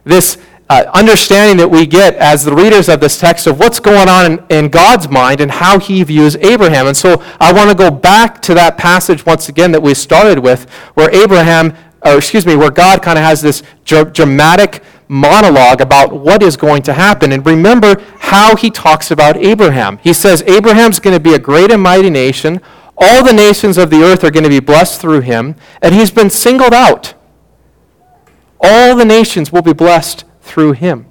this 0.05 0.39
uh, 0.69 0.83
understanding 0.93 1.57
that 1.57 1.69
we 1.69 1.85
get 1.85 2.15
as 2.15 2.43
the 2.43 2.53
readers 2.53 2.89
of 2.89 2.99
this 2.99 3.19
text 3.19 3.45
of 3.45 3.59
what's 3.59 3.79
going 3.79 4.09
on 4.09 4.31
in, 4.31 4.45
in 4.49 4.69
God's 4.69 5.07
mind 5.09 5.39
and 5.39 5.51
how 5.51 5.77
he 5.77 6.03
views 6.03 6.35
Abraham. 6.37 6.87
And 6.87 6.97
so 6.97 7.23
I 7.39 7.53
want 7.53 7.69
to 7.69 7.75
go 7.75 7.91
back 7.91 8.41
to 8.43 8.53
that 8.55 8.77
passage 8.77 9.25
once 9.25 9.47
again 9.47 9.71
that 9.73 9.81
we 9.81 9.93
started 9.93 10.39
with, 10.39 10.69
where 10.95 11.13
Abraham, 11.13 11.75
or 12.03 12.17
excuse 12.17 12.45
me, 12.45 12.55
where 12.55 12.71
God 12.71 13.03
kind 13.03 13.17
of 13.17 13.23
has 13.23 13.41
this 13.41 13.61
dr- 13.85 14.11
dramatic 14.11 14.83
monologue 15.07 15.81
about 15.81 16.11
what 16.11 16.41
is 16.41 16.57
going 16.57 16.81
to 16.83 16.93
happen. 16.93 17.31
And 17.31 17.45
remember 17.45 18.01
how 18.17 18.55
he 18.55 18.71
talks 18.71 19.11
about 19.11 19.37
Abraham. 19.37 19.99
He 19.99 20.13
says, 20.13 20.41
Abraham's 20.47 20.99
going 20.99 21.15
to 21.15 21.19
be 21.19 21.35
a 21.35 21.39
great 21.39 21.71
and 21.71 21.81
mighty 21.81 22.09
nation. 22.09 22.59
All 22.97 23.23
the 23.23 23.33
nations 23.33 23.77
of 23.77 23.91
the 23.91 24.01
earth 24.01 24.23
are 24.23 24.31
going 24.31 24.43
to 24.45 24.49
be 24.49 24.61
blessed 24.61 24.99
through 24.99 25.21
him, 25.21 25.55
and 25.81 25.93
he's 25.93 26.09
been 26.09 26.31
singled 26.31 26.73
out. 26.73 27.13
All 28.59 28.95
the 28.95 29.05
nations 29.05 29.51
will 29.51 29.61
be 29.61 29.73
blessed 29.73 30.24
through 30.55 30.71
him. 30.71 31.05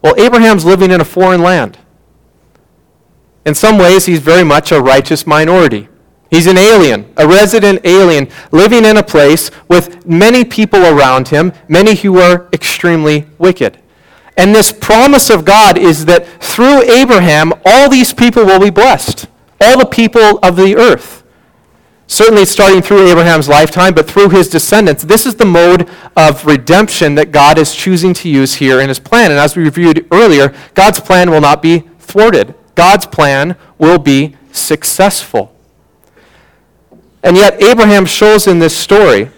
Well, 0.00 0.14
Abraham's 0.20 0.64
living 0.64 0.92
in 0.92 1.00
a 1.00 1.04
foreign 1.04 1.42
land. 1.42 1.78
In 3.44 3.56
some 3.56 3.76
ways, 3.76 4.06
he's 4.06 4.20
very 4.20 4.44
much 4.44 4.70
a 4.70 4.80
righteous 4.80 5.26
minority. 5.26 5.88
He's 6.30 6.46
an 6.46 6.58
alien, 6.58 7.12
a 7.16 7.26
resident 7.26 7.80
alien, 7.82 8.28
living 8.52 8.84
in 8.84 8.98
a 8.98 9.02
place 9.02 9.50
with 9.66 10.06
many 10.06 10.44
people 10.44 10.86
around 10.86 11.26
him, 11.26 11.52
many 11.66 11.96
who 11.96 12.20
are 12.20 12.48
extremely 12.52 13.26
wicked. 13.36 13.82
And 14.36 14.54
this 14.54 14.70
promise 14.70 15.28
of 15.28 15.44
God 15.44 15.76
is 15.76 16.04
that 16.04 16.24
through 16.40 16.82
Abraham, 16.82 17.52
all 17.64 17.90
these 17.90 18.14
people 18.14 18.44
will 18.44 18.60
be 18.60 18.70
blessed, 18.70 19.26
all 19.60 19.80
the 19.80 19.86
people 19.86 20.38
of 20.40 20.54
the 20.54 20.76
earth. 20.76 21.24
Certainly 22.08 22.44
starting 22.44 22.82
through 22.82 23.08
Abraham's 23.08 23.48
lifetime, 23.48 23.92
but 23.92 24.08
through 24.08 24.28
his 24.28 24.48
descendants. 24.48 25.02
This 25.02 25.26
is 25.26 25.34
the 25.34 25.44
mode 25.44 25.88
of 26.16 26.46
redemption 26.46 27.16
that 27.16 27.32
God 27.32 27.58
is 27.58 27.74
choosing 27.74 28.14
to 28.14 28.28
use 28.28 28.54
here 28.54 28.80
in 28.80 28.88
his 28.88 29.00
plan. 29.00 29.32
And 29.32 29.40
as 29.40 29.56
we 29.56 29.64
reviewed 29.64 30.06
earlier, 30.12 30.54
God's 30.74 31.00
plan 31.00 31.30
will 31.30 31.40
not 31.40 31.62
be 31.62 31.80
thwarted, 31.98 32.54
God's 32.76 33.06
plan 33.06 33.56
will 33.78 33.98
be 33.98 34.36
successful. 34.52 35.52
And 37.22 37.36
yet, 37.36 37.60
Abraham 37.60 38.06
shows 38.06 38.46
in 38.46 38.60
this 38.60 38.76
story 38.76 39.30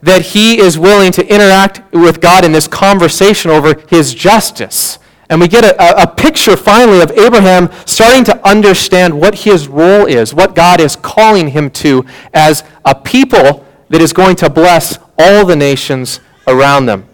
that 0.00 0.22
he 0.22 0.58
is 0.58 0.78
willing 0.78 1.12
to 1.12 1.26
interact 1.26 1.82
with 1.92 2.20
God 2.20 2.44
in 2.44 2.52
this 2.52 2.66
conversation 2.66 3.50
over 3.50 3.82
his 3.88 4.14
justice. 4.14 4.98
And 5.28 5.40
we 5.40 5.48
get 5.48 5.64
a, 5.64 6.02
a, 6.02 6.06
picture 6.06 6.56
finally 6.56 7.00
of 7.00 7.10
Abraham 7.12 7.68
starting 7.84 8.22
to 8.24 8.48
understand 8.48 9.20
what 9.20 9.34
his 9.34 9.66
role 9.66 10.06
is, 10.06 10.32
what 10.32 10.54
God 10.54 10.80
is 10.80 10.94
calling 10.94 11.48
him 11.48 11.70
to 11.70 12.04
as 12.32 12.62
a 12.84 12.94
people 12.94 13.66
that 13.88 14.00
is 14.00 14.12
going 14.12 14.36
to 14.36 14.50
bless 14.50 14.98
all 15.18 15.44
the 15.44 15.56
nations 15.56 16.20
around 16.46 16.86
them. 16.86 17.06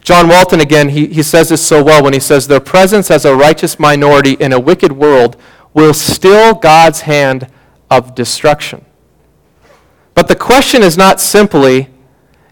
John 0.00 0.28
Walton, 0.28 0.60
again, 0.60 0.90
he, 0.90 1.06
he 1.06 1.22
says 1.22 1.48
this 1.48 1.66
so 1.66 1.82
well 1.82 2.04
when 2.04 2.12
he 2.12 2.20
says, 2.20 2.46
Their 2.46 2.60
presence 2.60 3.10
as 3.10 3.24
a 3.24 3.34
righteous 3.34 3.78
minority 3.78 4.32
in 4.34 4.52
a 4.52 4.60
wicked 4.60 4.92
world 4.92 5.36
will 5.72 5.94
still 5.94 6.54
God's 6.54 7.02
hand 7.02 7.48
of 7.90 8.14
destruction. 8.14 8.84
But 10.12 10.28
the 10.28 10.36
question 10.36 10.82
is 10.82 10.98
not 10.98 11.20
simply, 11.20 11.88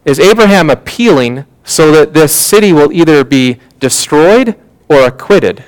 is 0.07 0.19
Abraham 0.19 0.71
appealing 0.71 1.45
so 1.63 1.93
that 1.93 2.15
this 2.15 2.35
city 2.35 2.73
will 2.73 2.91
either 2.91 3.23
be 3.23 3.61
destroyed 3.83 4.57
or 4.89 5.03
acquitted? 5.03 5.63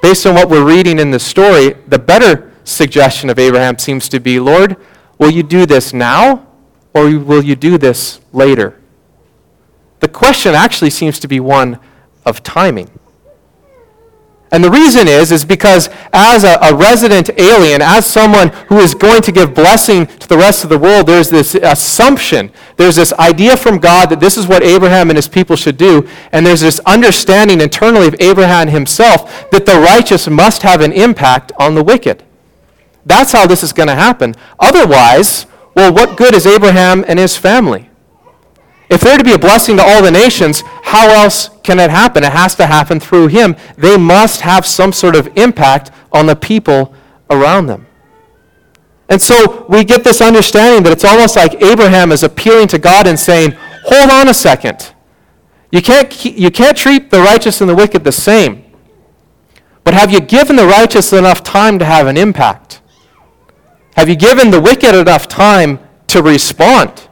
Based 0.00 0.24
on 0.24 0.34
what 0.34 0.48
we're 0.48 0.64
reading 0.64 0.98
in 0.98 1.10
the 1.10 1.18
story, 1.18 1.74
the 1.88 1.98
better 1.98 2.52
suggestion 2.62 3.28
of 3.28 3.38
Abraham 3.38 3.78
seems 3.78 4.08
to 4.08 4.20
be 4.20 4.40
Lord, 4.40 4.76
will 5.18 5.30
you 5.30 5.42
do 5.42 5.66
this 5.66 5.92
now 5.92 6.46
or 6.94 7.10
will 7.18 7.44
you 7.44 7.56
do 7.56 7.76
this 7.76 8.20
later? 8.32 8.80
The 10.00 10.08
question 10.08 10.54
actually 10.54 10.90
seems 10.90 11.18
to 11.18 11.28
be 11.28 11.40
one 11.40 11.78
of 12.24 12.42
timing. 12.42 12.90
And 14.54 14.62
the 14.62 14.70
reason 14.70 15.08
is, 15.08 15.32
is 15.32 15.44
because 15.44 15.90
as 16.12 16.44
a, 16.44 16.56
a, 16.62 16.72
resident 16.72 17.28
alien, 17.40 17.82
as 17.82 18.06
someone 18.06 18.50
who 18.68 18.78
is 18.78 18.94
going 18.94 19.20
to 19.22 19.32
give 19.32 19.52
blessing 19.52 20.06
to 20.06 20.28
the 20.28 20.38
rest 20.38 20.62
of 20.62 20.70
the 20.70 20.78
world, 20.78 21.08
there's 21.08 21.28
this 21.28 21.56
assumption, 21.56 22.52
there's 22.76 22.94
this 22.94 23.12
idea 23.14 23.56
from 23.56 23.78
God 23.78 24.10
that 24.10 24.20
this 24.20 24.38
is 24.38 24.46
what 24.46 24.62
Abraham 24.62 25.10
and 25.10 25.16
his 25.16 25.26
people 25.26 25.56
should 25.56 25.76
do, 25.76 26.08
and 26.30 26.46
there's 26.46 26.60
this 26.60 26.78
understanding 26.86 27.60
internally 27.60 28.06
of 28.06 28.14
Abraham 28.20 28.68
himself 28.68 29.50
that 29.50 29.66
the 29.66 29.74
righteous 29.74 30.28
must 30.28 30.62
have 30.62 30.82
an 30.82 30.92
impact 30.92 31.50
on 31.58 31.74
the 31.74 31.82
wicked. 31.82 32.22
That's 33.04 33.32
how 33.32 33.48
this 33.48 33.64
is 33.64 33.72
going 33.72 33.88
to 33.88 33.96
happen. 33.96 34.36
Otherwise, 34.60 35.46
well, 35.74 35.92
what 35.92 36.16
good 36.16 36.32
is 36.32 36.46
Abraham 36.46 37.04
and 37.08 37.18
his 37.18 37.36
family? 37.36 37.90
If 38.90 39.00
they're 39.00 39.16
to 39.16 39.24
be 39.24 39.32
a 39.32 39.38
blessing 39.38 39.76
to 39.78 39.82
all 39.82 40.02
the 40.02 40.10
nations, 40.10 40.62
how 40.82 41.08
else 41.08 41.50
can 41.62 41.78
it 41.78 41.90
happen? 41.90 42.22
It 42.22 42.32
has 42.32 42.54
to 42.56 42.66
happen 42.66 43.00
through 43.00 43.28
him. 43.28 43.56
They 43.76 43.96
must 43.96 44.42
have 44.42 44.66
some 44.66 44.92
sort 44.92 45.16
of 45.16 45.36
impact 45.36 45.90
on 46.12 46.26
the 46.26 46.36
people 46.36 46.94
around 47.30 47.66
them. 47.66 47.86
And 49.08 49.20
so 49.20 49.66
we 49.68 49.84
get 49.84 50.04
this 50.04 50.20
understanding 50.20 50.82
that 50.84 50.92
it's 50.92 51.04
almost 51.04 51.36
like 51.36 51.62
Abraham 51.62 52.12
is 52.12 52.22
appealing 52.22 52.68
to 52.68 52.78
God 52.78 53.06
and 53.06 53.18
saying, 53.18 53.52
hold 53.84 54.10
on 54.10 54.28
a 54.28 54.34
second. 54.34 54.92
You 55.70 55.82
can't, 55.82 56.24
you 56.24 56.50
can't 56.50 56.76
treat 56.76 57.10
the 57.10 57.20
righteous 57.20 57.60
and 57.60 57.68
the 57.68 57.74
wicked 57.74 58.04
the 58.04 58.12
same. 58.12 58.64
But 59.82 59.94
have 59.94 60.10
you 60.10 60.20
given 60.20 60.56
the 60.56 60.66
righteous 60.66 61.12
enough 61.12 61.42
time 61.42 61.78
to 61.78 61.84
have 61.84 62.06
an 62.06 62.16
impact? 62.16 62.80
Have 63.96 64.08
you 64.08 64.16
given 64.16 64.50
the 64.50 64.60
wicked 64.60 64.94
enough 64.94 65.28
time 65.28 65.78
to 66.08 66.22
respond? 66.22 67.08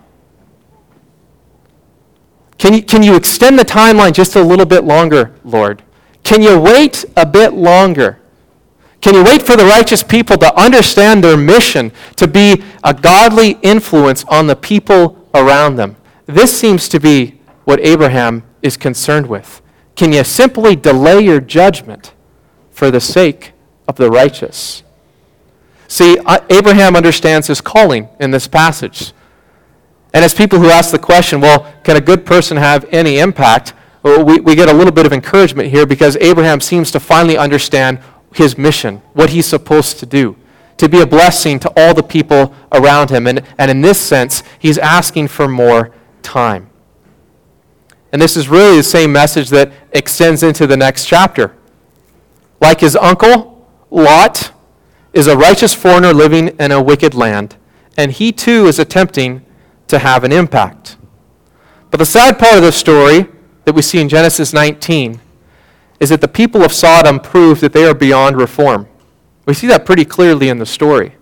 Can 2.63 2.75
you, 2.75 2.83
can 2.85 3.03
you 3.03 3.17
extend 3.17 3.59
the 3.59 3.65
timeline 3.65 4.13
just 4.13 4.37
a 4.37 4.41
little 4.41 4.65
bit 4.65 4.85
longer, 4.85 5.35
Lord? 5.43 5.83
Can 6.23 6.41
you 6.41 6.61
wait 6.61 7.05
a 7.17 7.27
bit 7.27 7.55
longer? 7.55 8.21
Can 9.01 9.15
you 9.17 9.25
wait 9.25 9.43
for 9.43 9.57
the 9.57 9.65
righteous 9.65 10.05
people 10.05 10.37
to 10.37 10.55
understand 10.55 11.25
their 11.25 11.37
mission 11.37 11.91
to 12.15 12.29
be 12.29 12.63
a 12.85 12.95
godly 12.95 13.59
influence 13.63 14.23
on 14.27 14.47
the 14.47 14.55
people 14.55 15.27
around 15.35 15.75
them? 15.75 15.97
This 16.27 16.57
seems 16.57 16.89
to 16.91 17.01
be 17.01 17.41
what 17.65 17.81
Abraham 17.81 18.45
is 18.63 18.77
concerned 18.77 19.27
with. 19.27 19.61
Can 19.97 20.13
you 20.13 20.23
simply 20.23 20.77
delay 20.77 21.19
your 21.19 21.41
judgment 21.41 22.15
for 22.71 22.93
the 22.93 23.01
sake 23.01 23.55
of 23.89 23.97
the 23.97 24.09
righteous? 24.09 24.85
See, 25.89 26.17
Abraham 26.49 26.95
understands 26.95 27.49
his 27.49 27.61
calling 27.61 28.09
in 28.21 28.31
this 28.31 28.47
passage. 28.47 29.13
And 30.13 30.25
as 30.25 30.35
people 30.35 30.59
who 30.59 30.69
ask 30.69 30.91
the 30.91 30.99
question, 30.99 31.41
well, 31.41 31.73
can 31.85 31.97
a 31.97 32.01
good 32.01 32.27
person 32.27 32.57
have 32.57 32.85
any 32.93 33.19
impact? 33.19 33.73
Well, 34.03 34.25
we, 34.25 34.41
we 34.41 34.55
get 34.55 34.69
a 34.69 34.73
little 34.73 34.93
bit 34.93 35.07
of 35.07 35.13
encouragement 35.13 35.71
here 35.71 35.87
because 35.87 36.17
Abraham 36.17 36.61
seems 36.61 36.91
to 36.91 37.01
finally 37.01 37.39
understand 37.39 37.99
his 38.35 38.59
mission, 38.59 38.99
what 39.15 39.31
he's 39.31 39.47
supposed 39.47 39.99
to 40.01 40.07
do, 40.07 40.37
to 40.77 40.89
be 40.89 41.01
a 41.01 41.07
blessing 41.07 41.59
to 41.61 41.73
all 41.77 41.95
the 41.95 42.03
people 42.03 42.55
around 42.73 43.11
him. 43.11 43.27
And, 43.27 43.43
and 43.59 43.71
in 43.71 43.81
this 43.81 44.01
sense, 44.01 44.43
he's 44.59 44.79
asking 44.79 45.29
for 45.29 45.49
more 45.49 45.95
time. 46.23 46.69
And 48.13 48.21
this 48.21 48.37
is 48.37 48.49
really 48.49 48.77
the 48.77 48.83
same 48.83 49.13
message 49.13 49.49
that 49.51 49.73
extends 49.93 50.43
into 50.43 50.67
the 50.67 50.77
next 50.77 51.07
chapter. 51.07 51.57
Like 52.61 52.81
his 52.81 52.95
uncle, 52.97 53.67
Lot 53.91 54.53
is 55.13 55.27
a 55.27 55.37
righteous 55.37 55.75
foreigner 55.75 56.13
living 56.13 56.49
in 56.59 56.73
a 56.73 56.83
wicked 56.83 57.15
land, 57.15 57.57
and 57.97 58.13
he 58.13 58.33
too 58.33 58.67
is 58.67 58.79
attempting 58.79 59.45
to 59.93 59.99
have 59.99 60.25
an 60.25 60.33
impact. 60.33 60.97
But 61.91 61.99
the 61.99 62.07
sad 62.07 62.39
part 62.39 62.57
of 62.57 62.63
the 62.63 62.73
story 62.73 63.27
that 63.67 63.75
we 63.75 63.83
see 63.83 64.01
in 64.01 64.09
Genesis 64.09 64.55
19 64.55 65.21
is 66.01 66.09
that 66.09 66.23
the 66.23 66.29
people 66.29 66.63
of 66.63 66.73
Sodom 66.73 67.21
prove 67.21 67.61
that 67.61 67.75
they 67.75 67.85
are 67.85 67.95
beyond 67.95 68.39
reform. 68.39 68.89
We 69.45 69.53
see 69.53 69.67
that 69.67 69.85
pretty 69.85 70.07
clearly 70.07 70.49
in 70.49 70.59
the 70.59 70.65
story. 70.65 71.17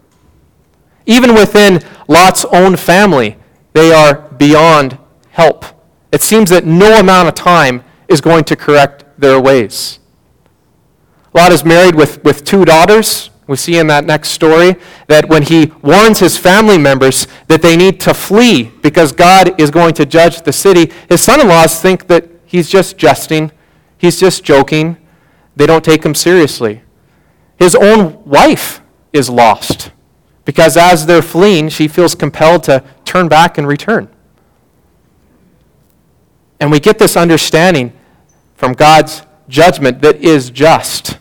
Even 1.04 1.34
within 1.34 1.80
Lot's 2.06 2.44
own 2.44 2.76
family, 2.76 3.36
they 3.72 3.92
are 3.92 4.28
beyond 4.38 4.96
help. 5.30 5.64
It 6.12 6.22
seems 6.22 6.50
that 6.50 6.64
no 6.64 7.00
amount 7.00 7.26
of 7.26 7.34
time 7.34 7.82
is 8.06 8.20
going 8.20 8.44
to 8.44 8.54
correct 8.54 9.04
their 9.18 9.40
ways. 9.40 9.98
Lot 11.34 11.50
is 11.50 11.64
married 11.64 11.96
with, 11.96 12.22
with 12.22 12.44
two 12.44 12.64
daughters. 12.64 13.29
We 13.50 13.56
see 13.56 13.78
in 13.78 13.88
that 13.88 14.04
next 14.04 14.28
story 14.28 14.76
that 15.08 15.28
when 15.28 15.42
he 15.42 15.72
warns 15.82 16.20
his 16.20 16.38
family 16.38 16.78
members 16.78 17.26
that 17.48 17.62
they 17.62 17.76
need 17.76 17.98
to 18.02 18.14
flee 18.14 18.70
because 18.80 19.10
God 19.10 19.60
is 19.60 19.72
going 19.72 19.94
to 19.94 20.06
judge 20.06 20.42
the 20.42 20.52
city, 20.52 20.92
his 21.08 21.20
son 21.20 21.40
in 21.40 21.48
laws 21.48 21.82
think 21.82 22.06
that 22.06 22.28
he's 22.46 22.70
just 22.70 22.96
jesting, 22.96 23.50
he's 23.98 24.20
just 24.20 24.44
joking. 24.44 24.96
They 25.56 25.66
don't 25.66 25.84
take 25.84 26.04
him 26.04 26.14
seriously. 26.14 26.82
His 27.58 27.74
own 27.74 28.22
wife 28.24 28.82
is 29.12 29.28
lost 29.28 29.90
because 30.44 30.76
as 30.76 31.06
they're 31.06 31.20
fleeing, 31.20 31.70
she 31.70 31.88
feels 31.88 32.14
compelled 32.14 32.62
to 32.64 32.84
turn 33.04 33.26
back 33.26 33.58
and 33.58 33.66
return. 33.66 34.08
And 36.60 36.70
we 36.70 36.78
get 36.78 37.00
this 37.00 37.16
understanding 37.16 37.94
from 38.54 38.74
God's 38.74 39.22
judgment 39.48 40.02
that 40.02 40.18
is 40.18 40.50
just. 40.50 41.18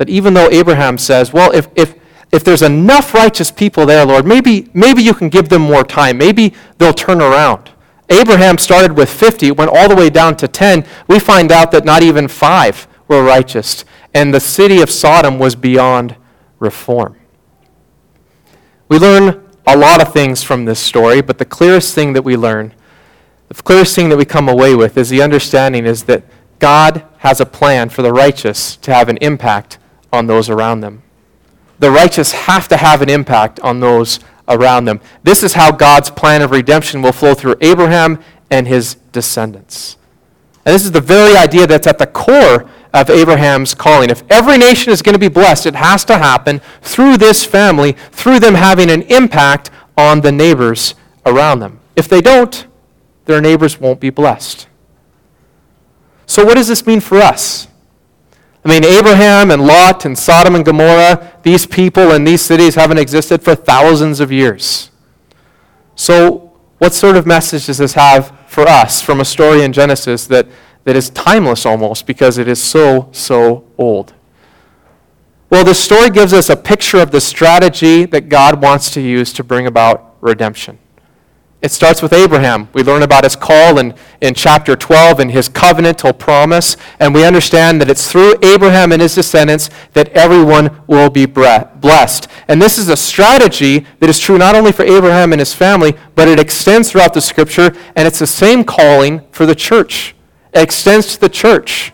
That 0.00 0.08
even 0.08 0.32
though 0.32 0.48
Abraham 0.48 0.96
says, 0.96 1.30
well, 1.30 1.50
if, 1.52 1.68
if, 1.76 1.94
if 2.32 2.42
there's 2.42 2.62
enough 2.62 3.12
righteous 3.12 3.50
people 3.50 3.84
there, 3.84 4.06
Lord, 4.06 4.24
maybe, 4.24 4.70
maybe 4.72 5.02
you 5.02 5.12
can 5.12 5.28
give 5.28 5.50
them 5.50 5.60
more 5.60 5.84
time. 5.84 6.16
Maybe 6.16 6.54
they'll 6.78 6.94
turn 6.94 7.20
around. 7.20 7.68
Abraham 8.08 8.56
started 8.56 8.96
with 8.96 9.10
50, 9.10 9.50
went 9.50 9.70
all 9.70 9.90
the 9.90 9.94
way 9.94 10.08
down 10.08 10.38
to 10.38 10.48
10. 10.48 10.86
We 11.06 11.18
find 11.18 11.52
out 11.52 11.70
that 11.72 11.84
not 11.84 12.02
even 12.02 12.28
five 12.28 12.88
were 13.08 13.22
righteous. 13.22 13.84
And 14.14 14.32
the 14.32 14.40
city 14.40 14.80
of 14.80 14.88
Sodom 14.88 15.38
was 15.38 15.54
beyond 15.54 16.16
reform. 16.60 17.18
We 18.88 18.98
learn 18.98 19.46
a 19.66 19.76
lot 19.76 20.00
of 20.00 20.14
things 20.14 20.42
from 20.42 20.64
this 20.64 20.80
story, 20.80 21.20
but 21.20 21.36
the 21.36 21.44
clearest 21.44 21.94
thing 21.94 22.14
that 22.14 22.22
we 22.22 22.38
learn, 22.38 22.72
the 23.48 23.62
clearest 23.62 23.94
thing 23.94 24.08
that 24.08 24.16
we 24.16 24.24
come 24.24 24.48
away 24.48 24.74
with 24.74 24.96
is 24.96 25.10
the 25.10 25.20
understanding 25.20 25.84
is 25.84 26.04
that 26.04 26.24
God 26.58 27.04
has 27.18 27.38
a 27.38 27.46
plan 27.46 27.90
for 27.90 28.00
the 28.00 28.14
righteous 28.14 28.76
to 28.76 28.94
have 28.94 29.10
an 29.10 29.18
impact 29.18 29.76
on 30.12 30.26
those 30.26 30.48
around 30.48 30.80
them. 30.80 31.02
The 31.78 31.90
righteous 31.90 32.32
have 32.32 32.68
to 32.68 32.76
have 32.76 33.02
an 33.02 33.08
impact 33.08 33.60
on 33.60 33.80
those 33.80 34.20
around 34.48 34.84
them. 34.84 35.00
This 35.22 35.42
is 35.42 35.54
how 35.54 35.72
God's 35.72 36.10
plan 36.10 36.42
of 36.42 36.50
redemption 36.50 37.02
will 37.02 37.12
flow 37.12 37.34
through 37.34 37.54
Abraham 37.60 38.22
and 38.50 38.66
his 38.66 38.96
descendants. 39.12 39.96
And 40.66 40.74
this 40.74 40.84
is 40.84 40.92
the 40.92 41.00
very 41.00 41.36
idea 41.36 41.66
that's 41.66 41.86
at 41.86 41.98
the 41.98 42.06
core 42.06 42.68
of 42.92 43.08
Abraham's 43.08 43.74
calling. 43.74 44.10
If 44.10 44.22
every 44.30 44.58
nation 44.58 44.92
is 44.92 45.00
going 45.00 45.14
to 45.14 45.18
be 45.18 45.28
blessed, 45.28 45.66
it 45.66 45.74
has 45.76 46.04
to 46.06 46.18
happen 46.18 46.60
through 46.82 47.16
this 47.16 47.44
family, 47.44 47.92
through 48.10 48.40
them 48.40 48.54
having 48.54 48.90
an 48.90 49.02
impact 49.02 49.70
on 49.96 50.20
the 50.20 50.32
neighbors 50.32 50.94
around 51.24 51.60
them. 51.60 51.80
If 51.96 52.08
they 52.08 52.20
don't, 52.20 52.66
their 53.26 53.40
neighbors 53.40 53.80
won't 53.80 54.00
be 54.00 54.10
blessed. 54.10 54.66
So, 56.26 56.44
what 56.44 56.54
does 56.54 56.68
this 56.68 56.86
mean 56.86 57.00
for 57.00 57.18
us? 57.18 57.68
I 58.64 58.68
mean, 58.68 58.84
Abraham 58.84 59.50
and 59.50 59.66
Lot 59.66 60.04
and 60.04 60.18
Sodom 60.18 60.54
and 60.54 60.64
Gomorrah, 60.64 61.38
these 61.42 61.64
people 61.64 62.12
and 62.12 62.26
these 62.26 62.42
cities 62.42 62.74
haven't 62.74 62.98
existed 62.98 63.42
for 63.42 63.54
thousands 63.54 64.20
of 64.20 64.30
years. 64.30 64.90
So, 65.94 66.58
what 66.78 66.92
sort 66.92 67.16
of 67.16 67.26
message 67.26 67.66
does 67.66 67.78
this 67.78 67.94
have 67.94 68.36
for 68.46 68.66
us 68.66 69.00
from 69.00 69.20
a 69.20 69.24
story 69.24 69.62
in 69.62 69.72
Genesis 69.72 70.26
that, 70.26 70.46
that 70.84 70.96
is 70.96 71.10
timeless 71.10 71.64
almost 71.64 72.06
because 72.06 72.36
it 72.36 72.48
is 72.48 72.62
so, 72.62 73.08
so 73.12 73.64
old? 73.78 74.14
Well, 75.48 75.64
this 75.64 75.82
story 75.82 76.10
gives 76.10 76.32
us 76.32 76.48
a 76.48 76.56
picture 76.56 76.98
of 76.98 77.10
the 77.10 77.20
strategy 77.20 78.04
that 78.06 78.28
God 78.28 78.62
wants 78.62 78.90
to 78.92 79.00
use 79.00 79.32
to 79.34 79.44
bring 79.44 79.66
about 79.66 80.16
redemption. 80.20 80.78
It 81.62 81.70
starts 81.70 82.00
with 82.00 82.14
Abraham. 82.14 82.70
We 82.72 82.82
learn 82.82 83.02
about 83.02 83.24
his 83.24 83.36
call 83.36 83.78
in, 83.78 83.94
in 84.22 84.32
chapter 84.32 84.74
12 84.74 85.20
and 85.20 85.30
his 85.30 85.50
covenantal 85.50 86.18
promise, 86.18 86.78
and 86.98 87.14
we 87.14 87.22
understand 87.22 87.80
that 87.80 87.90
it's 87.90 88.10
through 88.10 88.36
Abraham 88.42 88.92
and 88.92 89.02
his 89.02 89.14
descendants 89.14 89.68
that 89.92 90.08
everyone 90.10 90.80
will 90.86 91.10
be 91.10 91.26
blessed. 91.26 92.28
And 92.48 92.62
this 92.62 92.78
is 92.78 92.88
a 92.88 92.96
strategy 92.96 93.86
that 93.98 94.08
is 94.08 94.18
true 94.18 94.38
not 94.38 94.54
only 94.54 94.72
for 94.72 94.84
Abraham 94.84 95.32
and 95.32 95.40
his 95.40 95.52
family, 95.52 95.94
but 96.14 96.28
it 96.28 96.40
extends 96.40 96.90
throughout 96.90 97.12
the 97.12 97.20
scripture, 97.20 97.76
and 97.94 98.08
it's 98.08 98.20
the 98.20 98.26
same 98.26 98.64
calling 98.64 99.20
for 99.30 99.44
the 99.44 99.54
church. 99.54 100.14
It 100.54 100.62
extends 100.62 101.14
to 101.14 101.20
the 101.20 101.28
church. 101.28 101.92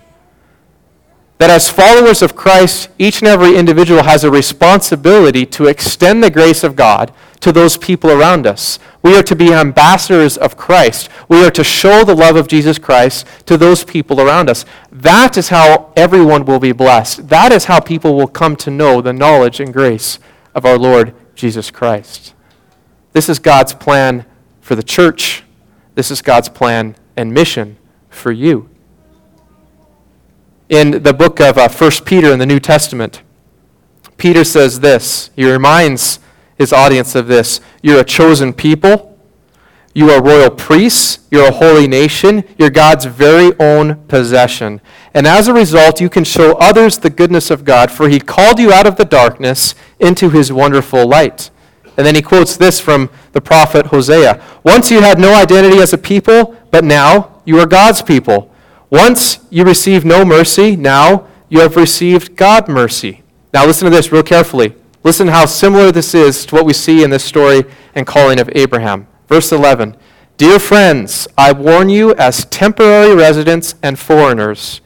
That 1.39 1.51
as 1.51 1.69
followers 1.69 2.23
of 2.23 2.37
Christ, 2.37 2.89
each 2.99 3.19
and 3.19 3.29
every 3.29 3.57
individual 3.57 4.05
has 4.05 4.23
a 4.23 4.31
responsibility 4.31 5.45
to 5.47 5.67
extend 5.67 6.23
the 6.23 6.31
grace 6.31 6.63
of 6.63 6.77
God 6.77 7.13
to 7.41 7.53
those 7.53 7.77
people 7.77 8.11
around 8.11 8.47
us. 8.47 8.79
We 9.03 9.17
are 9.17 9.23
to 9.23 9.37
be 9.37 9.53
ambassadors 9.53 10.37
of 10.37 10.57
Christ. 10.57 11.09
We 11.29 11.45
are 11.45 11.51
to 11.51 11.65
show 11.65 12.05
the 12.05 12.15
love 12.15 12.37
of 12.37 12.49
Jesus 12.49 12.79
Christ 12.79 13.27
to 13.47 13.57
those 13.57 13.85
people 13.85 14.21
around 14.21 14.49
us. 14.49 14.65
That 14.91 15.37
is 15.37 15.49
how 15.49 15.93
everyone 15.97 16.45
will 16.45 16.59
be 16.59 16.73
blessed. 16.73 17.29
That 17.29 17.53
is 17.53 17.67
how 17.67 17.81
people 17.81 18.15
will 18.15 18.29
come 18.29 18.57
to 18.57 18.71
know 18.71 19.01
the 19.01 19.13
knowledge 19.13 19.61
and 19.61 19.73
grace 19.73 20.19
of 20.55 20.65
our 20.65 20.79
Lord 20.79 21.15
Jesus 21.35 21.71
Christ. 21.71 22.35
This 23.13 23.29
is 23.29 23.39
God's 23.39 23.75
plan 23.75 24.27
for 24.61 24.75
the 24.75 24.83
church. 24.83 25.45
This 25.95 26.11
is 26.11 26.23
God's 26.23 26.49
plan 26.49 26.97
and 27.17 27.33
mission 27.33 27.79
for 28.11 28.33
you. 28.33 28.69
In 30.69 31.03
the 31.03 31.15
book 31.15 31.41
of 31.41 31.59
uh, 31.59 31.69
1 31.69 31.91
Peter 32.05 32.33
in 32.33 32.39
the 32.39 32.47
New 32.47 32.59
Testament, 32.59 33.23
Peter 34.17 34.43
says 34.43 34.81
this. 34.81 35.31
He 35.37 35.51
reminds 35.51 36.19
his 36.59 36.73
audience 36.73 37.15
of 37.15 37.27
this. 37.27 37.61
You're 37.83 38.01
a 38.01 38.05
chosen 38.05 38.53
people. 38.53 39.19
You 39.95 40.11
are 40.11 40.23
royal 40.23 40.51
priests. 40.51 41.21
You're 41.31 41.49
a 41.49 41.53
holy 41.53 41.89
nation. 41.89 42.45
You're 42.59 42.71
God's 42.71 43.07
very 43.07 43.59
own 43.59 43.97
possession. 44.09 44.81
And 45.15 45.27
as 45.27 45.49
a 45.49 45.55
result, 45.55 46.01
you 46.01 46.11
can 46.11 46.25
show 46.25 46.53
others 46.57 46.99
the 46.99 47.09
goodness 47.09 47.51
of 47.51 47.65
God, 47.65 47.91
for 47.91 48.09
he 48.09 48.21
called 48.21 48.59
you 48.59 48.73
out 48.73 48.87
of 48.87 48.97
the 48.97 49.07
darkness 49.07 49.75
into 49.99 50.29
his 50.29 50.53
wonderful 50.53 51.07
light. 51.07 51.51
And 51.97 52.07
then 52.07 52.15
he 52.15 52.21
quotes 52.21 52.57
this 52.57 52.79
from 52.79 53.09
the 53.33 53.41
prophet 53.41 53.87
Hosea 53.87 54.43
Once 54.63 54.91
you 54.91 55.01
had 55.01 55.19
no 55.19 55.35
identity 55.35 55.79
as 55.79 55.95
a 55.95 55.99
people, 55.99 56.57
but 56.71 56.85
now 56.85 57.41
you 57.47 57.59
are 57.59 57.67
God's 57.67 58.03
people. 58.03 58.53
Once 58.91 59.39
you 59.51 59.65
received 59.65 60.05
no 60.05 60.25
mercy, 60.25 60.77
now 60.77 61.27
you 61.49 61.61
have 61.61 61.77
received 61.77 62.37
God 62.37 62.69
mercy. 62.69 63.23
Now 63.53 63.65
listen 63.65 63.91
to 63.91 63.97
this 63.97 64.13
real 64.13 64.23
carefully. 64.23 64.75
Listen 65.07 65.29
how 65.29 65.47
similar 65.47 65.93
this 65.93 66.17
is 66.17 66.45
to 66.47 66.57
what 66.57 66.67
we 66.67 66.73
see 66.73 67.05
in 67.05 67.11
this 67.11 67.25
story 67.25 67.63
and 67.95 68.05
calling 68.05 68.41
of 68.41 68.51
Abraham. 68.57 69.07
Verse 69.29 69.53
11 69.53 69.97
Dear 70.37 70.59
friends, 70.59 71.29
I 71.39 71.53
warn 71.53 71.89
you 71.89 72.13
as 72.17 72.45
temporary 72.47 73.15
residents 73.15 73.77
and 73.85 74.01
foreigners 74.01 74.81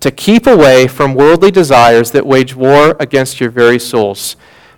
to 0.00 0.10
keep 0.10 0.46
away 0.46 0.88
from 0.88 1.14
worldly 1.14 1.50
desires 1.50 2.12
that 2.12 2.26
wage 2.26 2.56
war 2.56 2.96
against 2.98 3.38
your 3.38 3.50
very 3.50 3.78
souls. 3.78 4.36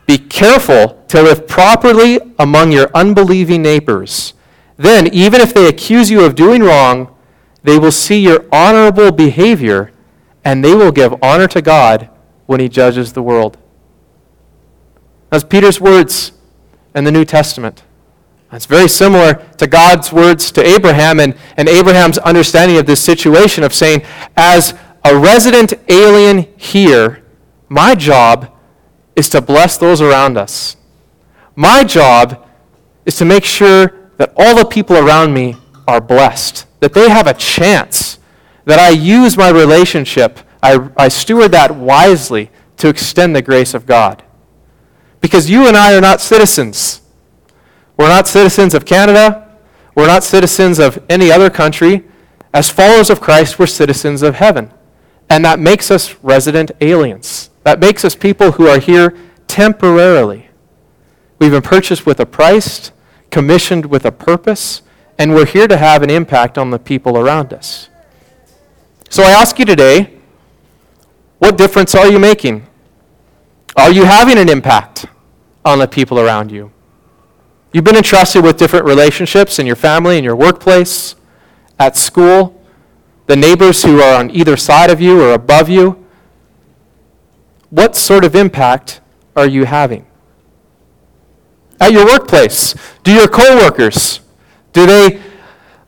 Be 0.09 0.19
careful 0.19 1.01
to 1.07 1.23
live 1.23 1.47
properly 1.47 2.19
among 2.37 2.73
your 2.73 2.91
unbelieving 2.93 3.63
neighbors. 3.63 4.35
Then, 4.79 5.07
even 5.15 5.41
if 5.41 5.55
they 5.55 5.69
accuse 5.69 6.11
you 6.11 6.25
of 6.25 6.35
doing 6.35 6.65
wrong, 6.65 7.15
they 7.63 7.79
will 7.79 7.93
see 7.93 8.19
your 8.19 8.47
honorable 8.51 9.13
behavior 9.13 9.93
and 10.45 10.65
they 10.65 10.75
will 10.75 10.91
give 10.91 11.15
honor 11.23 11.47
to 11.47 11.63
God 11.63 12.11
when 12.47 12.59
he 12.59 12.69
judges 12.69 13.13
the 13.13 13.23
world. 13.23 13.59
That's 15.31 15.45
Peter's 15.45 15.81
words 15.81 16.33
in 16.95 17.05
the 17.05 17.13
New 17.13 17.25
Testament. 17.25 17.83
It's 18.51 18.67
very 18.67 18.89
similar 18.89 19.35
to 19.59 19.67
God's 19.67 20.11
words 20.13 20.51
to 20.53 20.65
Abraham 20.65 21.21
and, 21.21 21.37
and 21.59 21.69
Abraham's 21.69 22.17
understanding 22.19 22.79
of 22.79 22.87
this 22.87 23.01
situation 23.01 23.63
of 23.63 23.75
saying, 23.75 24.03
as 24.37 24.75
a 25.05 25.17
resident 25.17 25.75
alien 25.89 26.47
here, 26.57 27.23
my 27.69 27.95
job 27.95 28.51
is 29.15 29.29
to 29.31 29.43
bless 29.43 29.77
those 29.77 30.01
around 30.01 30.39
us. 30.39 30.77
My 31.57 31.85
job 31.85 32.49
is 33.05 33.17
to 33.17 33.25
make 33.25 33.45
sure 33.45 34.11
that 34.17 34.33
all 34.37 34.57
the 34.57 34.65
people 34.65 34.97
around 34.97 35.35
me 35.35 35.57
are 35.87 36.01
blessed, 36.01 36.67
that 36.81 36.95
they 36.95 37.09
have 37.11 37.27
a 37.27 37.35
chance, 37.35 38.19
that 38.65 38.79
I 38.79 38.91
use 38.91 39.37
my 39.37 39.51
relationship, 39.51 40.41
I, 40.63 40.89
I 40.97 41.09
steward 41.09 41.53
that 41.53 41.75
wisely 41.75 42.51
to 42.79 42.89
extend 42.89 43.37
the 43.37 43.43
grace 43.43 43.75
of 43.75 43.87
God. 43.87 44.23
Because 45.21 45.51
you 45.51 45.67
and 45.67 45.77
I 45.77 45.97
are 45.97 46.01
not 46.01 46.21
citizens. 46.21 47.01
We're 47.97 48.09
not 48.09 48.29
citizens 48.29 48.75
of 48.75 48.85
Canada. 48.85 49.49
We're 49.95 50.07
not 50.07 50.23
citizens 50.23 50.79
of 50.79 51.03
any 51.09 51.33
other 51.33 51.51
country. 51.51 52.05
As 52.55 52.71
followers 52.71 53.11
of 53.11 53.21
Christ, 53.21 53.59
we're 53.59 53.67
citizens 53.67 54.23
of 54.23 54.37
heaven. 54.37 54.73
And 55.29 55.45
that 55.45 55.59
makes 55.59 55.91
us 55.91 56.15
resident 56.23 56.71
aliens. 56.81 57.51
That 57.65 57.81
makes 57.81 58.05
us 58.05 58.15
people 58.15 58.53
who 58.53 58.67
are 58.67 58.79
here 58.79 59.15
temporarily. 59.47 60.49
We've 61.39 61.51
been 61.51 61.63
purchased 61.63 62.07
with 62.07 62.21
a 62.21 62.27
price, 62.27 62.93
commissioned 63.31 63.87
with 63.87 64.05
a 64.05 64.13
purpose, 64.13 64.83
and 65.19 65.35
we're 65.35 65.47
here 65.47 65.69
to 65.69 65.77
have 65.77 66.03
an 66.03 66.11
impact 66.11 66.57
on 66.57 66.71
the 66.71 66.79
people 66.79 67.19
around 67.19 67.53
us. 67.53 67.89
So 69.11 69.23
I 69.23 69.31
ask 69.31 69.59
you 69.59 69.65
today 69.65 70.19
what 71.39 71.57
difference 71.57 71.95
are 71.95 72.09
you 72.09 72.19
making? 72.19 72.67
Are 73.79 73.93
you 73.93 74.05
having 74.05 74.39
an 74.39 74.49
impact 74.49 75.07
on 75.65 75.79
the 75.79 75.87
people 75.87 76.19
around 76.19 76.51
you? 76.51 76.73
You've 77.73 77.85
been 77.85 77.97
entrusted 77.97 78.43
with 78.43 78.57
different 78.57 78.85
relationships 78.85 79.59
in 79.59 79.67
your 79.67 79.77
family, 79.77 80.19
in 80.19 80.25
your 80.25 80.35
workplace, 80.37 81.15
at 81.79 81.97
school, 81.97 82.61
the 83.27 83.37
neighbors 83.37 83.85
who 83.85 84.01
are 84.01 84.19
on 84.19 84.31
either 84.33 84.57
side 84.57 84.91
of 84.91 85.01
you 85.01 85.23
or 85.23 85.33
above 85.33 85.69
you. 85.69 86.05
What 87.71 87.95
sort 87.95 88.25
of 88.25 88.35
impact 88.35 89.01
are 89.37 89.47
you 89.47 89.65
having? 89.65 90.07
At 91.81 91.93
your 91.93 92.05
workplace, 92.05 92.75
do 93.05 93.13
your 93.13 93.29
coworkers 93.29 94.21
do 94.73 94.87
they 94.87 95.21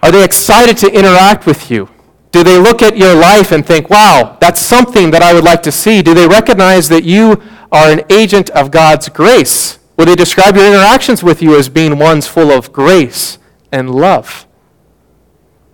are 0.02 0.10
they 0.10 0.24
excited 0.24 0.76
to 0.78 0.92
interact 0.92 1.44
with 1.46 1.70
you? 1.70 1.88
Do 2.32 2.42
they 2.42 2.58
look 2.58 2.82
at 2.82 2.96
your 2.96 3.14
life 3.14 3.52
and 3.52 3.66
think, 3.66 3.90
"Wow, 3.90 4.36
that's 4.40 4.60
something 4.60 5.10
that 5.10 5.22
I 5.22 5.34
would 5.34 5.44
like 5.44 5.62
to 5.64 5.72
see"? 5.72 6.00
Do 6.02 6.14
they 6.14 6.26
recognize 6.26 6.88
that 6.88 7.04
you 7.04 7.40
are 7.72 7.90
an 7.90 8.02
agent 8.10 8.50
of 8.50 8.70
God's 8.70 9.08
grace? 9.08 9.78
Will 9.96 10.06
they 10.06 10.16
describe 10.16 10.56
your 10.56 10.66
interactions 10.66 11.22
with 11.22 11.42
you 11.42 11.56
as 11.58 11.68
being 11.68 11.98
ones 11.98 12.26
full 12.26 12.50
of 12.50 12.72
grace 12.72 13.38
and 13.70 13.94
love? 13.94 14.46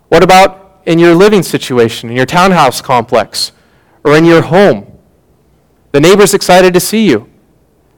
What 0.08 0.22
about 0.22 0.80
in 0.84 0.98
your 0.98 1.14
living 1.14 1.42
situation, 1.42 2.10
in 2.10 2.16
your 2.16 2.26
townhouse 2.26 2.80
complex, 2.80 3.52
or 4.04 4.16
in 4.16 4.24
your 4.24 4.42
home? 4.42 4.98
The 5.92 6.00
neighbor's 6.00 6.34
excited 6.34 6.74
to 6.74 6.80
see 6.80 7.08
you. 7.08 7.30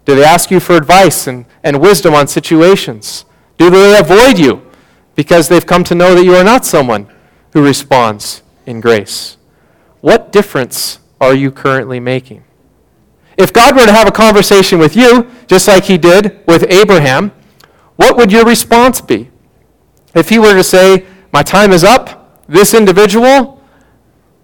Do 0.05 0.14
they 0.14 0.24
ask 0.24 0.51
you 0.51 0.61
for 0.61 0.76
advice 0.76 1.26
and, 1.26 1.44
and 1.62 1.80
wisdom 1.80 2.14
on 2.14 2.28
situations? 2.28 3.24
Do 3.59 3.68
they 3.70 3.99
avoid 3.99 4.38
you 4.38 4.62
because 5.14 5.49
they've 5.49 5.66
come 5.66 5.84
to 5.84 5.94
know 5.94 6.14
that 6.14 6.24
you 6.24 6.34
are 6.34 6.44
not 6.44 6.64
someone 6.64 7.11
who 7.53 7.64
responds 7.64 8.42
in 8.64 8.80
grace? 8.80 9.36
What 10.01 10.30
difference 10.30 11.01
are 11.20 11.34
you 11.34 11.51
currently 11.51 12.01
making? 12.01 12.44
If 13.39 13.53
God 13.53 13.76
were 13.76 13.86
to 13.86 13.93
have 13.93 14.09
a 14.09 14.12
conversation 14.12 14.80
with 14.80 14.97
you, 14.97 15.30
just 15.47 15.68
like 15.68 15.84
he 15.84 15.97
did 15.97 16.41
with 16.47 16.64
Abraham, 16.68 17.30
what 17.97 18.16
would 18.16 18.32
your 18.32 18.45
response 18.45 19.01
be? 19.01 19.30
If 20.14 20.28
he 20.28 20.39
were 20.39 20.55
to 20.55 20.64
say, 20.64 21.07
My 21.32 21.43
time 21.43 21.72
is 21.72 21.84
up, 21.84 22.45
this 22.49 22.74
individual, 22.74 23.62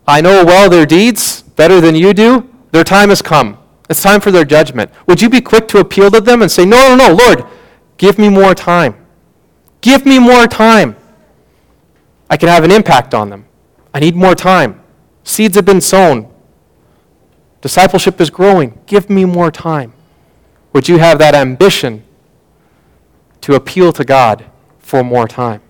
I 0.07 0.21
know 0.21 0.45
well 0.45 0.71
their 0.71 0.87
deeds 0.87 1.43
better 1.43 1.81
than 1.81 1.95
you 1.97 2.15
do, 2.15 2.49
their 2.71 2.85
time 2.85 3.09
has 3.09 3.21
come. 3.21 3.59
It's 3.91 4.03
time 4.03 4.21
for 4.21 4.31
their 4.31 4.45
judgment. 4.45 4.91
Would 5.07 5.21
you 5.21 5.29
be 5.29 5.41
quick 5.41 5.69
to 5.69 5.79
appeal 5.79 6.11
to 6.11 6.21
them 6.21 6.43
and 6.43 6.51
say, 6.51 6.65
No, 6.65 6.95
no, 6.95 7.09
no, 7.09 7.15
Lord, 7.15 7.45
give 7.97 8.19
me 8.19 8.29
more 8.29 8.55
time? 8.55 8.95
Give 9.81 10.07
me 10.07 10.19
more 10.19 10.47
time. 10.47 10.97
I 12.31 12.37
can 12.37 12.49
have 12.49 12.65
an 12.65 12.71
impact 12.71 13.13
on 13.13 13.29
them. 13.29 13.47
I 13.93 14.01
need 14.01 14.15
more 14.17 14.35
time. 14.35 14.81
Seeds 15.25 15.57
have 15.57 15.65
been 15.65 15.81
sown. 15.81 16.34
Discipleship 17.65 18.21
is 18.21 18.29
growing. 18.29 18.79
Give 18.85 19.09
me 19.09 19.25
more 19.25 19.51
time. 19.51 19.95
Would 20.75 20.87
you 20.87 20.99
have 20.99 21.19
that 21.21 21.35
ambition 21.35 22.05
to 23.41 23.55
appeal 23.55 23.91
to 23.95 24.05
God 24.05 24.45
for 24.81 25.03
more 25.03 25.27
time? 25.27 25.63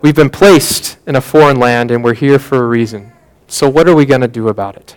We've 0.00 0.14
been 0.14 0.30
placed 0.30 0.98
in 1.04 1.16
a 1.16 1.20
foreign 1.20 1.58
land 1.58 1.90
and 1.90 2.04
we're 2.04 2.14
here 2.14 2.38
for 2.38 2.58
a 2.58 2.68
reason. 2.68 3.10
So, 3.48 3.68
what 3.68 3.88
are 3.88 3.94
we 3.96 4.06
going 4.06 4.20
to 4.20 4.28
do 4.28 4.46
about 4.46 4.76
it? 4.76 4.96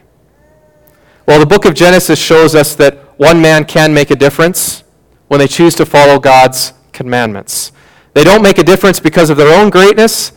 Well, 1.27 1.39
the 1.39 1.47
book 1.47 1.65
of 1.65 1.73
Genesis 1.73 2.19
shows 2.19 2.53
us 2.53 2.75
that 2.75 2.95
one 3.17 3.41
man 3.41 3.65
can 3.65 3.91
make 3.91 4.11
a 4.11 4.15
difference 4.15 4.83
when 5.29 5.39
they 5.39 5.47
choose 5.47 5.73
to 5.77 5.85
follow 5.87 6.19
God's 6.19 6.73
commandments. 6.93 7.71
They 8.13 8.23
don't 8.23 8.43
make 8.43 8.59
a 8.59 8.63
difference 8.63 8.99
because 8.99 9.31
of 9.31 9.37
their 9.37 9.59
own 9.59 9.71
greatness, 9.71 10.31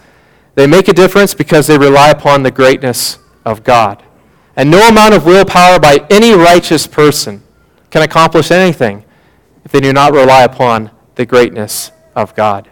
they 0.54 0.66
make 0.66 0.88
a 0.88 0.94
difference 0.94 1.34
because 1.34 1.66
they 1.66 1.76
rely 1.76 2.08
upon 2.08 2.44
the 2.44 2.50
greatness 2.50 3.18
of 3.44 3.62
God. 3.62 4.04
And 4.58 4.72
no 4.72 4.88
amount 4.88 5.14
of 5.14 5.24
willpower 5.24 5.78
by 5.78 6.04
any 6.10 6.32
righteous 6.32 6.84
person 6.88 7.44
can 7.90 8.02
accomplish 8.02 8.50
anything 8.50 9.04
if 9.64 9.70
they 9.70 9.78
do 9.78 9.92
not 9.92 10.12
rely 10.12 10.42
upon 10.42 10.90
the 11.14 11.24
greatness 11.24 11.92
of 12.16 12.34
God. 12.34 12.68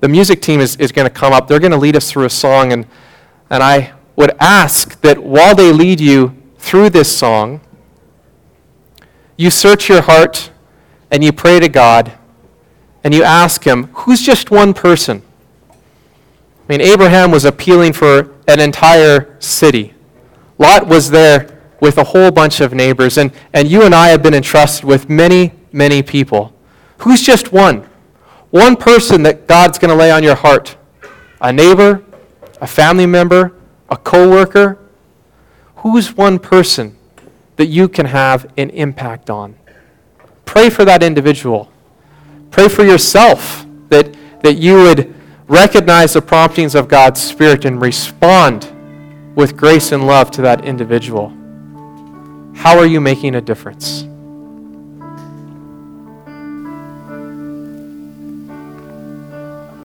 The 0.00 0.08
music 0.08 0.40
team 0.40 0.60
is, 0.60 0.76
is 0.76 0.90
going 0.90 1.06
to 1.06 1.12
come 1.12 1.34
up. 1.34 1.46
They're 1.46 1.60
going 1.60 1.72
to 1.72 1.76
lead 1.76 1.94
us 1.94 2.10
through 2.10 2.24
a 2.24 2.30
song, 2.30 2.72
and, 2.72 2.86
and 3.50 3.62
I 3.62 3.92
would 4.16 4.30
ask 4.40 4.98
that 5.02 5.22
while 5.22 5.54
they 5.54 5.72
lead 5.72 6.00
you 6.00 6.34
through 6.56 6.88
this 6.88 7.14
song, 7.14 7.60
you 9.36 9.50
search 9.50 9.90
your 9.90 10.00
heart 10.00 10.50
and 11.10 11.22
you 11.22 11.32
pray 11.32 11.60
to 11.60 11.68
God 11.68 12.12
and 13.04 13.12
you 13.12 13.22
ask 13.22 13.64
Him, 13.64 13.88
who's 13.88 14.22
just 14.22 14.50
one 14.50 14.72
person? 14.72 15.20
I 15.70 15.74
mean, 16.66 16.80
Abraham 16.80 17.30
was 17.30 17.44
appealing 17.44 17.92
for 17.92 18.34
an 18.48 18.58
entire 18.58 19.36
city. 19.38 19.94
Lot 20.58 20.86
was 20.86 21.10
there 21.10 21.58
with 21.80 21.98
a 21.98 22.04
whole 22.04 22.30
bunch 22.30 22.60
of 22.60 22.74
neighbors, 22.74 23.18
and, 23.18 23.32
and 23.52 23.68
you 23.68 23.82
and 23.82 23.94
I 23.94 24.08
have 24.08 24.22
been 24.22 24.34
entrusted 24.34 24.84
with 24.84 25.08
many, 25.08 25.52
many 25.72 26.02
people. 26.02 26.52
Who's 26.98 27.22
just 27.22 27.52
one? 27.52 27.88
One 28.50 28.76
person 28.76 29.22
that 29.22 29.46
God's 29.46 29.78
going 29.78 29.90
to 29.90 29.94
lay 29.94 30.10
on 30.10 30.22
your 30.22 30.34
heart. 30.34 30.76
A 31.40 31.52
neighbor, 31.52 32.02
a 32.60 32.66
family 32.66 33.06
member, 33.06 33.54
a 33.88 33.96
coworker. 33.96 34.78
Who's 35.76 36.16
one 36.16 36.40
person 36.40 36.96
that 37.56 37.66
you 37.66 37.88
can 37.88 38.06
have 38.06 38.52
an 38.56 38.70
impact 38.70 39.30
on? 39.30 39.56
Pray 40.44 40.70
for 40.70 40.84
that 40.84 41.02
individual. 41.02 41.70
Pray 42.50 42.68
for 42.68 42.84
yourself 42.84 43.64
that, 43.90 44.16
that 44.42 44.54
you 44.54 44.74
would 44.74 45.14
recognize 45.46 46.14
the 46.14 46.22
promptings 46.22 46.74
of 46.74 46.88
God's 46.88 47.20
Spirit 47.20 47.64
and 47.64 47.80
respond 47.80 48.72
with 49.38 49.56
grace 49.56 49.92
and 49.92 50.04
love 50.04 50.32
to 50.32 50.42
that 50.42 50.64
individual. 50.64 51.28
How 52.56 52.76
are 52.76 52.86
you 52.86 53.00
making 53.00 53.36
a 53.36 53.40
difference? 53.40 54.02